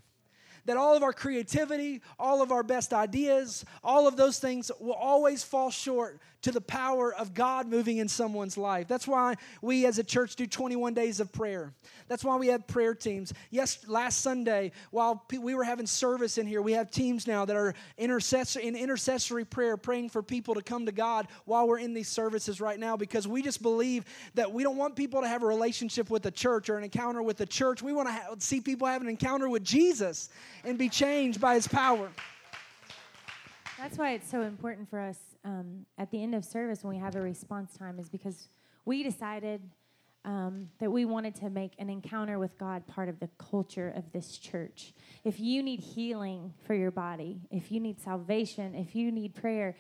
That 0.67 0.77
all 0.77 0.97
of 0.97 1.03
our 1.03 1.13
creativity, 1.13 2.03
all 2.19 2.43
of 2.43 2.53
our 2.53 2.63
best 2.63 2.93
ideas, 2.93 3.65
all 3.83 4.07
of 4.07 4.17
those 4.17 4.39
things 4.39 4.71
will 4.81 4.93
always 4.93 5.43
fall 5.43 5.71
short 5.71 6.21
to 6.43 6.51
the 6.51 6.61
power 6.61 7.15
of 7.15 7.35
God 7.35 7.69
moving 7.69 7.99
in 7.99 8.09
someone's 8.09 8.59
life. 8.59 8.89
That's 8.89 9.07
why 9.07 9.37
we 9.61 9.87
as 9.87 9.99
a 9.99 10.05
church 10.05 10.37
do 10.37 10.47
21 10.47 10.93
days 10.93 11.21
of 11.21 11.33
prayer. 11.33 11.73
That's 12.09 12.25
why 12.25 12.37
we 12.37 12.49
have 12.49 12.67
prayer 12.67 12.95
teams. 12.95 13.33
Yes, 13.51 13.79
last 13.87 14.21
Sunday, 14.23 14.73
while 14.91 15.25
we 15.31 15.55
were 15.55 15.65
having 15.65 15.87
service 15.87 16.39
in 16.39 16.47
here, 16.47 16.61
we 16.61 16.73
have 16.73 16.91
teams 16.91 17.27
now 17.27 17.45
that 17.45 17.57
are 17.57 17.75
intercessor, 17.97 18.61
in 18.61 18.75
intercessory 18.75 19.45
prayer, 19.45 19.77
praying 19.77 20.11
for 20.11 20.23
people 20.23 20.55
to 20.55 20.63
come 20.63 20.87
to 20.87 20.93
God 20.93 21.29
while 21.45 21.67
we're 21.69 21.79
in 21.79 21.95
these 21.95 22.09
services 22.09 22.61
right 22.61 22.79
now 22.79 22.97
because 22.97 23.29
we 23.29 23.41
just 23.41 23.63
believe 23.63 24.05
that 24.35 24.53
we 24.53 24.65
don't 24.65 24.77
want 24.77 24.97
people 24.97 25.23
to 25.23 25.29
have 25.29 25.45
a 25.45 25.47
relationship 25.47 26.11
with 26.11 26.23
the 26.23 26.31
church 26.31 26.69
or 26.69 26.77
an 26.77 26.85
encounter 26.85 27.23
with 27.23 27.37
the 27.37 27.47
church. 27.47 27.83
We 27.83 27.93
want 27.93 28.09
to 28.09 28.13
ha- 28.13 28.35
see 28.39 28.61
people 28.61 28.89
have 28.89 29.01
an 29.01 29.09
encounter 29.09 29.49
with 29.49 29.63
Jesus 29.63 30.29
and 30.65 30.79
be 30.79 30.89
changed 30.89 31.41
by 31.41 31.55
his 31.55 31.67
power. 31.67 32.11
That's 33.79 33.99
why 33.99 34.13
it's 34.13 34.31
so 34.31 34.43
important 34.43 34.89
for 34.89 35.01
us 35.01 35.19
um, 35.45 35.87
at 35.99 36.11
the 36.11 36.23
end 36.23 36.35
of 36.35 36.45
service 36.45 36.85
when 36.85 36.95
we 36.95 37.01
have 37.01 37.17
a 37.17 37.21
response 37.21 37.77
time, 37.77 37.99
is 37.99 38.09
because 38.09 38.49
we 38.85 39.03
decided 39.03 39.61
um, 40.25 40.69
that 40.79 40.91
we 40.91 41.05
wanted 41.05 41.35
to 41.37 41.51
make 41.51 41.73
an 41.79 41.91
encounter 41.91 42.39
with 42.39 42.57
God 42.59 42.87
part 42.87 43.09
of 43.09 43.19
the 43.19 43.29
culture 43.39 43.93
of 43.97 44.13
this 44.13 44.39
church. 44.39 44.95
If 45.25 45.41
you 45.41 45.63
need 45.63 45.81
healing 45.81 46.55
for 46.65 46.75
your 46.75 46.93
body, 46.93 47.41
if 47.51 47.73
you 47.73 47.81
need 47.81 48.01
salvation, 48.01 48.75
if 48.75 48.95
you 48.95 49.11
need 49.11 49.35
prayer, 49.35 49.75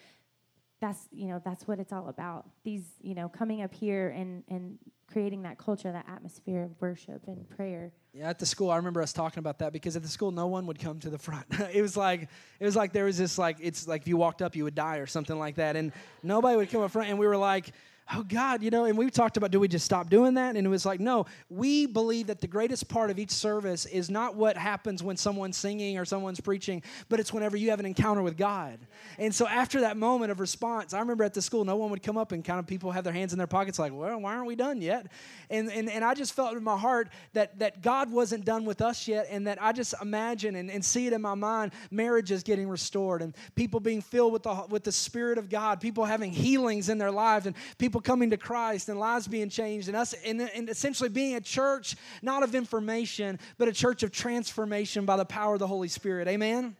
that's 0.81 1.07
you 1.12 1.29
know 1.29 1.40
that's 1.45 1.68
what 1.68 1.79
it's 1.79 1.92
all 1.92 2.09
about. 2.09 2.47
These 2.64 2.87
you 3.01 3.14
know 3.14 3.29
coming 3.29 3.62
up 3.62 3.73
here 3.73 4.09
and 4.09 4.42
and 4.49 4.79
creating 5.12 5.42
that 5.42 5.59
culture, 5.59 5.92
that 5.92 6.07
atmosphere 6.09 6.62
of 6.62 6.70
worship 6.81 7.22
and 7.27 7.48
prayer. 7.51 7.92
Yeah, 8.14 8.29
at 8.29 8.38
the 8.38 8.46
school, 8.46 8.70
I 8.70 8.77
remember 8.77 9.03
us 9.03 9.12
talking 9.12 9.38
about 9.38 9.59
that 9.59 9.72
because 9.72 9.96
at 9.96 10.03
the 10.03 10.09
school, 10.09 10.31
no 10.31 10.46
one 10.46 10.66
would 10.66 10.79
come 10.79 10.98
to 11.01 11.11
the 11.11 11.18
front. 11.18 11.46
it 11.72 11.83
was 11.83 11.96
like 11.96 12.29
it 12.61 12.64
was 12.64 12.77
like 12.77 12.92
there 12.92 13.05
was 13.05 13.18
this 13.18 13.38
like 13.38 13.59
it's 13.61 13.87
like 13.87 14.03
if 14.03 14.09
you 14.09 14.16
walked 14.16 14.42
up, 14.42 14.57
you 14.57 14.64
would 14.64 14.75
die 14.75 14.96
or 14.96 15.07
something 15.07 15.38
like 15.38 15.57
that, 15.57 15.77
and 15.77 15.92
nobody 16.22 16.57
would 16.57 16.70
come 16.70 16.83
up 16.83 16.90
front. 16.90 17.09
And 17.09 17.18
we 17.18 17.27
were 17.27 17.37
like, 17.37 17.72
oh 18.14 18.25
God, 18.25 18.62
you 18.62 18.70
know, 18.70 18.85
and 18.85 18.96
we 18.96 19.11
talked 19.11 19.37
about 19.37 19.51
do 19.51 19.61
we 19.61 19.68
just 19.68 19.85
stop 19.85 20.11
doing 20.11 20.35
that? 20.35 20.57
And 20.57 20.66
it 20.66 20.70
was 20.70 20.85
like, 20.85 21.01
no, 21.01 21.27
we 21.48 21.87
believe 21.87 22.27
that 22.27 22.40
the 22.40 22.46
greatest 22.46 22.88
part 22.88 23.11
of 23.11 23.18
each 23.18 23.31
service 23.31 23.87
is 23.87 24.11
not 24.11 24.35
what 24.37 24.57
happens 24.57 25.03
when 25.03 25.16
someone's 25.16 25.57
singing 25.57 25.98
or 25.98 26.05
someone's 26.05 26.40
preaching, 26.40 26.83
but 27.09 27.20
it's 27.20 27.33
whenever 27.33 27.57
you 27.57 27.70
have 27.70 27.81
an 27.81 27.87
encounter 27.87 28.22
with 28.22 28.37
God. 28.37 28.79
And 29.18 29.35
so 29.35 29.46
after 29.46 29.81
that 29.81 29.96
moment 29.96 30.31
of 30.31 30.40
response, 30.40 30.94
I 30.94 31.01
remember 31.01 31.25
at 31.25 31.35
the 31.35 31.42
school, 31.42 31.64
no 31.64 31.77
one 31.77 31.90
would 31.90 32.03
come 32.03 32.18
up 32.18 32.33
and 32.33 32.44
kind 32.44 32.59
of 32.59 32.66
people 32.66 32.90
have 32.90 33.05
their 33.05 33.12
hands 33.12 33.33
in 33.33 33.38
their 33.38 33.46
pockets 33.46 33.79
like, 33.79 33.92
well, 33.92 34.20
why 34.20 34.35
aren't 34.35 34.46
we 34.46 34.57
done 34.57 34.81
yet? 34.81 35.07
And, 35.48 35.70
and, 35.70 35.88
and 35.88 36.05
I 36.05 36.14
just 36.14 36.35
felt 36.35 36.57
in 36.57 36.62
my 36.62 36.77
heart 36.77 37.09
that, 37.33 37.59
that 37.59 37.83
God 37.83 38.11
wasn't 38.11 38.44
done 38.44 38.64
with 38.64 38.83
us 38.83 39.09
yet 39.09 39.27
and 39.31 39.46
that 39.46 39.62
I 39.62 39.72
just 39.72 39.94
imagine 40.03 40.57
and, 40.57 40.70
and 40.70 40.85
see 40.85 41.07
it 41.07 41.12
in 41.12 41.22
my 41.22 41.35
mind, 41.35 41.72
marriages 41.90 42.42
getting 42.42 42.68
restored 42.68 43.22
and 43.22 43.35
people 43.55 43.81
being 43.81 44.01
filled 44.01 44.33
with 44.33 44.42
the, 44.42 44.66
with 44.68 44.85
the 44.85 44.92
Spirit 44.92 45.38
of 45.38 45.48
God, 45.48 45.81
people 45.81 46.05
having 46.05 46.31
healings 46.31 46.88
in 46.88 46.98
their 46.98 47.11
lives 47.11 47.46
and 47.46 47.57
people 47.79 48.01
coming 48.02 48.30
to 48.30 48.36
Christ 48.36 48.88
and 48.88 48.98
lives 48.98 49.26
being 49.26 49.48
changed 49.48 49.88
and 49.88 49.96
us 49.96 50.14
and, 50.24 50.40
and 50.40 50.68
essentially 50.68 51.08
being 51.08 51.36
a 51.36 51.40
church 51.40 51.96
not 52.20 52.42
of 52.42 52.54
information, 52.54 53.38
but 53.58 53.68
a 53.68 53.72
church 53.72 54.02
of 54.02 54.12
transformation 54.12 55.04
by 55.04 55.16
the 55.16 55.24
power 55.24 55.54
of 55.54 55.60
the 55.60 55.66
Holy 55.66 55.88
Spirit. 55.88 56.28
Amen? 56.28 56.76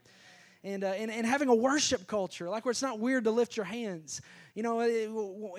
And, 0.65 0.85
uh, 0.85 0.89
and, 0.89 1.11
and 1.11 1.27
having 1.27 1.49
a 1.49 1.55
worship 1.55 2.07
culture, 2.07 2.49
like 2.49 2.65
where 2.65 2.71
it's 2.71 2.83
not 2.83 2.99
weird 2.99 3.25
to 3.25 3.31
lift 3.31 3.57
your 3.57 3.67
hands. 3.67 4.21
You 4.55 4.63
know, 4.63 4.81
it, 4.81 5.09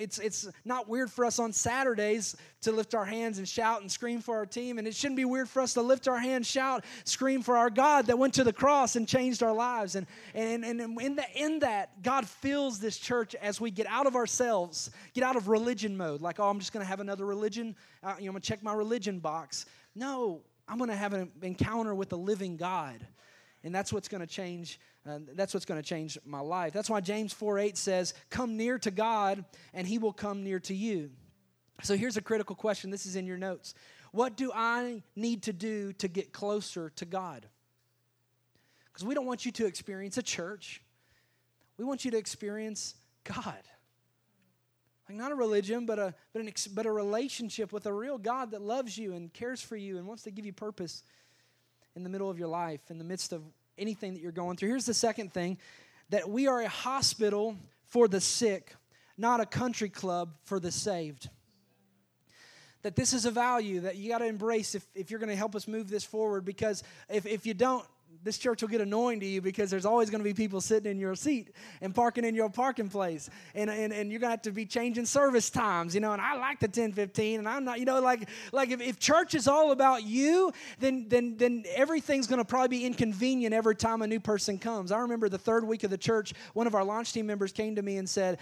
it's, 0.00 0.18
it's 0.18 0.48
not 0.64 0.88
weird 0.88 1.10
for 1.10 1.24
us 1.24 1.40
on 1.40 1.52
Saturdays 1.52 2.36
to 2.60 2.70
lift 2.70 2.94
our 2.94 3.04
hands 3.04 3.38
and 3.38 3.48
shout 3.48 3.80
and 3.80 3.90
scream 3.90 4.20
for 4.20 4.36
our 4.36 4.46
team. 4.46 4.78
And 4.78 4.86
it 4.86 4.94
shouldn't 4.94 5.16
be 5.16 5.24
weird 5.24 5.48
for 5.48 5.60
us 5.62 5.74
to 5.74 5.82
lift 5.82 6.06
our 6.06 6.18
hands, 6.18 6.46
shout, 6.46 6.84
scream 7.04 7.42
for 7.42 7.56
our 7.56 7.70
God 7.70 8.06
that 8.06 8.18
went 8.18 8.34
to 8.34 8.44
the 8.44 8.52
cross 8.52 8.94
and 8.94 9.08
changed 9.08 9.42
our 9.42 9.52
lives. 9.52 9.96
And, 9.96 10.06
and, 10.32 10.64
and 10.64 10.80
in, 11.00 11.16
the, 11.16 11.24
in 11.34 11.58
that, 11.60 12.02
God 12.02 12.28
fills 12.28 12.78
this 12.78 12.96
church 12.96 13.34
as 13.34 13.60
we 13.60 13.72
get 13.72 13.88
out 13.88 14.06
of 14.06 14.14
ourselves, 14.14 14.90
get 15.12 15.24
out 15.24 15.34
of 15.34 15.48
religion 15.48 15.96
mode. 15.96 16.20
Like, 16.20 16.38
oh, 16.38 16.48
I'm 16.48 16.60
just 16.60 16.72
going 16.72 16.84
to 16.84 16.88
have 16.88 17.00
another 17.00 17.26
religion. 17.26 17.74
Uh, 18.02 18.14
you 18.18 18.26
know, 18.26 18.28
I'm 18.28 18.32
going 18.34 18.42
to 18.42 18.48
check 18.48 18.62
my 18.62 18.74
religion 18.74 19.18
box. 19.18 19.66
No, 19.96 20.42
I'm 20.68 20.78
going 20.78 20.90
to 20.90 20.96
have 20.96 21.14
an 21.14 21.32
encounter 21.42 21.96
with 21.96 22.10
the 22.10 22.18
living 22.18 22.56
God. 22.56 23.04
And 23.64 23.74
that's 23.74 23.92
what's 23.92 24.08
going 24.08 24.20
to 24.20 24.26
change 24.26 24.78
and 25.06 25.28
that's 25.34 25.52
what's 25.52 25.66
going 25.66 25.80
to 25.80 25.86
change 25.86 26.18
my 26.24 26.40
life. 26.40 26.72
That's 26.72 26.88
why 26.88 27.00
James 27.00 27.32
4 27.32 27.58
8 27.58 27.76
says, 27.76 28.14
Come 28.30 28.56
near 28.56 28.78
to 28.78 28.90
God, 28.90 29.44
and 29.72 29.86
he 29.86 29.98
will 29.98 30.12
come 30.12 30.42
near 30.42 30.60
to 30.60 30.74
you. 30.74 31.10
So 31.82 31.96
here's 31.96 32.16
a 32.16 32.22
critical 32.22 32.56
question. 32.56 32.90
This 32.90 33.04
is 33.04 33.16
in 33.16 33.26
your 33.26 33.36
notes. 33.36 33.74
What 34.12 34.36
do 34.36 34.52
I 34.54 35.02
need 35.16 35.42
to 35.44 35.52
do 35.52 35.92
to 35.94 36.08
get 36.08 36.32
closer 36.32 36.90
to 36.96 37.04
God? 37.04 37.46
Because 38.86 39.04
we 39.04 39.14
don't 39.14 39.26
want 39.26 39.44
you 39.44 39.52
to 39.52 39.66
experience 39.66 40.16
a 40.16 40.22
church, 40.22 40.80
we 41.76 41.84
want 41.84 42.04
you 42.04 42.10
to 42.12 42.16
experience 42.16 42.94
God. 43.24 43.62
Like 45.08 45.18
not 45.18 45.32
a 45.32 45.34
religion, 45.34 45.84
but 45.84 45.98
a, 45.98 46.14
but, 46.32 46.40
an, 46.40 46.50
but 46.72 46.86
a 46.86 46.90
relationship 46.90 47.72
with 47.72 47.84
a 47.84 47.92
real 47.92 48.16
God 48.16 48.52
that 48.52 48.62
loves 48.62 48.96
you 48.96 49.12
and 49.12 49.30
cares 49.30 49.60
for 49.60 49.76
you 49.76 49.98
and 49.98 50.06
wants 50.06 50.22
to 50.22 50.30
give 50.30 50.46
you 50.46 50.52
purpose 50.52 51.02
in 51.94 52.04
the 52.04 52.08
middle 52.08 52.30
of 52.30 52.38
your 52.38 52.48
life, 52.48 52.80
in 52.88 52.96
the 52.96 53.04
midst 53.04 53.32
of 53.32 53.42
anything 53.78 54.14
that 54.14 54.20
you're 54.20 54.32
going 54.32 54.56
through. 54.56 54.68
Here's 54.68 54.86
the 54.86 54.94
second 54.94 55.32
thing 55.32 55.58
that 56.10 56.28
we 56.28 56.46
are 56.46 56.60
a 56.60 56.68
hospital 56.68 57.56
for 57.86 58.08
the 58.08 58.20
sick, 58.20 58.74
not 59.16 59.40
a 59.40 59.46
country 59.46 59.88
club 59.88 60.34
for 60.44 60.60
the 60.60 60.70
saved. 60.70 61.28
That 62.82 62.96
this 62.96 63.12
is 63.12 63.24
a 63.24 63.30
value 63.30 63.80
that 63.80 63.96
you 63.96 64.10
got 64.10 64.18
to 64.18 64.26
embrace 64.26 64.74
if, 64.74 64.86
if 64.94 65.10
you're 65.10 65.20
going 65.20 65.30
to 65.30 65.36
help 65.36 65.54
us 65.54 65.66
move 65.66 65.88
this 65.88 66.04
forward 66.04 66.44
because 66.44 66.82
if, 67.08 67.24
if 67.24 67.46
you 67.46 67.54
don't, 67.54 67.84
this 68.24 68.38
church 68.38 68.62
will 68.62 68.68
get 68.68 68.80
annoying 68.80 69.20
to 69.20 69.26
you 69.26 69.42
because 69.42 69.70
there's 69.70 69.84
always 69.84 70.08
going 70.08 70.20
to 70.20 70.24
be 70.24 70.32
people 70.32 70.60
sitting 70.60 70.90
in 70.90 70.98
your 70.98 71.14
seat 71.14 71.50
and 71.82 71.94
parking 71.94 72.24
in 72.24 72.34
your 72.34 72.48
parking 72.48 72.88
place. 72.88 73.28
And, 73.54 73.68
and, 73.68 73.92
and 73.92 74.10
you're 74.10 74.18
going 74.18 74.28
to 74.28 74.32
have 74.32 74.42
to 74.42 74.50
be 74.50 74.64
changing 74.64 75.04
service 75.04 75.50
times, 75.50 75.94
you 75.94 76.00
know. 76.00 76.12
And 76.12 76.22
I 76.22 76.36
like 76.36 76.58
the 76.58 76.68
10 76.68 76.92
15, 76.92 77.40
and 77.40 77.48
I'm 77.48 77.64
not, 77.64 77.78
you 77.78 77.84
know, 77.84 78.00
like, 78.00 78.28
like 78.52 78.70
if, 78.70 78.80
if 78.80 78.98
church 78.98 79.34
is 79.34 79.46
all 79.46 79.72
about 79.72 80.04
you, 80.04 80.52
then, 80.78 81.06
then, 81.08 81.36
then 81.36 81.64
everything's 81.74 82.26
going 82.26 82.38
to 82.38 82.44
probably 82.44 82.78
be 82.78 82.86
inconvenient 82.86 83.54
every 83.54 83.76
time 83.76 84.00
a 84.00 84.06
new 84.06 84.20
person 84.20 84.58
comes. 84.58 84.90
I 84.90 84.98
remember 85.00 85.28
the 85.28 85.38
third 85.38 85.64
week 85.64 85.84
of 85.84 85.90
the 85.90 85.98
church, 85.98 86.32
one 86.54 86.66
of 86.66 86.74
our 86.74 86.84
launch 86.84 87.12
team 87.12 87.26
members 87.26 87.52
came 87.52 87.76
to 87.76 87.82
me 87.82 87.98
and 87.98 88.08
said, 88.08 88.38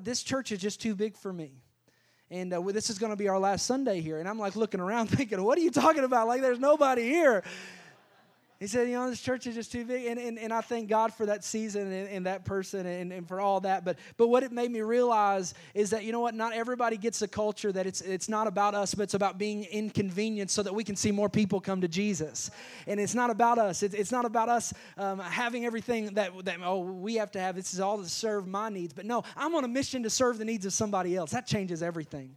This 0.00 0.22
church 0.22 0.52
is 0.52 0.58
just 0.58 0.80
too 0.80 0.94
big 0.94 1.16
for 1.16 1.32
me 1.32 1.52
and 2.30 2.54
uh, 2.54 2.60
well, 2.60 2.74
this 2.74 2.90
is 2.90 2.98
going 2.98 3.10
to 3.10 3.16
be 3.16 3.28
our 3.28 3.38
last 3.38 3.66
Sunday 3.66 4.00
here. 4.00 4.18
And 4.18 4.28
I'm 4.28 4.38
like 4.38 4.56
looking 4.56 4.80
around 4.80 5.06
thinking, 5.08 5.42
what 5.42 5.58
are 5.58 5.62
you 5.62 5.70
talking 5.70 6.04
about? 6.04 6.28
Like, 6.28 6.42
there's 6.42 6.58
nobody 6.58 7.02
here. 7.02 7.42
He 8.60 8.66
said, 8.66 8.88
you 8.88 8.94
know, 8.94 9.08
this 9.08 9.20
church 9.20 9.46
is 9.46 9.54
just 9.54 9.70
too 9.70 9.84
big. 9.84 10.06
And, 10.06 10.18
and, 10.18 10.36
and 10.36 10.52
I 10.52 10.62
thank 10.62 10.88
God 10.88 11.14
for 11.14 11.26
that 11.26 11.44
season 11.44 11.92
and, 11.92 12.08
and 12.08 12.26
that 12.26 12.44
person 12.44 12.86
and, 12.86 13.12
and 13.12 13.28
for 13.28 13.40
all 13.40 13.60
that. 13.60 13.84
But, 13.84 13.98
but 14.16 14.28
what 14.28 14.42
it 14.42 14.50
made 14.50 14.72
me 14.72 14.80
realize 14.80 15.54
is 15.74 15.90
that, 15.90 16.02
you 16.02 16.10
know 16.10 16.18
what, 16.18 16.34
not 16.34 16.52
everybody 16.52 16.96
gets 16.96 17.20
the 17.20 17.28
culture 17.28 17.70
that 17.70 17.86
it's, 17.86 18.00
it's 18.00 18.28
not 18.28 18.48
about 18.48 18.74
us, 18.74 18.96
but 18.96 19.04
it's 19.04 19.14
about 19.14 19.38
being 19.38 19.62
inconvenienced 19.62 20.52
so 20.52 20.64
that 20.64 20.74
we 20.74 20.82
can 20.82 20.96
see 20.96 21.12
more 21.12 21.28
people 21.28 21.60
come 21.60 21.80
to 21.82 21.88
Jesus. 21.88 22.50
And 22.88 22.98
it's 22.98 23.14
not 23.14 23.30
about 23.30 23.58
us. 23.58 23.84
It's, 23.84 23.94
it's 23.94 24.10
not 24.10 24.24
about 24.24 24.48
us 24.48 24.74
um, 24.96 25.20
having 25.20 25.64
everything 25.64 26.14
that, 26.14 26.32
that, 26.44 26.58
oh, 26.64 26.80
we 26.80 27.14
have 27.14 27.30
to 27.32 27.40
have. 27.40 27.54
This 27.54 27.72
is 27.72 27.78
all 27.78 27.98
to 27.98 28.08
serve 28.08 28.48
my 28.48 28.70
needs. 28.70 28.92
But 28.92 29.06
no, 29.06 29.22
I'm 29.36 29.54
on 29.54 29.62
a 29.62 29.68
mission 29.68 30.02
to 30.02 30.10
serve 30.10 30.36
the 30.36 30.44
needs 30.44 30.66
of 30.66 30.72
somebody 30.72 31.14
else. 31.14 31.30
That 31.30 31.46
changes 31.46 31.80
everything. 31.80 32.36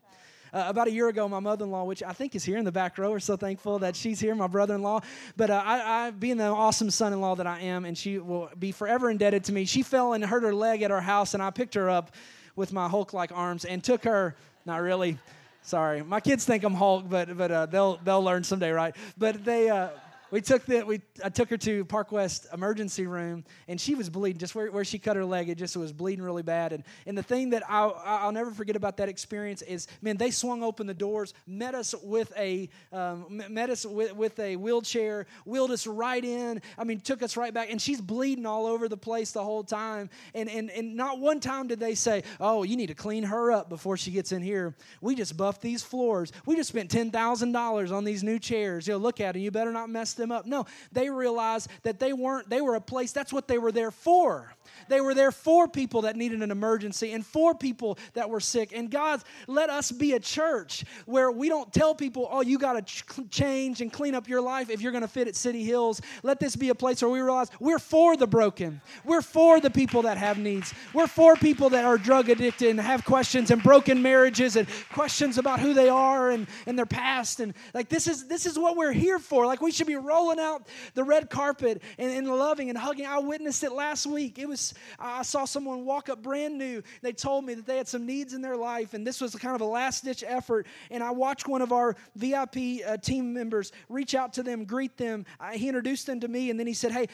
Uh, 0.53 0.65
about 0.67 0.87
a 0.87 0.91
year 0.91 1.07
ago, 1.07 1.29
my 1.29 1.39
mother 1.39 1.63
in 1.63 1.71
law, 1.71 1.85
which 1.85 2.03
I 2.03 2.11
think 2.11 2.35
is 2.35 2.43
here 2.43 2.57
in 2.57 2.65
the 2.65 2.73
back 2.73 2.97
row, 2.97 3.11
we're 3.11 3.19
so 3.19 3.37
thankful 3.37 3.79
that 3.79 3.95
she's 3.95 4.19
here, 4.19 4.35
my 4.35 4.47
brother 4.47 4.75
in 4.75 4.81
law. 4.81 4.99
But 5.37 5.49
uh, 5.49 5.63
I, 5.65 6.07
I, 6.07 6.11
being 6.11 6.35
the 6.35 6.47
awesome 6.47 6.91
son 6.91 7.13
in 7.13 7.21
law 7.21 7.35
that 7.35 7.47
I 7.47 7.61
am, 7.61 7.85
and 7.85 7.97
she 7.97 8.17
will 8.19 8.49
be 8.59 8.73
forever 8.73 9.09
indebted 9.09 9.45
to 9.45 9.53
me, 9.53 9.63
she 9.63 9.81
fell 9.81 10.11
and 10.11 10.25
hurt 10.25 10.43
her 10.43 10.53
leg 10.53 10.81
at 10.81 10.91
our 10.91 10.99
house, 10.99 11.33
and 11.33 11.41
I 11.41 11.51
picked 11.51 11.75
her 11.75 11.89
up 11.89 12.11
with 12.57 12.73
my 12.73 12.89
Hulk 12.89 13.13
like 13.13 13.31
arms 13.31 13.63
and 13.63 13.81
took 13.81 14.03
her, 14.03 14.35
not 14.65 14.81
really. 14.81 15.17
Sorry, 15.63 16.03
my 16.03 16.19
kids 16.19 16.43
think 16.43 16.63
I'm 16.63 16.73
Hulk, 16.73 17.05
but 17.07 17.37
but 17.37 17.51
uh, 17.51 17.65
they'll 17.67 17.97
they'll 18.03 18.23
learn 18.23 18.43
someday, 18.43 18.71
right? 18.71 18.95
But 19.17 19.45
they 19.45 19.69
uh, 19.69 19.89
we 20.31 20.41
took 20.41 20.65
the 20.65 20.83
we 20.83 21.01
I 21.23 21.29
took 21.29 21.49
her 21.49 21.57
to 21.57 21.85
Park 21.85 22.11
West 22.11 22.47
emergency 22.53 23.05
room 23.05 23.43
and 23.67 23.79
she 23.79 23.95
was 23.95 24.09
bleeding 24.09 24.39
just 24.39 24.55
where, 24.55 24.71
where 24.71 24.85
she 24.85 24.97
cut 24.97 25.17
her 25.17 25.25
leg 25.25 25.49
it 25.49 25.57
just 25.57 25.75
was 25.75 25.91
bleeding 25.91 26.23
really 26.23 26.41
bad. 26.41 26.73
And 26.73 26.83
and 27.05 27.17
the 27.17 27.23
thing 27.23 27.51
that 27.51 27.63
I'll, 27.69 28.01
I'll 28.03 28.31
never 28.31 28.51
forget 28.51 28.75
about 28.75 28.97
that 28.97 29.09
experience 29.09 29.61
is 29.61 29.87
man 30.01 30.17
they 30.17 30.31
swung 30.31 30.63
open 30.63 30.87
the 30.87 30.93
doors 30.93 31.33
met 31.45 31.75
us 31.75 31.93
with 32.01 32.31
a 32.37 32.69
um, 32.93 33.41
met 33.49 33.69
us 33.69 33.85
with, 33.85 34.15
with 34.15 34.39
a 34.39 34.55
wheelchair 34.55 35.27
wheeled 35.45 35.71
us 35.71 35.85
right 35.85 36.23
in 36.23 36.61
I 36.77 36.85
mean 36.85 37.01
took 37.01 37.21
us 37.21 37.35
right 37.35 37.53
back 37.53 37.69
and 37.69 37.81
she's 37.81 37.99
bleeding 37.99 38.45
all 38.45 38.65
over 38.65 38.87
the 38.87 38.97
place 38.97 39.31
the 39.31 39.43
whole 39.43 39.63
time. 39.63 40.09
And 40.33 40.49
and 40.49 40.71
and 40.71 40.95
not 40.95 41.19
one 41.19 41.41
time 41.41 41.67
did 41.67 41.79
they 41.79 41.95
say 41.95 42.23
oh 42.39 42.63
you 42.63 42.77
need 42.77 42.87
to 42.87 42.95
clean 42.95 43.23
her 43.23 43.51
up 43.51 43.69
before 43.69 43.97
she 43.97 44.11
gets 44.11 44.31
in 44.31 44.41
here. 44.41 44.75
We 45.01 45.15
just 45.15 45.35
buffed 45.35 45.61
these 45.61 45.83
floors. 45.83 46.31
We 46.45 46.55
just 46.55 46.69
spent 46.69 46.89
ten 46.89 47.11
thousand 47.11 47.51
dollars 47.51 47.91
on 47.91 48.05
these 48.05 48.23
new 48.23 48.39
chairs. 48.39 48.87
You 48.87 48.93
know 48.93 48.97
look 48.99 49.19
at 49.19 49.35
it 49.35 49.39
you 49.41 49.51
better 49.51 49.71
not 49.71 49.89
mess 49.89 50.13
them 50.21 50.31
up. 50.31 50.45
No, 50.45 50.65
they 50.91 51.09
realized 51.09 51.69
that 51.83 51.99
they 51.99 52.13
weren't, 52.13 52.49
they 52.49 52.61
were 52.61 52.75
a 52.75 52.81
place, 52.81 53.11
that's 53.11 53.33
what 53.33 53.47
they 53.47 53.57
were 53.57 53.71
there 53.71 53.91
for. 53.91 54.53
They 54.87 55.01
were 55.01 55.13
there 55.13 55.31
for 55.31 55.67
people 55.67 56.03
that 56.03 56.15
needed 56.15 56.41
an 56.41 56.51
emergency 56.51 57.13
and 57.13 57.25
for 57.25 57.53
people 57.53 57.97
that 58.13 58.29
were 58.29 58.39
sick. 58.39 58.71
And 58.73 58.89
God, 58.89 59.21
let 59.47 59.69
us 59.69 59.91
be 59.91 60.13
a 60.13 60.19
church 60.19 60.85
where 61.05 61.31
we 61.31 61.49
don't 61.49 61.71
tell 61.73 61.95
people, 61.95 62.27
oh, 62.31 62.41
you 62.41 62.57
got 62.57 62.73
to 62.73 62.81
ch- 62.81 63.03
change 63.29 63.81
and 63.81 63.91
clean 63.91 64.15
up 64.15 64.27
your 64.27 64.41
life 64.41 64.69
if 64.69 64.81
you're 64.81 64.91
going 64.91 65.03
to 65.03 65.07
fit 65.07 65.27
at 65.27 65.35
City 65.35 65.63
Hills. 65.63 66.01
Let 66.23 66.39
this 66.39 66.55
be 66.55 66.69
a 66.69 66.75
place 66.75 67.01
where 67.01 67.11
we 67.11 67.21
realize 67.21 67.49
we're 67.59 67.79
for 67.79 68.17
the 68.17 68.27
broken. 68.27 68.81
We're 69.03 69.21
for 69.21 69.59
the 69.59 69.69
people 69.69 70.03
that 70.03 70.17
have 70.17 70.37
needs. 70.37 70.73
We're 70.93 71.07
for 71.07 71.35
people 71.35 71.69
that 71.71 71.85
are 71.85 71.97
drug 71.97 72.29
addicted 72.29 72.69
and 72.69 72.79
have 72.79 73.05
questions 73.05 73.51
and 73.51 73.61
broken 73.63 74.01
marriages 74.01 74.55
and 74.55 74.67
questions 74.91 75.37
about 75.37 75.59
who 75.59 75.73
they 75.73 75.89
are 75.89 76.31
and, 76.31 76.47
and 76.65 76.77
their 76.77 76.85
past. 76.85 77.39
And 77.39 77.53
like 77.73 77.89
this 77.89 78.07
is 78.07 78.27
this 78.27 78.45
is 78.45 78.57
what 78.57 78.75
we're 78.75 78.91
here 78.91 79.19
for. 79.19 79.45
Like 79.45 79.61
we 79.61 79.71
should 79.71 79.87
be 79.87 79.95
rolling 80.11 80.39
out 80.39 80.67
the 80.93 81.03
red 81.03 81.29
carpet 81.29 81.81
and, 81.97 82.11
and 82.11 82.27
loving 82.27 82.69
and 82.69 82.77
hugging. 82.77 83.05
I 83.05 83.19
witnessed 83.19 83.63
it 83.63 83.71
last 83.71 84.05
week. 84.05 84.37
It 84.39 84.47
was 84.47 84.73
I 84.99 85.23
saw 85.23 85.45
someone 85.45 85.85
walk 85.85 86.09
up 86.09 86.21
brand 86.21 86.57
new. 86.57 86.83
They 87.01 87.13
told 87.13 87.45
me 87.45 87.53
that 87.53 87.65
they 87.65 87.77
had 87.77 87.87
some 87.87 88.05
needs 88.05 88.33
in 88.33 88.41
their 88.41 88.57
life, 88.57 88.93
and 88.93 89.07
this 89.07 89.21
was 89.21 89.35
kind 89.35 89.55
of 89.55 89.61
a 89.61 89.65
last 89.65 90.03
ditch 90.03 90.23
effort. 90.27 90.67
And 90.89 91.03
I 91.03 91.11
watched 91.11 91.47
one 91.47 91.61
of 91.61 91.71
our 91.71 91.95
VIP 92.15 92.81
uh, 92.85 92.97
team 92.97 93.33
members 93.33 93.71
reach 93.89 94.15
out 94.15 94.33
to 94.33 94.43
them, 94.43 94.65
greet 94.65 94.97
them. 94.97 95.25
I, 95.39 95.55
he 95.55 95.67
introduced 95.67 96.05
them 96.07 96.19
to 96.19 96.27
me, 96.27 96.49
and 96.49 96.59
then 96.59 96.67
he 96.67 96.73
said, 96.73 96.91
Hey, 96.91 97.07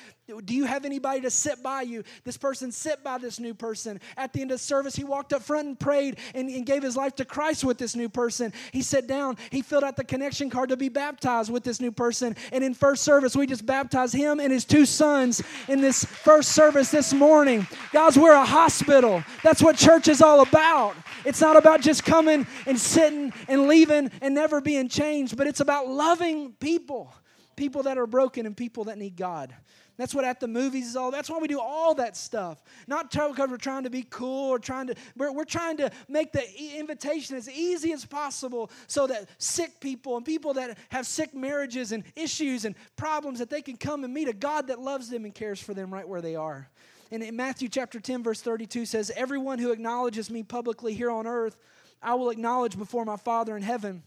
do 0.46 0.54
you 0.54 0.66
have 0.66 0.86
anybody 0.86 1.22
to 1.22 1.30
sit 1.30 1.64
by 1.64 1.84
you? 1.84 2.04
This 2.24 2.38
person 2.38 2.72
sit 2.72 3.04
by 3.04 3.18
this 3.18 3.40
new 3.40 3.54
person. 3.54 4.02
At 4.18 4.34
the 4.34 4.42
end 4.42 4.52
of 4.52 4.60
service, 4.60 4.96
he 4.96 5.04
walked 5.04 5.34
up 5.34 5.42
front 5.42 5.68
and 5.68 5.80
prayed 5.80 6.18
and, 6.36 6.50
and 6.50 6.66
gave 6.66 6.84
his 6.84 6.98
life 6.98 7.16
to 7.16 7.26
Christ 7.26 7.64
with 7.64 7.78
this 7.78 7.96
new 7.96 8.10
person. 8.10 8.52
He 8.74 8.82
sat 8.82 9.08
down, 9.08 9.38
he 9.52 9.62
filled 9.62 9.84
out 9.84 9.96
the 9.96 10.04
connection 10.04 10.50
card 10.50 10.70
to 10.70 10.78
be 10.78 10.90
baptized 10.90 11.52
with 11.52 11.64
this 11.64 11.80
new 11.80 11.92
person. 11.92 12.36
And 12.52 12.64
in 12.64 12.74
first 12.88 13.04
service, 13.04 13.36
we 13.36 13.46
just 13.46 13.66
baptized 13.66 14.14
him 14.14 14.40
and 14.40 14.50
his 14.50 14.64
two 14.64 14.86
sons 14.86 15.44
in 15.68 15.82
this 15.82 16.06
first 16.06 16.54
service 16.54 16.90
this 16.90 17.14
morning. 17.14 17.68
Guys, 17.92 18.18
we're 18.18 18.32
a 18.32 18.46
hospital. 18.46 19.22
That's 19.44 19.62
what 19.62 19.76
church 19.76 20.08
is 20.08 20.22
all 20.22 20.40
about. 20.40 20.96
It's 21.26 21.42
not 21.42 21.58
about 21.58 21.82
just 21.82 22.06
coming 22.06 22.48
and 22.66 22.80
sitting 22.80 23.34
and 23.50 23.68
leaving 23.68 24.10
and 24.22 24.34
never 24.34 24.62
being 24.62 24.88
changed, 24.88 25.36
but 25.36 25.48
it's 25.48 25.60
about 25.60 25.90
loving 25.90 26.54
people, 26.62 27.14
people 27.58 27.84
that 27.84 27.98
are 27.98 28.08
broken 28.08 28.46
and 28.46 28.56
people 28.56 28.86
that 28.86 28.98
need 28.98 29.18
God. 29.18 29.54
That's 29.98 30.14
what 30.14 30.26
at 30.26 30.40
the 30.40 30.48
movies 30.48 30.88
is 30.88 30.96
all. 30.96 31.10
That's 31.10 31.30
why 31.30 31.40
we 31.40 31.48
do 31.48 31.60
all 31.60 31.96
that 31.96 32.16
stuff. 32.16 32.62
Not 32.88 33.12
because 33.12 33.50
we're 33.50 33.58
trying 33.58 33.84
to 33.84 33.90
be 33.90 34.04
cool 34.04 34.50
or 34.52 34.60
trying 34.60 34.88
to. 34.88 34.96
We're, 35.16 35.32
we're 35.32 35.44
trying 35.44 35.78
to 35.78 35.90
make 36.08 36.32
the 36.32 36.78
invitation 36.78 37.36
as 37.36 37.50
easy 37.50 37.92
as 37.94 38.06
possible 38.06 38.70
so 38.86 39.08
that 39.08 39.28
sick 39.40 39.80
people 39.80 40.16
and 40.16 40.26
people 40.26 40.54
that 40.54 40.78
have 40.90 41.08
sick 41.08 41.34
marriages 41.34 41.92
and 41.92 42.04
issues 42.16 42.66
and 42.66 42.76
problems 42.96 43.40
that 43.40 43.50
they 43.50 43.62
can 43.62 43.76
come 43.76 44.04
and 44.04 44.14
meet 44.14 44.28
a 44.28 44.34
God 44.34 44.68
that 44.68 44.80
loves 44.80 45.10
them 45.10 45.26
and 45.26 45.34
cares 45.34 45.60
for 45.60 45.74
them 45.74 45.92
right 45.92 46.08
where 46.08 46.22
they 46.22 46.36
are. 46.36 46.70
And 47.12 47.24
in 47.24 47.36
Matthew 47.36 47.70
chapter 47.70 48.00
10, 48.00 48.22
verse 48.22 48.42
32 48.42 48.86
says, 48.86 49.12
Everyone 49.16 49.58
who 49.58 49.72
acknowledges 49.72 50.30
me 50.30 50.44
publicly 50.44 50.94
here 50.94 51.10
on 51.10 51.26
earth, 51.26 51.58
I 52.02 52.14
will 52.14 52.30
acknowledge 52.30 52.78
before 52.78 53.06
my 53.06 53.18
Father 53.18 53.58
in 53.58 53.64
heaven. 53.64 54.04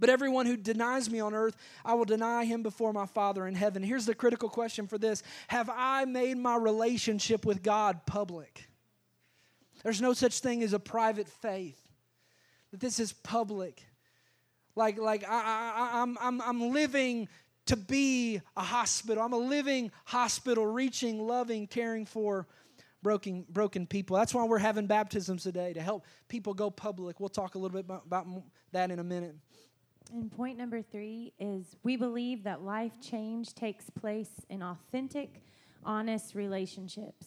But 0.00 0.08
everyone 0.08 0.46
who 0.46 0.56
denies 0.56 1.10
me 1.10 1.20
on 1.20 1.34
earth, 1.34 1.56
I 1.84 1.94
will 1.94 2.06
deny 2.06 2.46
him 2.46 2.62
before 2.62 2.92
my 2.92 3.06
Father 3.06 3.46
in 3.46 3.54
heaven. 3.54 3.82
Here's 3.82 4.06
the 4.06 4.14
critical 4.14 4.48
question 4.48 4.86
for 4.86 4.98
this 4.98 5.22
Have 5.48 5.70
I 5.72 6.06
made 6.06 6.38
my 6.38 6.56
relationship 6.56 7.44
with 7.44 7.62
God 7.62 8.06
public? 8.06 8.68
There's 9.84 10.00
no 10.00 10.14
such 10.14 10.40
thing 10.40 10.62
as 10.62 10.72
a 10.72 10.78
private 10.78 11.28
faith, 11.28 11.80
that 12.70 12.80
this 12.80 12.98
is 12.98 13.12
public. 13.12 13.82
Like, 14.74 14.98
like 14.98 15.24
I, 15.28 15.28
I, 15.30 16.00
I'm, 16.00 16.16
I'm, 16.20 16.40
I'm 16.40 16.72
living 16.72 17.28
to 17.66 17.76
be 17.76 18.40
a 18.56 18.62
hospital. 18.62 19.22
I'm 19.22 19.32
a 19.32 19.38
living 19.38 19.90
hospital, 20.04 20.66
reaching, 20.66 21.26
loving, 21.26 21.66
caring 21.66 22.06
for 22.06 22.46
broken, 23.02 23.44
broken 23.50 23.86
people. 23.86 24.16
That's 24.16 24.34
why 24.34 24.44
we're 24.44 24.58
having 24.58 24.86
baptisms 24.86 25.42
today, 25.42 25.72
to 25.72 25.80
help 25.80 26.04
people 26.28 26.54
go 26.54 26.70
public. 26.70 27.20
We'll 27.20 27.28
talk 27.28 27.54
a 27.54 27.58
little 27.58 27.76
bit 27.76 27.84
about, 27.84 28.04
about 28.06 28.26
that 28.72 28.90
in 28.90 28.98
a 28.98 29.04
minute. 29.04 29.34
And 30.12 30.30
point 30.30 30.58
number 30.58 30.82
three 30.82 31.32
is 31.38 31.76
we 31.82 31.96
believe 31.96 32.42
that 32.44 32.62
life 32.62 33.00
change 33.00 33.54
takes 33.54 33.88
place 33.90 34.30
in 34.48 34.62
authentic, 34.62 35.42
honest 35.84 36.34
relationships. 36.34 37.26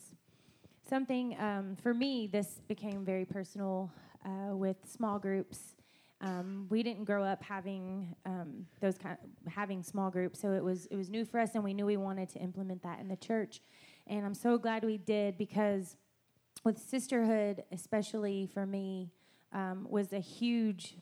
Something 0.89 1.39
um, 1.39 1.77
for 1.81 1.93
me, 1.93 2.27
this 2.27 2.61
became 2.67 3.05
very 3.05 3.25
personal 3.25 3.89
uh, 4.25 4.55
with 4.55 4.77
small 4.85 5.17
groups 5.17 5.75
um, 6.23 6.67
we 6.69 6.83
didn't 6.83 7.03
grow 7.03 7.21
up 7.21 7.43
having 7.43 8.15
um, 8.25 8.65
those 8.79 8.97
kind 8.97 9.17
of, 9.21 9.51
having 9.51 9.83
small 9.83 10.09
groups, 10.09 10.39
so 10.39 10.53
it 10.53 10.63
was 10.63 10.85
it 10.85 10.95
was 10.95 11.09
new 11.09 11.25
for 11.25 11.37
us, 11.37 11.53
and 11.53 11.63
we 11.63 11.73
knew 11.73 11.85
we 11.85 11.97
wanted 11.97 12.29
to 12.29 12.39
implement 12.39 12.81
that 12.83 12.99
in 12.99 13.09
the 13.09 13.17
church. 13.17 13.59
And 14.07 14.25
I'm 14.25 14.33
so 14.33 14.57
glad 14.57 14.85
we 14.85 14.97
did 14.97 15.37
because 15.37 15.97
with 16.63 16.79
sisterhood, 16.79 17.63
especially 17.73 18.49
for 18.53 18.65
me, 18.65 19.11
um, 19.51 19.85
was 19.89 20.13
a 20.13 20.19
huge 20.19 20.95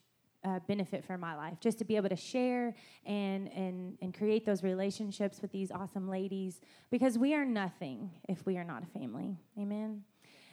uh, 0.44 0.60
benefit 0.68 1.04
for 1.06 1.18
my 1.18 1.36
life 1.36 1.54
just 1.60 1.78
to 1.78 1.86
be 1.86 1.96
able 1.96 2.10
to 2.10 2.16
share 2.16 2.74
and 3.06 3.48
and 3.54 3.98
and 4.02 4.14
create 4.14 4.46
those 4.46 4.64
relationships 4.64 5.42
with 5.42 5.52
these 5.52 5.72
awesome 5.72 6.10
ladies 6.10 6.62
because 6.90 7.18
we 7.18 7.34
are 7.34 7.46
nothing 7.46 8.10
if 8.28 8.46
we 8.46 8.58
are 8.58 8.64
not 8.64 8.82
a 8.82 9.00
family 9.00 9.38
amen 9.60 10.04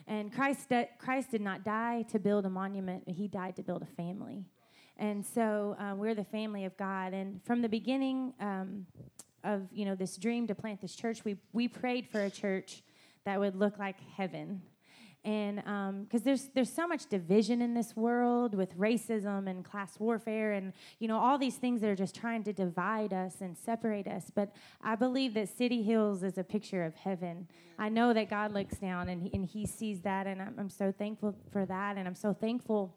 and 0.07 0.33
christ 0.33 0.71
christ 0.99 1.31
did 1.31 1.41
not 1.41 1.65
die 1.65 2.05
to 2.11 2.19
build 2.19 2.45
a 2.45 2.51
monument 2.51 3.03
he 3.07 3.27
died 3.27 3.57
to 3.57 3.63
build 3.63 3.83
a 3.83 3.87
family 3.87 4.45
and 4.99 5.25
so 5.25 5.77
um, 5.79 5.99
we're 5.99 6.15
the 6.15 6.25
family 6.25 6.65
of 6.65 6.77
God. 6.77 7.15
And 7.15 7.41
from 7.45 7.63
the 7.63 7.69
beginning 7.69 8.35
um, 8.41 8.87
of 9.45 9.63
you 9.73 9.85
know 9.85 9.95
this 9.95 10.17
dream 10.17 10.47
to 10.49 10.55
plant 10.55 10.81
this 10.81 10.95
church, 10.95 11.25
we 11.25 11.37
we 11.53 11.69
prayed 11.69 12.09
for 12.09 12.21
a 12.21 12.31
church 12.31 12.83
that 13.25 13.39
would 13.39 13.55
look 13.55 13.79
like 13.79 13.97
heaven. 14.17 14.63
And 15.29 15.57
because 15.57 16.21
um, 16.21 16.25
there's 16.25 16.49
there's 16.55 16.73
so 16.73 16.87
much 16.87 17.07
division 17.07 17.61
in 17.61 17.75
this 17.75 17.95
world 17.95 18.55
with 18.55 18.75
racism 18.79 19.47
and 19.47 19.63
class 19.63 20.01
warfare 20.01 20.53
and 20.53 20.73
you 21.01 21.07
know 21.07 21.19
all 21.19 21.37
these 21.37 21.57
things 21.57 21.83
that 21.83 21.91
are 21.91 21.95
just 21.95 22.15
trying 22.15 22.45
to 22.45 22.53
divide 22.55 23.13
us 23.13 23.43
and 23.43 23.55
separate 23.55 24.09
us. 24.09 24.33
But 24.35 24.55
I 24.81 24.95
believe 24.95 25.35
that 25.35 25.51
City 25.51 25.83
Hills 25.83 26.23
is 26.23 26.39
a 26.39 26.45
picture 26.45 26.83
of 26.83 26.95
heaven. 26.95 27.47
I 27.79 27.91
know 27.91 28.15
that 28.15 28.31
God 28.31 28.53
looks 28.53 28.79
down 28.79 29.11
and 29.11 29.21
he, 29.21 29.31
and 29.35 29.45
He 29.45 29.67
sees 29.67 30.01
that, 30.01 30.27
and 30.27 30.41
I'm, 30.41 30.55
I'm 30.57 30.71
so 30.71 30.91
thankful 30.91 31.37
for 31.53 31.67
that, 31.67 31.99
and 31.99 32.09
I'm 32.09 32.15
so 32.15 32.33
thankful 32.33 32.97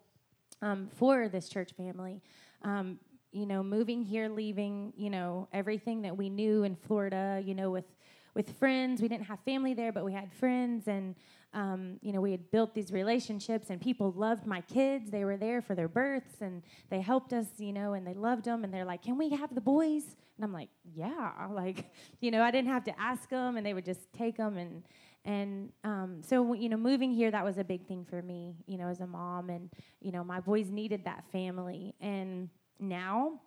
um, 0.62 0.88
for 0.96 1.28
this 1.28 1.50
church 1.50 1.74
family. 1.74 2.22
Um, 2.62 2.98
you 3.34 3.46
know, 3.46 3.62
moving 3.62 4.04
here, 4.04 4.30
leaving, 4.30 4.94
you 4.96 5.10
know, 5.10 5.50
everything 5.52 6.04
that 6.04 6.16
we 6.16 6.30
knew 6.30 6.64
in 6.64 6.78
Florida, 6.78 7.44
you 7.46 7.56
know, 7.56 7.72
with 7.72 7.92
with 8.34 8.58
friends. 8.58 9.02
We 9.02 9.08
didn't 9.08 9.26
have 9.26 9.40
family 9.42 9.74
there, 9.74 9.92
but 9.92 10.06
we 10.06 10.14
had 10.14 10.32
friends, 10.32 10.88
and 10.88 11.16
um, 11.54 11.98
you 12.02 12.14
know, 12.14 12.22
we 12.22 12.32
had 12.32 12.50
built 12.52 12.74
these 12.74 12.92
relationships, 12.92 13.70
and 13.70 13.82
people 13.82 14.12
loved 14.12 14.46
my 14.46 14.62
kids. 14.62 15.12
They 15.12 15.26
were 15.26 15.38
there 15.38 15.62
for 15.62 15.76
their 15.76 15.90
births, 15.90 16.42
and 16.42 16.64
they 16.90 17.02
helped 17.02 17.34
us, 17.34 17.48
you 17.58 17.74
know, 17.74 17.94
and 17.94 18.08
they 18.08 18.14
loved 18.14 18.46
them. 18.46 18.64
And 18.64 18.74
they're 18.74 18.86
like, 18.86 19.04
"Can 19.04 19.18
we 19.18 19.30
have 19.30 19.54
the 19.54 19.62
boys?" 19.62 20.16
And 20.38 20.46
I'm 20.46 20.54
like, 20.54 20.70
"Yeah." 20.96 21.48
Like, 21.52 21.92
you 22.22 22.32
know, 22.32 22.42
I 22.42 22.52
didn't 22.52 22.70
have 22.70 22.86
to 22.86 23.00
ask 23.00 23.30
them, 23.30 23.58
and 23.58 23.66
they 23.66 23.74
would 23.74 23.86
just 23.86 24.12
take 24.14 24.38
them. 24.38 24.58
And 24.58 24.84
and 25.26 25.72
um, 25.84 26.22
so, 26.24 26.54
you 26.54 26.70
know, 26.70 26.78
moving 26.78 27.12
here, 27.12 27.30
that 27.30 27.44
was 27.44 27.58
a 27.58 27.64
big 27.64 27.86
thing 27.86 28.06
for 28.06 28.22
me, 28.22 28.56
you 28.66 28.78
know, 28.78 28.88
as 28.88 29.02
a 29.02 29.08
mom. 29.08 29.50
And 29.50 29.70
you 30.00 30.12
know, 30.12 30.24
my 30.24 30.40
boys 30.40 30.70
needed 30.70 31.04
that 31.06 31.26
family. 31.32 31.94
And 32.00 32.50
now 32.80 33.40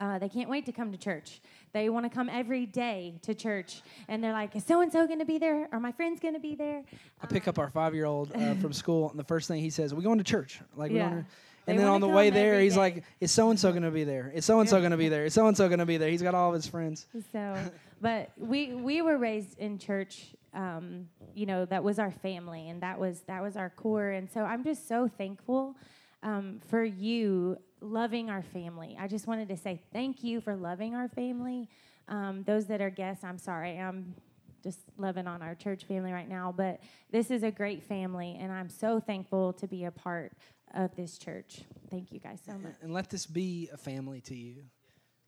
uh, 0.00 0.18
they 0.18 0.28
can't 0.28 0.48
wait 0.48 0.64
to 0.66 0.72
come 0.72 0.90
to 0.92 0.98
church. 0.98 1.40
They 1.72 1.88
want 1.90 2.06
to 2.06 2.10
come 2.10 2.28
every 2.28 2.66
day 2.66 3.18
to 3.22 3.34
church, 3.34 3.82
and 4.08 4.24
they're 4.24 4.32
like, 4.32 4.56
"Is 4.56 4.64
so 4.64 4.80
and 4.80 4.90
so 4.90 5.06
going 5.06 5.18
to 5.18 5.24
be 5.26 5.38
there? 5.38 5.68
Are 5.72 5.80
my 5.80 5.92
friends 5.92 6.20
going 6.20 6.34
to 6.34 6.40
be 6.40 6.54
there?" 6.54 6.82
I 7.22 7.26
pick 7.26 7.46
up 7.46 7.58
our 7.58 7.70
five 7.70 7.94
year 7.94 8.06
old 8.06 8.32
uh, 8.34 8.54
from 8.54 8.72
school, 8.72 9.10
and 9.10 9.18
the 9.18 9.24
first 9.24 9.46
thing 9.46 9.60
he 9.60 9.70
says, 9.70 9.92
"We 9.94 10.02
going 10.02 10.18
to 10.18 10.24
church?" 10.24 10.60
Like, 10.74 10.90
Yeah. 10.90 11.04
we 11.04 11.10
going 11.10 11.24
to, 11.24 11.30
They 11.66 11.72
and 11.72 11.78
then 11.80 11.86
on 11.88 12.00
the 12.00 12.08
way 12.08 12.30
there, 12.30 12.58
he's 12.60 12.74
day. 12.74 12.80
like, 12.80 13.04
"Is 13.20 13.30
so 13.30 13.50
and 13.50 13.60
so 13.60 13.70
going 13.70 13.82
to 13.82 13.90
be 13.90 14.04
there? 14.04 14.32
Is 14.34 14.44
so 14.46 14.58
and 14.60 14.68
so 14.68 14.78
going 14.78 14.90
to 14.92 14.96
be 14.96 15.08
there? 15.08 15.26
Is 15.26 15.34
so 15.34 15.46
and 15.46 15.56
so 15.56 15.68
going 15.68 15.78
to 15.80 15.86
be 15.86 15.98
there?" 15.98 16.08
He's 16.08 16.22
got 16.22 16.34
all 16.34 16.48
of 16.48 16.54
his 16.54 16.66
friends. 16.66 17.06
So, 17.32 17.56
but 18.00 18.30
we 18.38 18.74
we 18.74 19.02
were 19.02 19.18
raised 19.18 19.58
in 19.58 19.78
church. 19.78 20.34
Um, 20.54 21.06
you 21.34 21.46
know, 21.46 21.64
that 21.66 21.84
was 21.84 21.98
our 22.00 22.10
family, 22.10 22.70
and 22.70 22.82
that 22.82 22.98
was 22.98 23.20
that 23.26 23.42
was 23.42 23.56
our 23.56 23.70
core. 23.70 24.08
And 24.10 24.28
so, 24.30 24.40
I'm 24.40 24.64
just 24.64 24.88
so 24.88 25.06
thankful 25.06 25.76
um, 26.22 26.60
for 26.68 26.82
you 26.82 27.58
loving 27.80 28.30
our 28.30 28.42
family. 28.42 28.96
I 28.98 29.08
just 29.08 29.26
wanted 29.26 29.48
to 29.48 29.56
say 29.56 29.80
thank 29.92 30.22
you 30.22 30.40
for 30.40 30.54
loving 30.54 30.94
our 30.94 31.08
family. 31.08 31.68
Um, 32.08 32.42
those 32.44 32.66
that 32.66 32.80
are 32.80 32.90
guests, 32.90 33.24
I'm 33.24 33.38
sorry, 33.38 33.78
I'm 33.78 34.14
just 34.62 34.80
loving 34.98 35.26
on 35.26 35.42
our 35.42 35.54
church 35.54 35.84
family 35.84 36.12
right 36.12 36.28
now. 36.28 36.52
But 36.56 36.80
this 37.10 37.30
is 37.30 37.42
a 37.42 37.50
great 37.50 37.82
family, 37.82 38.36
and 38.40 38.52
I'm 38.52 38.68
so 38.68 39.00
thankful 39.00 39.52
to 39.54 39.66
be 39.66 39.84
a 39.84 39.90
part 39.90 40.32
of 40.74 40.94
this 40.96 41.18
church. 41.18 41.62
Thank 41.90 42.12
you 42.12 42.20
guys 42.20 42.40
so 42.44 42.52
much. 42.52 42.74
And 42.82 42.92
let 42.92 43.10
this 43.10 43.26
be 43.26 43.68
a 43.72 43.76
family 43.76 44.20
to 44.22 44.34
you. 44.34 44.56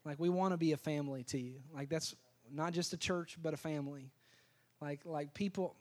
Like 0.05 0.19
we 0.19 0.29
want 0.29 0.53
to 0.53 0.57
be 0.57 0.73
a 0.73 0.77
family 0.77 1.25
to 1.25 1.39
you. 1.39 1.55
Like 1.75 1.89
that's 1.89 2.15
not 2.51 2.73
just 2.73 2.93
a 2.93 2.97
church, 2.97 3.39
but 3.41 3.55
a 3.55 3.57
family. 3.57 4.11
Like 4.81 5.01
like 5.05 5.33
people, 5.33 5.77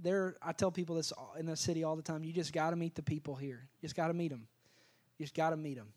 there. 0.00 0.36
I 0.40 0.52
tell 0.52 0.70
people 0.70 0.94
this 0.94 1.12
in 1.38 1.46
the 1.46 1.56
city 1.56 1.82
all 1.82 1.96
the 1.96 2.02
time. 2.02 2.22
You 2.22 2.32
just 2.32 2.52
got 2.52 2.70
to 2.70 2.76
meet 2.76 2.94
the 2.94 3.02
people 3.02 3.34
here. 3.34 3.68
You 3.80 3.86
just 3.86 3.96
got 3.96 4.08
to 4.08 4.14
meet 4.14 4.30
them. 4.30 4.46
You 5.18 5.26
just 5.26 5.34
got 5.34 5.50
to 5.50 5.56
meet 5.56 5.76
them 5.76 5.88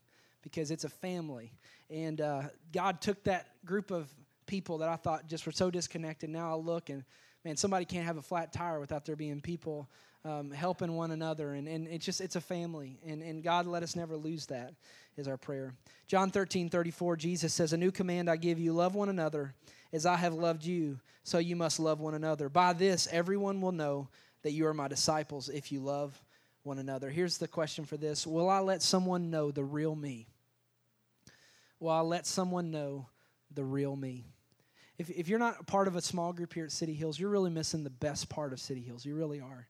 because 0.42 0.70
it's 0.70 0.84
a 0.84 0.88
family. 0.88 1.52
And 1.90 2.20
uh, 2.20 2.42
God 2.72 3.00
took 3.00 3.24
that 3.24 3.48
group 3.64 3.90
of 3.90 4.08
people 4.46 4.78
that 4.78 4.88
I 4.88 4.96
thought 4.96 5.26
just 5.26 5.46
were 5.46 5.52
so 5.52 5.70
disconnected. 5.70 6.30
Now 6.30 6.52
I 6.52 6.54
look 6.54 6.90
and 6.90 7.04
man, 7.44 7.56
somebody 7.56 7.84
can't 7.84 8.04
have 8.04 8.16
a 8.16 8.22
flat 8.22 8.52
tire 8.52 8.80
without 8.80 9.04
there 9.04 9.16
being 9.16 9.40
people 9.40 9.88
um, 10.24 10.50
helping 10.50 10.94
one 10.94 11.10
another. 11.10 11.54
And, 11.54 11.68
and 11.68 11.86
it's 11.88 12.04
just, 12.04 12.20
it's 12.20 12.36
a 12.36 12.40
family. 12.40 12.98
And, 13.06 13.22
and 13.22 13.42
God 13.42 13.66
let 13.66 13.82
us 13.82 13.94
never 13.94 14.16
lose 14.16 14.46
that, 14.46 14.74
is 15.16 15.28
our 15.28 15.36
prayer. 15.36 15.74
John 16.06 16.30
13, 16.30 16.68
34, 16.68 17.16
Jesus 17.16 17.54
says, 17.54 17.72
A 17.72 17.76
new 17.76 17.90
command 17.90 18.28
I 18.28 18.36
give 18.36 18.58
you 18.58 18.72
love 18.72 18.94
one 18.94 19.08
another 19.08 19.54
as 19.92 20.04
I 20.04 20.16
have 20.16 20.34
loved 20.34 20.64
you, 20.64 20.98
so 21.24 21.38
you 21.38 21.56
must 21.56 21.80
love 21.80 22.00
one 22.00 22.14
another. 22.14 22.48
By 22.48 22.72
this, 22.72 23.08
everyone 23.10 23.60
will 23.60 23.72
know 23.72 24.08
that 24.42 24.52
you 24.52 24.66
are 24.66 24.74
my 24.74 24.88
disciples 24.88 25.48
if 25.48 25.72
you 25.72 25.80
love 25.80 26.20
one 26.62 26.78
another. 26.78 27.10
Here's 27.10 27.38
the 27.38 27.48
question 27.48 27.84
for 27.84 27.96
this 27.96 28.26
Will 28.26 28.48
I 28.48 28.60
let 28.60 28.82
someone 28.82 29.30
know 29.30 29.50
the 29.50 29.64
real 29.64 29.94
me? 29.94 30.26
Will 31.80 31.90
I 31.90 32.00
let 32.00 32.26
someone 32.26 32.70
know 32.70 33.06
the 33.54 33.64
real 33.64 33.94
me? 33.94 34.24
If, 34.98 35.10
if 35.10 35.28
you're 35.28 35.38
not 35.38 35.60
a 35.60 35.64
part 35.64 35.86
of 35.86 35.94
a 35.94 36.02
small 36.02 36.32
group 36.32 36.52
here 36.52 36.64
at 36.64 36.72
City 36.72 36.92
Hills, 36.92 37.20
you're 37.20 37.30
really 37.30 37.50
missing 37.50 37.84
the 37.84 37.90
best 37.90 38.28
part 38.28 38.52
of 38.52 38.58
City 38.58 38.80
Hills. 38.80 39.04
You 39.04 39.14
really 39.14 39.40
are. 39.40 39.68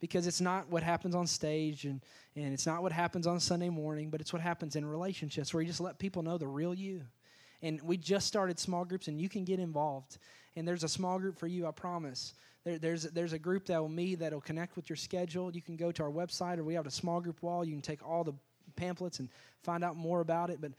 Because 0.00 0.26
it's 0.26 0.40
not 0.40 0.68
what 0.68 0.82
happens 0.82 1.14
on 1.14 1.26
stage 1.26 1.84
and, 1.84 2.00
and 2.34 2.52
it's 2.52 2.66
not 2.66 2.82
what 2.82 2.90
happens 2.90 3.26
on 3.26 3.38
Sunday 3.38 3.68
morning, 3.68 4.10
but 4.10 4.20
it's 4.20 4.32
what 4.32 4.42
happens 4.42 4.74
in 4.74 4.84
relationships 4.84 5.52
where 5.52 5.62
you 5.62 5.68
just 5.68 5.80
let 5.80 5.98
people 5.98 6.22
know 6.22 6.38
the 6.38 6.48
real 6.48 6.74
you. 6.74 7.02
And 7.60 7.80
we 7.82 7.96
just 7.96 8.26
started 8.26 8.58
small 8.58 8.84
groups, 8.84 9.06
and 9.06 9.20
you 9.20 9.28
can 9.28 9.44
get 9.44 9.60
involved. 9.60 10.18
And 10.56 10.66
there's 10.66 10.82
a 10.82 10.88
small 10.88 11.20
group 11.20 11.38
for 11.38 11.46
you, 11.46 11.66
I 11.66 11.70
promise. 11.70 12.34
There, 12.64 12.78
there's, 12.78 13.02
there's 13.04 13.32
a 13.32 13.38
group 13.38 13.66
that 13.66 13.80
will 13.80 13.88
meet 13.88 14.20
that'll 14.20 14.40
connect 14.40 14.76
with 14.76 14.88
your 14.88 14.96
schedule. 14.96 15.50
You 15.54 15.62
can 15.62 15.76
go 15.76 15.90
to 15.92 16.02
our 16.02 16.10
website, 16.10 16.58
or 16.58 16.64
we 16.64 16.74
have 16.74 16.86
a 16.86 16.90
small 16.90 17.20
group 17.20 17.42
wall. 17.42 17.64
You 17.64 17.72
can 17.72 17.82
take 17.82 18.06
all 18.06 18.24
the 18.24 18.34
pamphlets 18.76 19.18
and 19.18 19.28
find 19.62 19.82
out 19.82 19.96
more 19.96 20.20
about 20.20 20.50
it. 20.50 20.60
But 20.60 20.72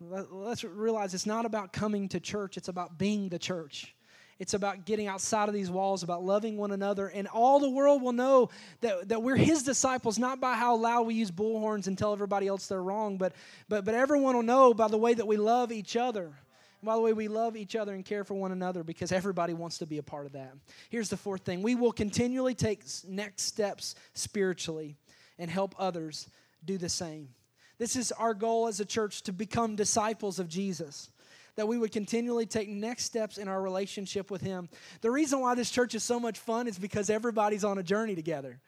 let- 0.00 0.32
let's 0.32 0.64
realize 0.64 1.14
it's 1.14 1.26
not 1.26 1.44
about 1.44 1.72
coming 1.72 2.08
to 2.10 2.20
church, 2.20 2.56
it's 2.56 2.68
about 2.68 2.98
being 2.98 3.28
the 3.28 3.38
church. 3.38 3.94
It's 4.38 4.52
about 4.52 4.84
getting 4.84 5.06
outside 5.06 5.48
of 5.48 5.54
these 5.54 5.70
walls, 5.70 6.02
about 6.02 6.22
loving 6.22 6.58
one 6.58 6.70
another, 6.70 7.08
and 7.08 7.26
all 7.26 7.58
the 7.58 7.70
world 7.70 8.02
will 8.02 8.12
know 8.12 8.50
that, 8.82 9.08
that 9.08 9.22
we're 9.22 9.36
His 9.36 9.62
disciples, 9.62 10.18
not 10.18 10.40
by 10.40 10.56
how 10.56 10.76
loud 10.76 11.06
we 11.06 11.14
use 11.14 11.30
bullhorns 11.30 11.86
and 11.86 11.96
tell 11.96 12.12
everybody 12.12 12.46
else 12.46 12.66
they're 12.66 12.82
wrong, 12.82 13.16
but, 13.16 13.32
but, 13.70 13.86
but 13.86 13.94
everyone 13.94 14.36
will 14.36 14.42
know 14.42 14.74
by 14.74 14.88
the 14.88 14.98
way 14.98 15.14
that 15.14 15.26
we 15.26 15.38
love 15.38 15.72
each 15.72 15.96
other. 15.96 16.34
By 16.86 16.94
the 16.94 17.00
way, 17.00 17.12
we 17.12 17.26
love 17.26 17.56
each 17.56 17.74
other 17.74 17.94
and 17.94 18.04
care 18.04 18.22
for 18.22 18.34
one 18.34 18.52
another 18.52 18.84
because 18.84 19.10
everybody 19.10 19.54
wants 19.54 19.78
to 19.78 19.86
be 19.86 19.98
a 19.98 20.04
part 20.04 20.24
of 20.24 20.32
that. 20.34 20.52
Here's 20.88 21.10
the 21.10 21.16
fourth 21.16 21.42
thing 21.42 21.60
we 21.60 21.74
will 21.74 21.90
continually 21.90 22.54
take 22.54 22.84
next 23.08 23.42
steps 23.42 23.96
spiritually 24.14 24.96
and 25.36 25.50
help 25.50 25.74
others 25.80 26.30
do 26.64 26.78
the 26.78 26.88
same. 26.88 27.30
This 27.78 27.96
is 27.96 28.12
our 28.12 28.34
goal 28.34 28.68
as 28.68 28.78
a 28.78 28.84
church 28.84 29.22
to 29.22 29.32
become 29.32 29.74
disciples 29.74 30.38
of 30.38 30.48
Jesus. 30.48 31.10
That 31.56 31.66
we 31.66 31.76
would 31.76 31.90
continually 31.90 32.46
take 32.46 32.68
next 32.68 33.04
steps 33.04 33.36
in 33.36 33.48
our 33.48 33.60
relationship 33.60 34.30
with 34.30 34.42
Him. 34.42 34.68
The 35.00 35.10
reason 35.10 35.40
why 35.40 35.56
this 35.56 35.70
church 35.70 35.94
is 35.96 36.04
so 36.04 36.20
much 36.20 36.38
fun 36.38 36.68
is 36.68 36.78
because 36.78 37.10
everybody's 37.10 37.64
on 37.64 37.78
a 37.78 37.82
journey 37.82 38.14
together. 38.14 38.60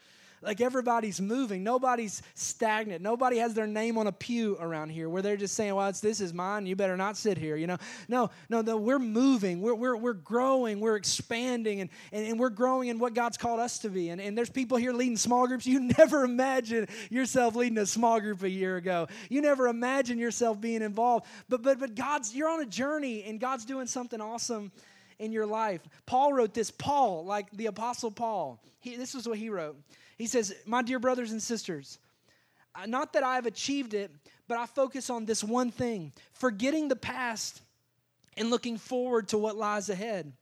Like 0.43 0.61
everybody's 0.61 1.21
moving. 1.21 1.65
Nobody's 1.65 2.23
stagnant. 2.35 3.03
Nobody 3.03 3.39
has 3.39 3.55
their 3.55 3.67
name 3.67 3.99
on 3.99 4.07
a 4.07 4.13
pew 4.13 4.57
around 4.61 4.91
here 4.91 5.09
where 5.09 5.23
they're 5.23 5.37
just 5.37 5.55
saying, 5.55 5.75
well, 5.75 5.91
this 5.91 6.21
is 6.21 6.33
mine. 6.33 6.67
You 6.67 6.77
better 6.77 6.97
not 6.97 7.17
sit 7.17 7.39
here. 7.39 7.57
You 7.57 7.67
know, 7.67 7.79
no, 8.09 8.31
no, 8.49 8.61
no 8.61 8.77
we're 8.77 8.99
moving. 8.99 9.61
We're, 9.61 9.75
we're, 9.75 9.97
we're 9.97 10.13
growing. 10.13 10.81
We're 10.81 10.97
expanding 10.97 11.81
and, 11.81 11.91
and, 12.13 12.27
and 12.27 12.39
we're 12.39 12.51
growing 12.51 12.89
in 12.89 12.99
what 12.99 13.15
God's 13.15 13.37
called 13.37 13.61
us 13.61 13.79
to 13.81 13.89
be. 13.89 14.11
And, 14.11 14.21
and 14.21 14.39
there's 14.39 14.51
people 14.51 14.77
here 14.77 14.93
leading 14.93 15.17
small 15.17 15.47
groups. 15.47 15.67
You 15.67 15.81
never 15.99 16.25
imagined 16.25 16.89
yourself 17.11 17.55
leading 17.55 17.79
a 17.79 17.87
small 17.87 18.21
group 18.21 18.43
a 18.43 18.51
year 18.51 18.77
ago. 18.77 19.09
You 19.29 19.41
never 19.41 19.69
imagined 19.69 20.21
yourself 20.21 20.61
being 20.61 20.83
involved. 20.83 21.27
But, 21.49 21.63
but, 21.63 21.81
but 21.81 21.95
God's, 21.95 22.35
you're 22.35 22.49
on 22.49 22.61
a 22.61 22.67
journey 22.67 23.25
and 23.25 23.41
God's 23.41 23.65
doing 23.65 23.87
something 23.87 24.21
awesome 24.21 24.71
in 25.19 25.33
your 25.33 25.47
life. 25.47 25.81
Paul 26.07 26.33
wrote 26.33 26.55
this. 26.55 26.71
Paul, 26.71 27.25
like 27.25 27.51
the 27.53 27.67
Apostle 27.67 28.11
Paul, 28.11 28.63
he, 28.81 28.97
this 28.97 29.15
is 29.15 29.29
what 29.29 29.39
he 29.39 29.51
wrote. 29.51 29.77
He 30.19 30.27
says, 30.27 30.55
My 30.67 30.83
dear 30.83 30.99
brothers 30.99 31.33
and 31.33 31.43
sisters, 31.43 31.99
uh, 32.75 32.87
not 32.87 33.15
that 33.15 33.23
I 33.23 33.37
have 33.37 33.47
achieved 33.47 33.95
it, 33.95 34.11
but 34.49 34.59
I 34.59 34.67
focus 34.67 35.09
on 35.09 35.25
this 35.25 35.43
one 35.43 35.71
thing 35.71 36.13
forgetting 36.33 36.89
the 36.89 36.97
past 36.97 37.63
and 38.37 38.51
looking 38.51 38.77
forward 38.77 39.29
to 39.29 39.39
what 39.39 39.57
lies 39.57 39.89
ahead. 39.89 40.33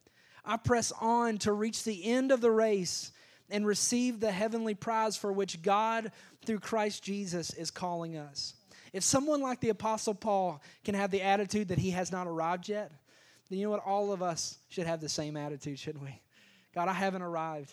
I 0.45 0.57
press 0.57 0.93
on 1.01 1.39
to 1.39 1.53
reach 1.53 1.85
the 1.85 2.05
end 2.05 2.33
of 2.33 2.41
the 2.41 2.51
race 2.51 3.13
and 3.51 3.67
receive 3.67 4.21
the 4.21 4.31
heavenly 4.31 4.75
prize 4.75 5.17
for 5.17 5.33
which 5.33 5.63
God, 5.63 6.13
through 6.45 6.61
Christ 6.61 7.03
Jesus, 7.03 7.53
is 7.55 7.71
calling 7.71 8.17
us. 8.17 8.55
If 8.93 9.03
someone 9.03 9.41
like 9.41 9.61
the 9.61 9.69
Apostle 9.71 10.15
Paul 10.15 10.63
can 10.85 10.95
have 10.95 11.11
the 11.11 11.23
attitude 11.23 11.69
that 11.69 11.79
he 11.79 11.91
has 11.91 12.11
not 12.13 12.27
arrived 12.27 12.69
yet, 12.69 12.93
then 13.49 13.59
you 13.59 13.67
know 13.67 13.71
what? 13.71 13.85
All 13.85 14.13
of 14.13 14.23
us 14.23 14.59
should 14.69 14.87
have 14.87 15.01
the 15.01 15.09
same 15.09 15.37
attitude, 15.37 15.79
shouldn't 15.79 16.05
we? 16.05 16.21
God, 16.75 16.89
I 16.89 16.93
haven't 16.93 17.23
arrived. 17.23 17.73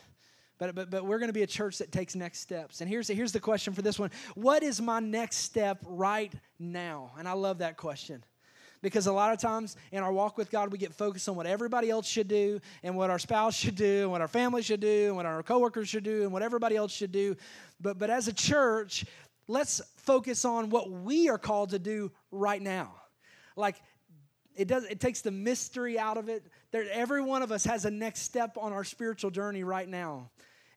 But, 0.60 0.76
but, 0.76 0.90
but 0.90 1.06
we're 1.06 1.18
going 1.20 1.30
to 1.30 1.34
be 1.34 1.44
a 1.44 1.48
church 1.48 1.80
that 1.80 1.92
takes 1.92 2.16
next 2.16 2.40
steps. 2.40 2.82
And 2.82 2.90
here's, 2.90 3.08
here's 3.08 3.32
the 3.32 3.40
question 3.40 3.74
for 3.74 3.82
this 3.82 3.98
one 3.98 4.12
What 4.36 4.64
is 4.64 4.82
my 4.82 5.00
next 5.00 5.38
step 5.38 5.80
right 5.86 6.32
now? 6.60 7.12
And 7.18 7.28
I 7.28 7.34
love 7.34 7.60
that 7.60 7.78
question. 7.78 8.24
Because 8.82 9.08
a 9.08 9.14
lot 9.14 9.32
of 9.32 9.40
times 9.40 9.78
in 9.94 10.04
our 10.04 10.12
walk 10.12 10.38
with 10.38 10.52
God, 10.52 10.70
we 10.70 10.78
get 10.78 10.94
focused 10.94 11.30
on 11.30 11.38
what 11.38 11.48
everybody 11.48 11.90
else 11.90 12.06
should 12.06 12.28
do, 12.28 12.60
and 12.84 12.98
what 12.98 13.10
our 13.10 13.18
spouse 13.18 13.56
should 13.56 13.76
do, 13.76 14.02
and 14.02 14.12
what 14.12 14.20
our 14.20 14.28
family 14.28 14.62
should 14.62 14.82
do, 14.82 15.08
and 15.08 15.16
what 15.16 15.26
our 15.26 15.42
coworkers 15.42 15.88
should 15.88 16.04
do, 16.04 16.24
and 16.24 16.34
what 16.34 16.44
everybody 16.44 16.76
else 16.76 16.92
should 16.92 17.14
do. 17.14 17.38
But, 17.80 17.98
but 17.98 18.10
as 18.10 18.28
a 18.28 18.34
church, 18.34 19.06
let's 19.48 19.82
focus 19.96 20.44
on 20.44 20.70
what 20.70 20.92
we 20.92 21.30
are 21.30 21.38
called 21.38 21.70
to 21.70 21.80
do 21.80 22.12
right 22.30 22.62
now. 22.62 22.94
Like, 23.56 23.82
it 24.56 24.68
does 24.68 24.84
it 24.86 25.00
takes 25.00 25.22
the 25.22 25.32
mystery 25.32 25.98
out 25.98 26.18
of 26.18 26.30
it. 26.30 26.44
There, 26.72 26.86
every 26.92 27.22
one 27.22 27.42
of 27.42 27.52
us 27.52 27.66
has 27.66 27.86
a 27.86 27.92
next 27.92 28.22
step 28.22 28.58
on 28.58 28.74
our 28.74 28.84
spiritual 28.84 29.32
journey 29.32 29.64
right 29.64 29.88
now. 29.88 30.30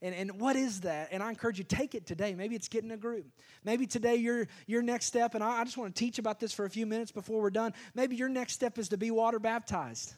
And, 0.03 0.15
and 0.15 0.41
what 0.41 0.57
is 0.57 0.83
that? 0.83 1.09
And 1.11 1.23
i 1.23 1.31
encourage 1.31 1.59
you 1.59 1.65
take 1.65 1.95
it 1.95 2.07
today. 2.07 2.35
Maybe 2.35 2.55
it's 2.55 2.69
getting 2.69 2.91
a 2.91 2.97
group. 2.97 3.27
Maybe 3.65 3.87
today 3.87 4.17
your 4.17 4.47
your 4.67 4.83
next 4.83 5.07
step 5.07 5.35
and 5.35 5.43
I, 5.43 5.61
I 5.61 5.65
just 5.65 5.77
want 5.77 5.95
to 5.95 5.99
teach 5.99 6.19
about 6.19 6.39
this 6.39 6.53
for 6.53 6.65
a 6.65 6.71
few 6.71 6.87
minutes 6.87 7.11
before 7.11 7.41
we're 7.41 7.51
done. 7.51 7.73
Maybe 7.95 8.17
your 8.17 8.29
next 8.29 8.53
step 8.53 8.79
is 8.79 8.89
to 8.91 8.97
be 8.97 9.11
water 9.11 9.39
baptized. 9.39 10.15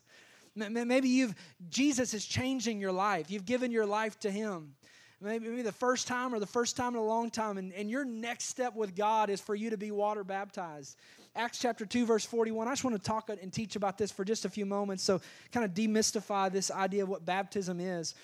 Maybe 0.54 1.08
you've 1.08 1.34
jesus 1.68 2.14
is 2.14 2.26
changing 2.26 2.80
your 2.80 2.92
life. 2.92 3.30
You've 3.30 3.46
given 3.46 3.70
your 3.70 3.86
life 3.86 4.18
to 4.20 4.30
him. 4.30 4.74
Maybe, 5.20 5.48
maybe 5.48 5.62
the 5.62 5.72
first 5.72 6.06
time 6.06 6.32
or 6.32 6.38
the 6.38 6.46
first 6.46 6.76
time 6.76 6.94
in 6.94 7.00
a 7.00 7.04
long 7.04 7.30
time 7.30 7.58
and, 7.58 7.72
and 7.72 7.90
your 7.90 8.04
next 8.04 8.44
step 8.44 8.76
with 8.76 8.94
god 8.94 9.30
is 9.30 9.40
for 9.40 9.54
you 9.54 9.70
to 9.70 9.76
be 9.76 9.90
water 9.90 10.22
baptized 10.22 10.96
Acts 11.36 11.58
chapter 11.58 11.86
2, 11.86 12.06
verse 12.06 12.24
41. 12.24 12.66
I 12.66 12.72
just 12.72 12.84
want 12.84 12.96
to 12.96 13.02
talk 13.02 13.30
and 13.30 13.52
teach 13.52 13.76
about 13.76 13.98
this 13.98 14.10
for 14.10 14.24
just 14.24 14.44
a 14.44 14.48
few 14.48 14.66
moments. 14.66 15.02
So, 15.02 15.20
kind 15.52 15.64
of 15.64 15.72
demystify 15.72 16.50
this 16.50 16.70
idea 16.70 17.02
of 17.02 17.08
what 17.08 17.24
baptism 17.24 17.80
is. 17.80 18.14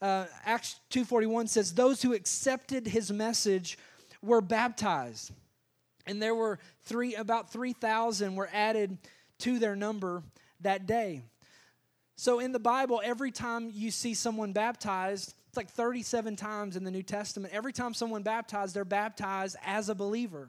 uh, 0.00 0.26
Acts 0.44 0.80
2.41 0.90 1.48
says, 1.48 1.74
those 1.74 2.02
who 2.02 2.12
accepted 2.12 2.86
his 2.86 3.12
message 3.12 3.78
were 4.22 4.40
baptized. 4.40 5.32
And 6.06 6.20
there 6.20 6.34
were 6.34 6.58
three, 6.82 7.14
about 7.14 7.52
3,000 7.52 8.34
were 8.34 8.48
added 8.52 8.98
to 9.40 9.58
their 9.58 9.76
number 9.76 10.22
that 10.60 10.86
day. 10.86 11.22
So 12.16 12.38
in 12.38 12.52
the 12.52 12.58
Bible, 12.58 13.00
every 13.04 13.30
time 13.30 13.70
you 13.72 13.90
see 13.90 14.14
someone 14.14 14.52
baptized, 14.52 15.34
it's 15.48 15.56
like 15.56 15.70
37 15.70 16.36
times 16.36 16.76
in 16.76 16.84
the 16.84 16.90
New 16.90 17.02
Testament. 17.02 17.52
Every 17.52 17.72
time 17.72 17.94
someone 17.94 18.22
baptized, 18.22 18.74
they're 18.74 18.84
baptized 18.84 19.56
as 19.64 19.88
a 19.88 19.94
believer. 19.94 20.48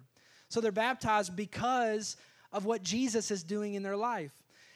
So 0.54 0.62
they're 0.62 0.72
baptized 0.72 1.36
because 1.36 2.16
of 2.52 2.64
what 2.64 2.84
Jesus 2.84 3.32
is 3.32 3.42
doing 3.42 3.74
in 3.74 3.82
their 3.82 3.98
life. 3.98 4.32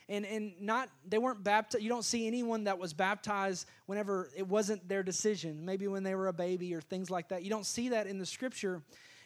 And, 0.10 0.26
and 0.26 0.54
not 0.60 0.90
they 1.08 1.20
weren't 1.20 1.44
baptized 1.44 1.84
you 1.84 1.90
don't 1.90 2.04
see 2.04 2.26
anyone 2.26 2.64
that 2.64 2.80
was 2.80 2.94
baptized 2.94 3.68
whenever 3.86 4.32
it 4.36 4.48
wasn't 4.48 4.90
their 4.90 5.04
decision. 5.04 5.64
Maybe 5.64 5.88
when 5.88 6.02
they 6.02 6.16
were 6.16 6.30
a 6.30 6.34
baby 6.34 6.74
or 6.74 6.82
things 6.82 7.12
like 7.12 7.30
that. 7.30 7.44
You 7.44 7.52
don't 7.52 7.66
see 7.66 7.90
that 7.90 8.08
in 8.08 8.18
the 8.18 8.26
scripture. 8.26 8.82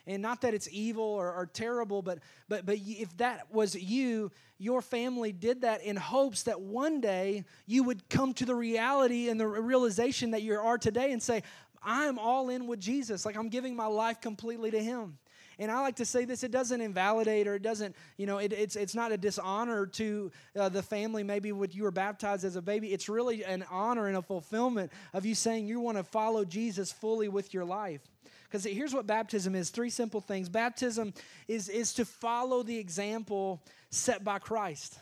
And 0.05 0.21
not 0.21 0.41
that 0.41 0.53
it's 0.53 0.67
evil 0.73 1.05
or, 1.05 1.31
or, 1.33 1.45
terrible 1.45 2.01
but 2.01 2.19
but 2.49 2.65
but 2.65 2.75
if 2.85 3.15
that 3.17 3.53
was 3.53 3.73
you 3.75 4.29
your 4.57 4.81
family 4.81 5.31
did 5.31 5.61
that 5.61 5.81
in 5.81 5.95
hopes 5.95 6.43
that 6.43 6.59
one 6.59 6.99
day 6.99 7.45
you 7.65 7.83
would 7.83 8.09
come 8.09 8.33
to 8.33 8.45
the 8.45 8.55
reality 8.55 9.29
and 9.29 9.39
the 9.39 9.47
realization 9.47 10.31
that 10.31 10.41
you 10.41 10.59
are 10.59 10.77
today 10.77 11.13
and 11.13 11.23
say 11.23 11.43
i'm 11.81 12.19
all 12.19 12.49
in 12.49 12.67
with 12.67 12.81
jesus. 12.81 13.25
Like 13.25 13.37
i'm 13.37 13.47
giving 13.47 13.73
my 13.73 13.85
life 13.85 14.19
completely 14.19 14.71
to 14.71 14.83
him 14.83 15.17
and 15.61 15.71
I 15.71 15.79
like 15.81 15.97
to 15.97 16.05
say 16.05 16.25
this: 16.25 16.43
it 16.43 16.51
doesn't 16.51 16.81
invalidate 16.81 17.47
or 17.47 17.53
it 17.53 17.61
doesn't, 17.61 17.95
you 18.17 18.25
know, 18.25 18.39
it, 18.39 18.51
it's 18.51 18.75
it's 18.75 18.95
not 18.95 19.11
a 19.11 19.17
dishonor 19.17 19.85
to 19.85 20.31
uh, 20.59 20.69
the 20.69 20.81
family. 20.81 21.23
Maybe 21.23 21.51
when 21.51 21.69
you 21.71 21.83
were 21.83 21.91
baptized 21.91 22.43
as 22.43 22.55
a 22.55 22.61
baby, 22.61 22.93
it's 22.93 23.07
really 23.07 23.43
an 23.43 23.63
honor 23.69 24.07
and 24.07 24.17
a 24.17 24.23
fulfillment 24.23 24.91
of 25.13 25.23
you 25.23 25.35
saying 25.35 25.67
you 25.67 25.79
want 25.79 25.97
to 25.97 26.03
follow 26.03 26.43
Jesus 26.43 26.91
fully 26.91 27.29
with 27.29 27.53
your 27.53 27.63
life. 27.63 28.01
Because 28.45 28.63
here's 28.63 28.93
what 28.93 29.05
baptism 29.05 29.53
is: 29.53 29.69
three 29.69 29.91
simple 29.91 30.19
things. 30.19 30.49
Baptism 30.49 31.13
is 31.47 31.69
is 31.69 31.93
to 31.93 32.05
follow 32.05 32.63
the 32.63 32.77
example 32.77 33.61
set 33.91 34.23
by 34.23 34.39
Christ. 34.39 34.97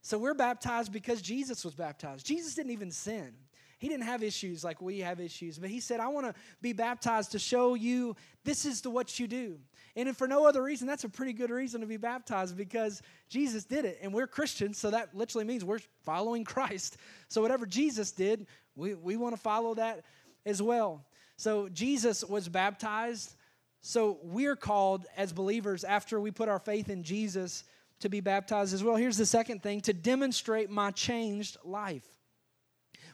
So 0.00 0.18
we're 0.18 0.34
baptized 0.34 0.92
because 0.92 1.22
Jesus 1.22 1.64
was 1.64 1.74
baptized. 1.74 2.26
Jesus 2.26 2.56
didn't 2.56 2.72
even 2.72 2.90
sin. 2.90 3.34
He 3.82 3.88
didn't 3.88 4.04
have 4.04 4.22
issues 4.22 4.62
like 4.62 4.80
we 4.80 5.00
have 5.00 5.18
issues, 5.18 5.58
but 5.58 5.68
he 5.68 5.80
said, 5.80 5.98
I 5.98 6.06
want 6.06 6.26
to 6.26 6.34
be 6.60 6.72
baptized 6.72 7.32
to 7.32 7.40
show 7.40 7.74
you 7.74 8.14
this 8.44 8.64
is 8.64 8.80
the 8.80 8.90
what 8.90 9.18
you 9.18 9.26
do. 9.26 9.58
And 9.94 10.08
if 10.08 10.16
for 10.16 10.26
no 10.26 10.46
other 10.46 10.62
reason, 10.62 10.86
that's 10.86 11.04
a 11.04 11.08
pretty 11.08 11.34
good 11.34 11.50
reason 11.50 11.82
to 11.82 11.86
be 11.86 11.98
baptized 11.98 12.56
because 12.56 13.02
Jesus 13.28 13.64
did 13.64 13.84
it. 13.84 13.98
And 14.00 14.14
we're 14.14 14.26
Christians, 14.26 14.78
so 14.78 14.90
that 14.90 15.14
literally 15.14 15.44
means 15.44 15.64
we're 15.64 15.80
following 16.04 16.44
Christ. 16.46 16.96
So 17.28 17.42
whatever 17.42 17.66
Jesus 17.66 18.10
did, 18.10 18.46
we, 18.74 18.94
we 18.94 19.16
want 19.16 19.34
to 19.34 19.40
follow 19.40 19.74
that 19.74 20.04
as 20.46 20.62
well. 20.62 21.04
So 21.36 21.68
Jesus 21.68 22.24
was 22.24 22.48
baptized. 22.48 23.34
So 23.82 24.18
we're 24.22 24.56
called 24.56 25.06
as 25.16 25.32
believers 25.32 25.84
after 25.84 26.20
we 26.20 26.30
put 26.30 26.48
our 26.48 26.58
faith 26.58 26.88
in 26.88 27.02
Jesus 27.02 27.64
to 28.00 28.08
be 28.08 28.20
baptized 28.20 28.72
as 28.72 28.82
well. 28.82 28.96
Here's 28.96 29.16
the 29.16 29.26
second 29.26 29.62
thing 29.62 29.80
to 29.82 29.92
demonstrate 29.92 30.70
my 30.70 30.90
changed 30.90 31.56
life. 31.64 32.06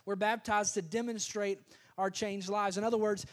We're 0.06 0.16
baptized 0.16 0.74
to 0.74 0.82
demonstrate 0.82 1.58
our 1.98 2.10
changed 2.10 2.48
lives. 2.48 2.78
In 2.78 2.84
other 2.84 2.96
words, 2.96 3.26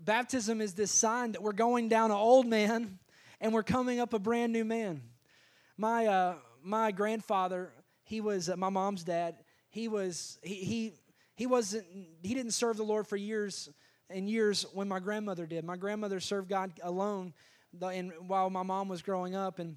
Baptism 0.00 0.60
is 0.60 0.74
this 0.74 0.90
sign 0.90 1.32
that 1.32 1.42
we're 1.42 1.52
going 1.52 1.88
down 1.88 2.10
an 2.10 2.16
old 2.16 2.46
man 2.46 2.98
and 3.40 3.52
we're 3.52 3.62
coming 3.62 4.00
up 4.00 4.14
a 4.14 4.18
brand 4.18 4.52
new 4.52 4.64
man. 4.64 5.02
My, 5.76 6.06
uh, 6.06 6.34
my 6.62 6.92
grandfather, 6.92 7.72
he 8.04 8.20
was 8.20 8.48
uh, 8.48 8.56
my 8.56 8.68
mom's 8.68 9.04
dad. 9.04 9.36
He 9.70 9.88
was, 9.88 10.38
he, 10.42 10.54
he, 10.54 10.92
he 11.34 11.46
wasn't, 11.46 11.86
he 12.22 12.34
didn't 12.34 12.52
serve 12.52 12.76
the 12.76 12.84
Lord 12.84 13.06
for 13.06 13.16
years 13.16 13.68
and 14.08 14.28
years 14.28 14.64
when 14.72 14.88
my 14.88 15.00
grandmother 15.00 15.46
did. 15.46 15.64
My 15.64 15.76
grandmother 15.76 16.20
served 16.20 16.48
God 16.48 16.72
alone 16.82 17.34
and 17.82 18.12
while 18.26 18.50
my 18.50 18.62
mom 18.62 18.88
was 18.88 19.02
growing 19.02 19.34
up. 19.34 19.58
And 19.58 19.76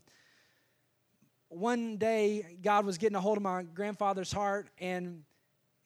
one 1.50 1.98
day, 1.98 2.58
God 2.62 2.86
was 2.86 2.98
getting 2.98 3.16
a 3.16 3.22
hold 3.22 3.38
of 3.38 3.44
my 3.44 3.64
grandfather's 3.64 4.32
heart 4.32 4.68
and 4.80 5.24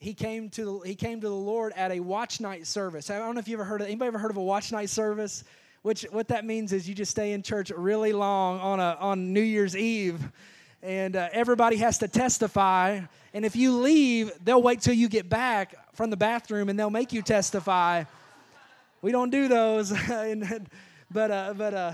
he 0.02 0.16
came 0.16 0.50
to 0.50 0.80
he 0.80 0.96
came 0.96 1.22
to 1.22 1.30
the 1.30 1.34
Lord 1.34 1.74
at 1.76 1.92
a 1.92 2.00
watch 2.00 2.42
night 2.42 2.66
service. 2.66 3.12
I 3.12 3.20
don't 3.20 3.36
know 3.36 3.40
if 3.40 3.48
you 3.48 3.56
ever 3.56 3.64
heard 3.64 3.82
of 3.82 3.88
anybody 3.88 4.08
ever 4.08 4.18
heard 4.18 4.32
of 4.32 4.38
a 4.38 4.42
watch 4.42 4.72
night 4.72 4.90
service? 4.90 5.44
Which 5.84 6.02
what 6.10 6.28
that 6.30 6.44
means 6.44 6.74
is 6.74 6.90
you 6.90 6.96
just 6.96 7.12
stay 7.12 7.34
in 7.34 7.44
church 7.44 7.70
really 7.70 8.12
long 8.12 8.60
on 8.60 8.80
a 8.80 8.98
on 9.00 9.32
New 9.32 9.42
Year's 9.42 9.78
Eve, 9.78 10.28
and 10.82 11.16
uh, 11.16 11.30
everybody 11.32 11.78
has 11.78 12.00
to 12.00 12.08
testify. 12.08 13.02
And 13.36 13.46
if 13.46 13.56
you 13.56 13.78
leave, 13.78 14.32
they'll 14.44 14.62
wait 14.62 14.82
till 14.82 14.96
you 14.96 15.08
get 15.08 15.30
back 15.30 15.96
from 15.96 16.10
the 16.10 16.18
bathroom 16.18 16.68
and 16.70 16.80
they'll 16.80 16.90
make 16.90 17.14
you 17.14 17.22
testify. 17.22 18.04
We 19.04 19.12
don't 19.12 19.30
do 19.30 19.48
those, 19.48 19.92
and, 20.10 20.68
but 21.12 21.30
uh, 21.30 21.54
but 21.56 21.74
uh, 21.76 21.94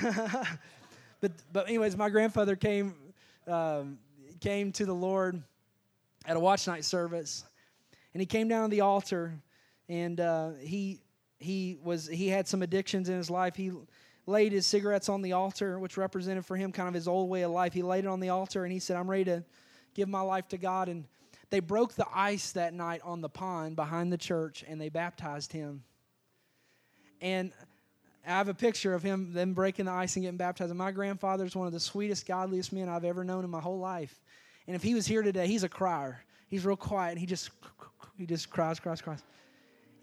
but 1.20 1.32
but 1.52 1.66
anyways, 1.66 1.96
my 1.96 2.08
grandfather 2.08 2.54
came 2.54 2.94
um, 3.48 3.98
came 4.40 4.70
to 4.72 4.86
the 4.86 4.94
Lord 4.94 5.42
at 6.28 6.36
a 6.36 6.40
watch 6.40 6.66
night 6.66 6.84
service, 6.84 7.44
and 8.12 8.20
he 8.20 8.26
came 8.26 8.48
down 8.48 8.68
to 8.68 8.76
the 8.76 8.82
altar, 8.82 9.34
and 9.88 10.20
uh, 10.20 10.50
he 10.60 11.00
he 11.38 11.78
was 11.82 12.06
he 12.06 12.28
had 12.28 12.46
some 12.46 12.62
addictions 12.62 13.08
in 13.08 13.16
his 13.16 13.30
life. 13.30 13.56
He 13.56 13.72
laid 14.26 14.52
his 14.52 14.66
cigarettes 14.66 15.08
on 15.08 15.22
the 15.22 15.32
altar, 15.32 15.78
which 15.78 15.96
represented 15.96 16.44
for 16.44 16.54
him 16.56 16.70
kind 16.70 16.86
of 16.86 16.94
his 16.94 17.08
old 17.08 17.30
way 17.30 17.42
of 17.42 17.50
life. 17.50 17.72
He 17.72 17.82
laid 17.82 18.04
it 18.04 18.08
on 18.08 18.20
the 18.20 18.28
altar, 18.28 18.64
and 18.64 18.72
he 18.72 18.78
said, 18.78 18.96
"I'm 18.96 19.10
ready 19.10 19.24
to 19.24 19.44
give 19.94 20.08
my 20.08 20.20
life 20.20 20.46
to 20.48 20.58
God." 20.58 20.90
And 20.90 21.06
they 21.48 21.60
broke 21.60 21.94
the 21.94 22.06
ice 22.14 22.52
that 22.52 22.74
night 22.74 23.00
on 23.02 23.22
the 23.22 23.30
pond 23.30 23.74
behind 23.74 24.12
the 24.12 24.18
church, 24.18 24.62
and 24.68 24.78
they 24.78 24.90
baptized 24.90 25.52
him. 25.52 25.82
And 27.22 27.52
I 28.26 28.32
have 28.32 28.48
a 28.48 28.54
picture 28.54 28.92
of 28.92 29.02
him, 29.02 29.32
them 29.32 29.54
breaking 29.54 29.86
the 29.86 29.92
ice 29.92 30.14
and 30.16 30.22
getting 30.24 30.36
baptized. 30.36 30.70
And 30.70 30.78
my 30.78 30.92
grandfather's 30.92 31.56
one 31.56 31.66
of 31.66 31.72
the 31.72 31.80
sweetest, 31.80 32.26
godliest 32.26 32.70
men 32.74 32.90
I've 32.90 33.04
ever 33.04 33.24
known 33.24 33.44
in 33.44 33.50
my 33.50 33.60
whole 33.60 33.78
life. 33.78 34.20
And 34.68 34.76
if 34.76 34.82
he 34.82 34.94
was 34.94 35.06
here 35.06 35.22
today, 35.22 35.46
he's 35.46 35.64
a 35.64 35.68
crier. 35.68 36.22
He's 36.46 36.64
real 36.64 36.76
quiet. 36.76 37.12
And 37.12 37.18
he 37.18 37.26
just 37.26 37.50
he 38.16 38.26
just 38.26 38.50
cries, 38.50 38.78
cries, 38.78 39.00
cries. 39.00 39.22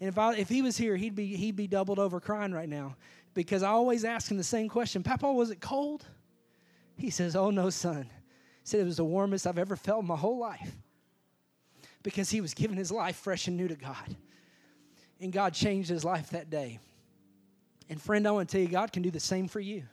And 0.00 0.08
if 0.08 0.18
I 0.18 0.34
if 0.34 0.48
he 0.48 0.60
was 0.60 0.76
here, 0.76 0.96
he'd 0.96 1.14
be 1.14 1.36
he'd 1.36 1.56
be 1.56 1.68
doubled 1.68 2.00
over 2.00 2.20
crying 2.20 2.52
right 2.52 2.68
now 2.68 2.96
because 3.32 3.62
I 3.62 3.68
always 3.68 4.04
ask 4.04 4.30
him 4.30 4.36
the 4.36 4.44
same 4.44 4.68
question. 4.68 5.04
Papa, 5.04 5.32
was 5.32 5.50
it 5.50 5.60
cold? 5.60 6.04
He 6.98 7.10
says, 7.10 7.36
"Oh 7.36 7.50
no, 7.50 7.70
son." 7.70 8.10
He 8.62 8.68
said 8.68 8.80
it 8.80 8.84
was 8.84 8.96
the 8.96 9.04
warmest 9.04 9.46
I've 9.46 9.58
ever 9.58 9.76
felt 9.76 10.02
in 10.02 10.08
my 10.08 10.16
whole 10.16 10.38
life 10.38 10.72
because 12.02 12.28
he 12.28 12.40
was 12.40 12.52
giving 12.52 12.76
his 12.76 12.90
life 12.90 13.16
fresh 13.16 13.46
and 13.46 13.56
new 13.56 13.68
to 13.68 13.76
God. 13.76 14.16
And 15.20 15.32
God 15.32 15.54
changed 15.54 15.88
his 15.88 16.04
life 16.04 16.30
that 16.30 16.50
day. 16.50 16.80
And 17.88 18.02
friend, 18.02 18.26
I 18.26 18.32
want 18.32 18.48
to 18.48 18.52
tell 18.52 18.60
you, 18.60 18.68
God 18.68 18.92
can 18.92 19.02
do 19.02 19.12
the 19.12 19.20
same 19.20 19.46
for 19.46 19.60
you. 19.60 19.84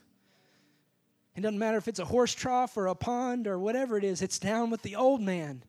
It 1.36 1.42
doesn't 1.42 1.58
matter 1.58 1.78
if 1.78 1.88
it's 1.88 2.00
a 2.00 2.06
horse 2.06 2.34
trough 2.34 2.78
or 2.78 2.88
a 2.88 2.96
pond 2.96 3.48
or 3.48 3.58
whatever 3.58 3.98
it 3.98 4.04
is, 4.04 4.22
it's 4.22 4.40
down 4.40 4.70
with 4.70 4.82
the 4.84 4.96
old 4.96 5.22
man, 5.22 5.64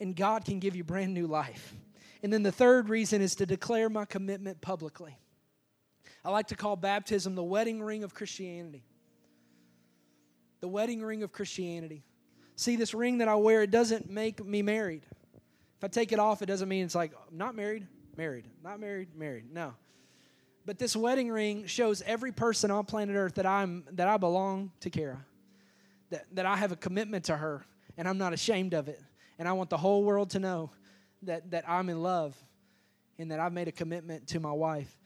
and 0.00 0.14
God 0.14 0.44
can 0.44 0.60
give 0.60 0.76
you 0.76 0.84
brand 0.84 1.12
new 1.12 1.26
life. 1.26 1.74
And 2.22 2.32
then 2.32 2.44
the 2.44 2.52
third 2.52 2.88
reason 2.88 3.20
is 3.20 3.34
to 3.36 3.46
declare 3.46 3.88
my 3.88 4.04
commitment 4.04 4.60
publicly. 4.60 5.18
I 6.24 6.30
like 6.30 6.48
to 6.48 6.54
call 6.54 6.76
baptism 6.76 7.34
the 7.34 7.42
wedding 7.42 7.82
ring 7.82 8.04
of 8.04 8.14
Christianity. 8.14 8.84
The 10.60 10.68
wedding 10.68 11.02
ring 11.02 11.24
of 11.24 11.32
Christianity. 11.32 12.04
See, 12.54 12.76
this 12.76 12.94
ring 12.94 13.18
that 13.18 13.26
I 13.26 13.34
wear, 13.34 13.62
it 13.62 13.72
doesn't 13.72 14.08
make 14.08 14.44
me 14.44 14.62
married. 14.62 15.02
If 15.78 15.84
I 15.84 15.88
take 15.88 16.12
it 16.12 16.20
off, 16.20 16.42
it 16.42 16.46
doesn't 16.46 16.68
mean 16.68 16.84
it's 16.84 16.94
like, 16.94 17.12
not 17.32 17.56
married, 17.56 17.88
married, 18.16 18.46
not 18.62 18.78
married, 18.78 19.16
married. 19.16 19.52
No. 19.52 19.74
But 20.64 20.78
this 20.78 20.94
wedding 20.94 21.30
ring 21.30 21.66
shows 21.66 22.02
every 22.02 22.32
person 22.32 22.70
on 22.70 22.84
planet 22.84 23.16
Earth 23.16 23.34
that 23.34 23.46
I'm 23.46 23.84
that 23.92 24.08
I 24.08 24.16
belong 24.16 24.70
to 24.80 24.90
Kara. 24.90 25.24
That, 26.10 26.26
that 26.34 26.46
I 26.46 26.56
have 26.56 26.72
a 26.72 26.76
commitment 26.76 27.24
to 27.24 27.36
her 27.36 27.64
and 27.96 28.08
I'm 28.08 28.18
not 28.18 28.32
ashamed 28.32 28.74
of 28.74 28.88
it. 28.88 29.00
And 29.38 29.48
I 29.48 29.52
want 29.52 29.70
the 29.70 29.76
whole 29.76 30.04
world 30.04 30.30
to 30.30 30.38
know 30.38 30.70
that, 31.22 31.50
that 31.50 31.68
I'm 31.68 31.88
in 31.88 32.02
love 32.02 32.36
and 33.18 33.30
that 33.30 33.40
I've 33.40 33.52
made 33.52 33.68
a 33.68 33.72
commitment 33.72 34.26
to 34.28 34.40
my 34.40 34.52
wife. 34.52 34.98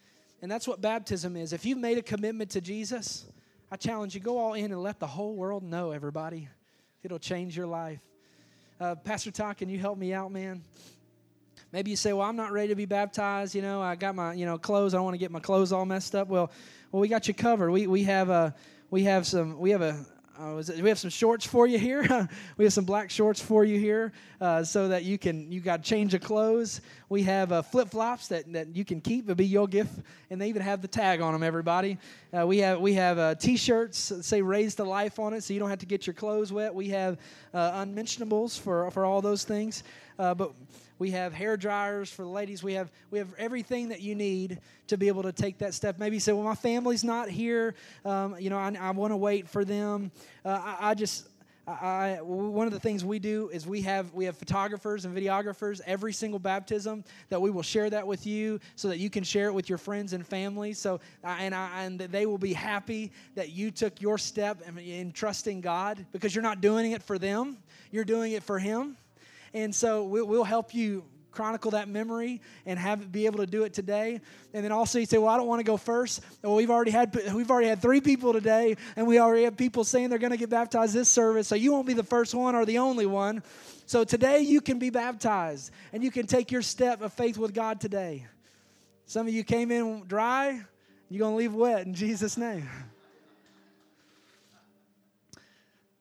And 0.42 0.50
that's 0.50 0.68
what 0.68 0.80
baptism 0.80 1.36
is. 1.36 1.52
If 1.52 1.64
you've 1.64 1.78
made 1.78 1.98
a 1.98 2.02
commitment 2.02 2.50
to 2.50 2.60
Jesus, 2.60 3.26
I 3.70 3.76
challenge 3.76 4.14
you 4.14 4.20
go 4.20 4.38
all 4.38 4.54
in 4.54 4.72
and 4.72 4.82
let 4.82 5.00
the 5.00 5.06
whole 5.06 5.34
world 5.34 5.62
know, 5.62 5.92
everybody. 5.92 6.48
It'll 7.02 7.18
change 7.18 7.56
your 7.56 7.66
life. 7.66 8.00
Uh, 8.80 8.94
Pastor 8.94 9.30
Todd, 9.30 9.56
can 9.56 9.68
you 9.68 9.78
help 9.78 9.96
me 9.96 10.12
out, 10.12 10.30
man? 10.30 10.62
Maybe 11.76 11.90
you 11.90 11.96
say, 11.98 12.14
"Well, 12.14 12.26
I'm 12.26 12.36
not 12.36 12.52
ready 12.52 12.68
to 12.68 12.74
be 12.74 12.86
baptized. 12.86 13.54
You 13.54 13.60
know, 13.60 13.82
I 13.82 13.96
got 13.96 14.14
my 14.14 14.32
you 14.32 14.46
know 14.46 14.56
clothes. 14.56 14.94
I 14.94 14.96
don't 14.96 15.04
want 15.04 15.12
to 15.12 15.18
get 15.18 15.30
my 15.30 15.40
clothes 15.40 15.72
all 15.72 15.84
messed 15.84 16.14
up." 16.14 16.26
Well, 16.26 16.50
well, 16.90 17.02
we 17.02 17.06
got 17.06 17.28
you 17.28 17.34
covered. 17.34 17.70
We 17.70 17.86
we 17.86 18.02
have 18.04 18.30
a 18.30 18.54
we 18.88 19.04
have 19.04 19.26
some 19.26 19.58
we 19.58 19.72
have 19.72 19.82
a 19.82 20.06
uh, 20.40 20.56
it, 20.56 20.80
we 20.80 20.88
have 20.88 20.98
some 20.98 21.10
shorts 21.10 21.44
for 21.44 21.66
you 21.66 21.78
here. 21.78 22.30
we 22.56 22.64
have 22.64 22.72
some 22.72 22.86
black 22.86 23.10
shorts 23.10 23.42
for 23.42 23.62
you 23.62 23.78
here, 23.78 24.14
uh, 24.40 24.64
so 24.64 24.88
that 24.88 25.04
you 25.04 25.18
can 25.18 25.52
you 25.52 25.60
got 25.60 25.82
change 25.82 26.14
of 26.14 26.22
clothes. 26.22 26.80
We 27.10 27.24
have 27.24 27.52
uh, 27.52 27.60
flip 27.60 27.90
flops 27.90 28.28
that, 28.28 28.50
that 28.54 28.74
you 28.74 28.86
can 28.86 29.02
keep. 29.02 29.24
It'll 29.24 29.34
be 29.34 29.44
your 29.44 29.68
gift, 29.68 30.00
and 30.30 30.40
they 30.40 30.48
even 30.48 30.62
have 30.62 30.80
the 30.80 30.88
tag 30.88 31.20
on 31.20 31.34
them. 31.34 31.42
Everybody, 31.42 31.98
uh, 32.32 32.46
we 32.46 32.56
have 32.56 32.80
we 32.80 32.94
have 32.94 33.18
uh, 33.18 33.34
t-shirts 33.34 34.08
that 34.08 34.24
say 34.24 34.40
"Raise 34.40 34.74
the 34.76 34.86
Life" 34.86 35.18
on 35.18 35.34
it, 35.34 35.42
so 35.42 35.52
you 35.52 35.60
don't 35.60 35.68
have 35.68 35.80
to 35.80 35.86
get 35.86 36.06
your 36.06 36.14
clothes 36.14 36.54
wet. 36.54 36.74
We 36.74 36.88
have 36.88 37.18
uh, 37.52 37.72
unmentionables 37.74 38.56
for 38.56 38.90
for 38.92 39.04
all 39.04 39.20
those 39.20 39.44
things. 39.44 39.84
but 40.16 40.52
we 40.98 41.10
have 41.12 41.32
hair 41.32 41.56
dryers 41.56 42.10
for 42.10 42.22
the 42.22 42.28
ladies. 42.28 42.62
We 42.62 42.74
have 42.74 42.90
we 43.10 43.18
have 43.18 43.28
everything 43.38 43.88
that 43.88 44.00
you 44.00 44.14
need 44.14 44.60
to 44.88 44.96
be 44.96 45.08
able 45.08 45.22
to 45.24 45.32
take 45.32 45.58
that 45.58 45.74
step. 45.74 45.98
Maybe 45.98 46.16
you 46.16 46.20
say, 46.20 46.32
"Well, 46.32 46.44
my 46.44 46.54
family's 46.54 47.04
not 47.04 47.28
here. 47.28 47.74
Um, 48.04 48.36
you 48.38 48.50
know, 48.50 48.58
I, 48.58 48.74
I 48.80 48.90
want 48.90 49.12
to 49.12 49.16
wait 49.16 49.48
for 49.48 49.64
them." 49.64 50.10
Uh, 50.44 50.60
I, 50.62 50.90
I 50.90 50.94
just 50.94 51.28
I, 51.68 52.18
one 52.22 52.68
of 52.68 52.72
the 52.72 52.78
things 52.78 53.04
we 53.04 53.18
do 53.18 53.50
is 53.52 53.66
we 53.66 53.82
have 53.82 54.14
we 54.14 54.24
have 54.26 54.36
photographers 54.36 55.04
and 55.04 55.16
videographers 55.16 55.80
every 55.84 56.12
single 56.12 56.38
baptism 56.38 57.02
that 57.28 57.42
we 57.42 57.50
will 57.50 57.62
share 57.62 57.90
that 57.90 58.06
with 58.06 58.24
you 58.24 58.60
so 58.76 58.86
that 58.86 58.98
you 58.98 59.10
can 59.10 59.24
share 59.24 59.48
it 59.48 59.52
with 59.52 59.68
your 59.68 59.78
friends 59.78 60.12
and 60.12 60.24
family 60.24 60.72
so 60.72 61.00
and 61.24 61.52
I, 61.52 61.82
and 61.82 61.98
they 61.98 62.24
will 62.24 62.38
be 62.38 62.52
happy 62.52 63.10
that 63.34 63.50
you 63.50 63.72
took 63.72 64.00
your 64.00 64.16
step 64.16 64.62
in, 64.64 64.78
in 64.78 65.10
trusting 65.10 65.60
God 65.60 66.06
because 66.12 66.36
you're 66.36 66.42
not 66.42 66.60
doing 66.60 66.92
it 66.92 67.02
for 67.02 67.18
them 67.18 67.58
you're 67.90 68.04
doing 68.04 68.32
it 68.32 68.44
for 68.44 68.60
him 68.60 68.96
and 69.56 69.74
so 69.74 70.04
we'll, 70.04 70.44
help 70.44 70.74
you 70.74 71.04
chronicle 71.30 71.72
that 71.72 71.88
memory 71.88 72.40
and 72.64 72.78
have 72.78 73.10
be 73.10 73.26
able 73.26 73.38
to 73.38 73.46
do 73.46 73.64
it 73.64 73.74
today. 73.74 74.20
And 74.54 74.64
then 74.64 74.72
also 74.72 74.98
you 74.98 75.06
say, 75.06 75.18
"Well, 75.18 75.28
I 75.28 75.36
don't 75.36 75.46
want 75.46 75.60
to 75.60 75.64
go 75.64 75.76
first. 75.76 76.22
Well, 76.42 76.54
we've 76.54 76.70
already 76.70 76.90
had 76.90 77.14
we've 77.34 77.50
already 77.50 77.68
had 77.68 77.80
three 77.82 78.00
people 78.00 78.32
today, 78.32 78.76
and 78.96 79.06
we 79.06 79.18
already 79.18 79.44
have 79.44 79.56
people 79.56 79.84
saying 79.84 80.10
they're 80.10 80.18
going 80.18 80.32
to 80.32 80.36
get 80.36 80.50
baptized 80.50 80.94
this 80.94 81.08
service. 81.08 81.48
So 81.48 81.54
you 81.54 81.72
won't 81.72 81.86
be 81.86 81.94
the 81.94 82.04
first 82.04 82.34
one 82.34 82.54
or 82.54 82.64
the 82.64 82.78
only 82.78 83.06
one. 83.06 83.42
So 83.86 84.04
today 84.04 84.40
you 84.40 84.60
can 84.60 84.78
be 84.78 84.90
baptized 84.90 85.70
and 85.92 86.02
you 86.02 86.10
can 86.10 86.26
take 86.26 86.50
your 86.50 86.62
step 86.62 87.02
of 87.02 87.12
faith 87.12 87.38
with 87.38 87.54
God 87.54 87.80
today. 87.80 88.26
Some 89.06 89.28
of 89.28 89.32
you 89.32 89.44
came 89.44 89.70
in 89.70 90.04
dry, 90.08 90.60
you're 91.08 91.20
going 91.20 91.32
to 91.32 91.36
leave 91.36 91.54
wet 91.54 91.86
in 91.86 91.94
Jesus' 91.94 92.36
name. 92.36 92.68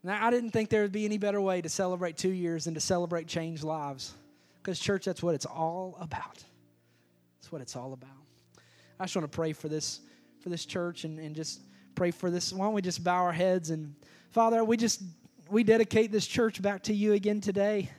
Now, 0.05 0.23
I 0.23 0.29
didn't 0.29 0.51
think 0.51 0.69
there 0.69 0.83
would 0.83 0.91
be 0.91 1.05
any 1.05 1.17
better 1.17 1.41
way 1.41 1.61
to 1.61 1.69
celebrate 1.69 2.15
two 2.15 2.29
years 2.29 2.65
than 2.65 2.75
to 2.75 2.79
celebrate 2.79 3.25
changed 3.25 3.63
lives. 3.63 4.13
Because, 4.61 4.79
church, 4.79 5.05
that's 5.05 5.23
what 5.23 5.33
it's 5.33 5.47
all 5.47 5.97
about. 5.99 6.43
That's 7.37 7.51
what 7.51 7.61
it's 7.61 7.75
all 7.75 7.91
about. 7.91 8.09
I 8.99 9.05
just 9.05 9.15
want 9.15 9.31
to 9.31 9.35
pray 9.35 9.51
for 9.51 9.67
this, 9.67 10.01
for 10.41 10.49
this 10.49 10.63
church 10.63 11.05
and, 11.05 11.19
and 11.19 11.35
just 11.35 11.59
pray 11.95 12.11
for 12.11 12.29
this. 12.29 12.53
Why 12.53 12.65
don't 12.65 12.75
we 12.75 12.83
just 12.83 13.03
bow 13.03 13.23
our 13.23 13.33
heads 13.33 13.71
and 13.71 13.95
Father, 14.29 14.63
we 14.63 14.77
just 14.77 15.01
we 15.49 15.63
dedicate 15.63 16.11
this 16.11 16.27
church 16.27 16.61
back 16.61 16.83
to 16.83 16.93
you 16.93 17.13
again 17.13 17.41
today. 17.41 17.89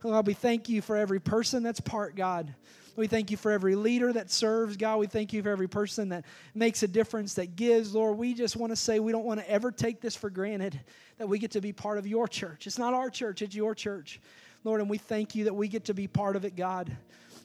God, 0.00 0.26
we 0.26 0.34
thank 0.34 0.68
you 0.68 0.82
for 0.82 0.96
every 0.96 1.20
person 1.20 1.62
that's 1.62 1.80
part, 1.80 2.16
God. 2.16 2.52
We 2.96 3.06
thank 3.06 3.30
you 3.30 3.36
for 3.36 3.52
every 3.52 3.74
leader 3.74 4.12
that 4.12 4.30
serves, 4.30 4.76
God. 4.76 4.98
We 4.98 5.06
thank 5.06 5.32
you 5.32 5.42
for 5.42 5.50
every 5.50 5.68
person 5.68 6.08
that 6.08 6.24
makes 6.54 6.82
a 6.82 6.88
difference, 6.88 7.34
that 7.34 7.54
gives. 7.54 7.94
Lord, 7.94 8.16
we 8.16 8.32
just 8.32 8.56
want 8.56 8.72
to 8.72 8.76
say 8.76 8.98
we 9.00 9.12
don't 9.12 9.24
want 9.24 9.38
to 9.40 9.50
ever 9.50 9.70
take 9.70 10.00
this 10.00 10.16
for 10.16 10.30
granted 10.30 10.80
that 11.18 11.28
we 11.28 11.38
get 11.38 11.50
to 11.52 11.60
be 11.60 11.72
part 11.72 11.98
of 11.98 12.06
your 12.06 12.26
church. 12.26 12.66
It's 12.66 12.78
not 12.78 12.94
our 12.94 13.10
church, 13.10 13.42
it's 13.42 13.54
your 13.54 13.74
church. 13.74 14.20
Lord, 14.64 14.80
and 14.80 14.90
we 14.90 14.98
thank 14.98 15.34
you 15.34 15.44
that 15.44 15.54
we 15.54 15.68
get 15.68 15.84
to 15.84 15.94
be 15.94 16.08
part 16.08 16.34
of 16.34 16.44
it, 16.44 16.56
God. 16.56 16.96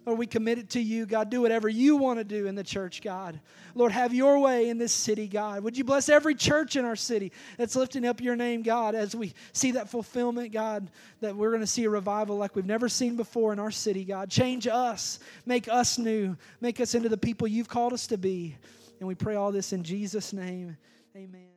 Lord, 0.05 0.17
we 0.17 0.25
commit 0.25 0.57
it 0.57 0.69
to 0.71 0.81
you, 0.81 1.05
God. 1.05 1.29
Do 1.29 1.41
whatever 1.41 1.69
you 1.69 1.95
want 1.95 2.17
to 2.19 2.23
do 2.23 2.47
in 2.47 2.55
the 2.55 2.63
church, 2.63 3.01
God. 3.01 3.39
Lord, 3.75 3.91
have 3.91 4.13
your 4.13 4.39
way 4.39 4.69
in 4.69 4.79
this 4.79 4.91
city, 4.91 5.27
God. 5.27 5.63
Would 5.63 5.77
you 5.77 5.83
bless 5.83 6.09
every 6.09 6.33
church 6.33 6.75
in 6.75 6.85
our 6.85 6.95
city 6.95 7.31
that's 7.57 7.75
lifting 7.75 8.05
up 8.05 8.19
your 8.19 8.35
name, 8.35 8.63
God, 8.63 8.95
as 8.95 9.15
we 9.15 9.33
see 9.53 9.71
that 9.71 9.89
fulfillment, 9.89 10.51
God, 10.51 10.89
that 11.19 11.35
we're 11.35 11.49
going 11.51 11.61
to 11.61 11.67
see 11.67 11.83
a 11.83 11.89
revival 11.89 12.37
like 12.37 12.55
we've 12.55 12.65
never 12.65 12.89
seen 12.89 13.15
before 13.15 13.53
in 13.53 13.59
our 13.59 13.71
city, 13.71 14.03
God. 14.03 14.29
Change 14.29 14.67
us, 14.67 15.19
make 15.45 15.67
us 15.67 15.99
new, 15.99 16.35
make 16.61 16.79
us 16.79 16.95
into 16.95 17.09
the 17.09 17.17
people 17.17 17.47
you've 17.47 17.69
called 17.69 17.93
us 17.93 18.07
to 18.07 18.17
be. 18.17 18.55
And 18.99 19.07
we 19.07 19.15
pray 19.15 19.35
all 19.35 19.51
this 19.51 19.71
in 19.71 19.83
Jesus' 19.83 20.33
name. 20.33 20.77
Amen. 21.15 21.50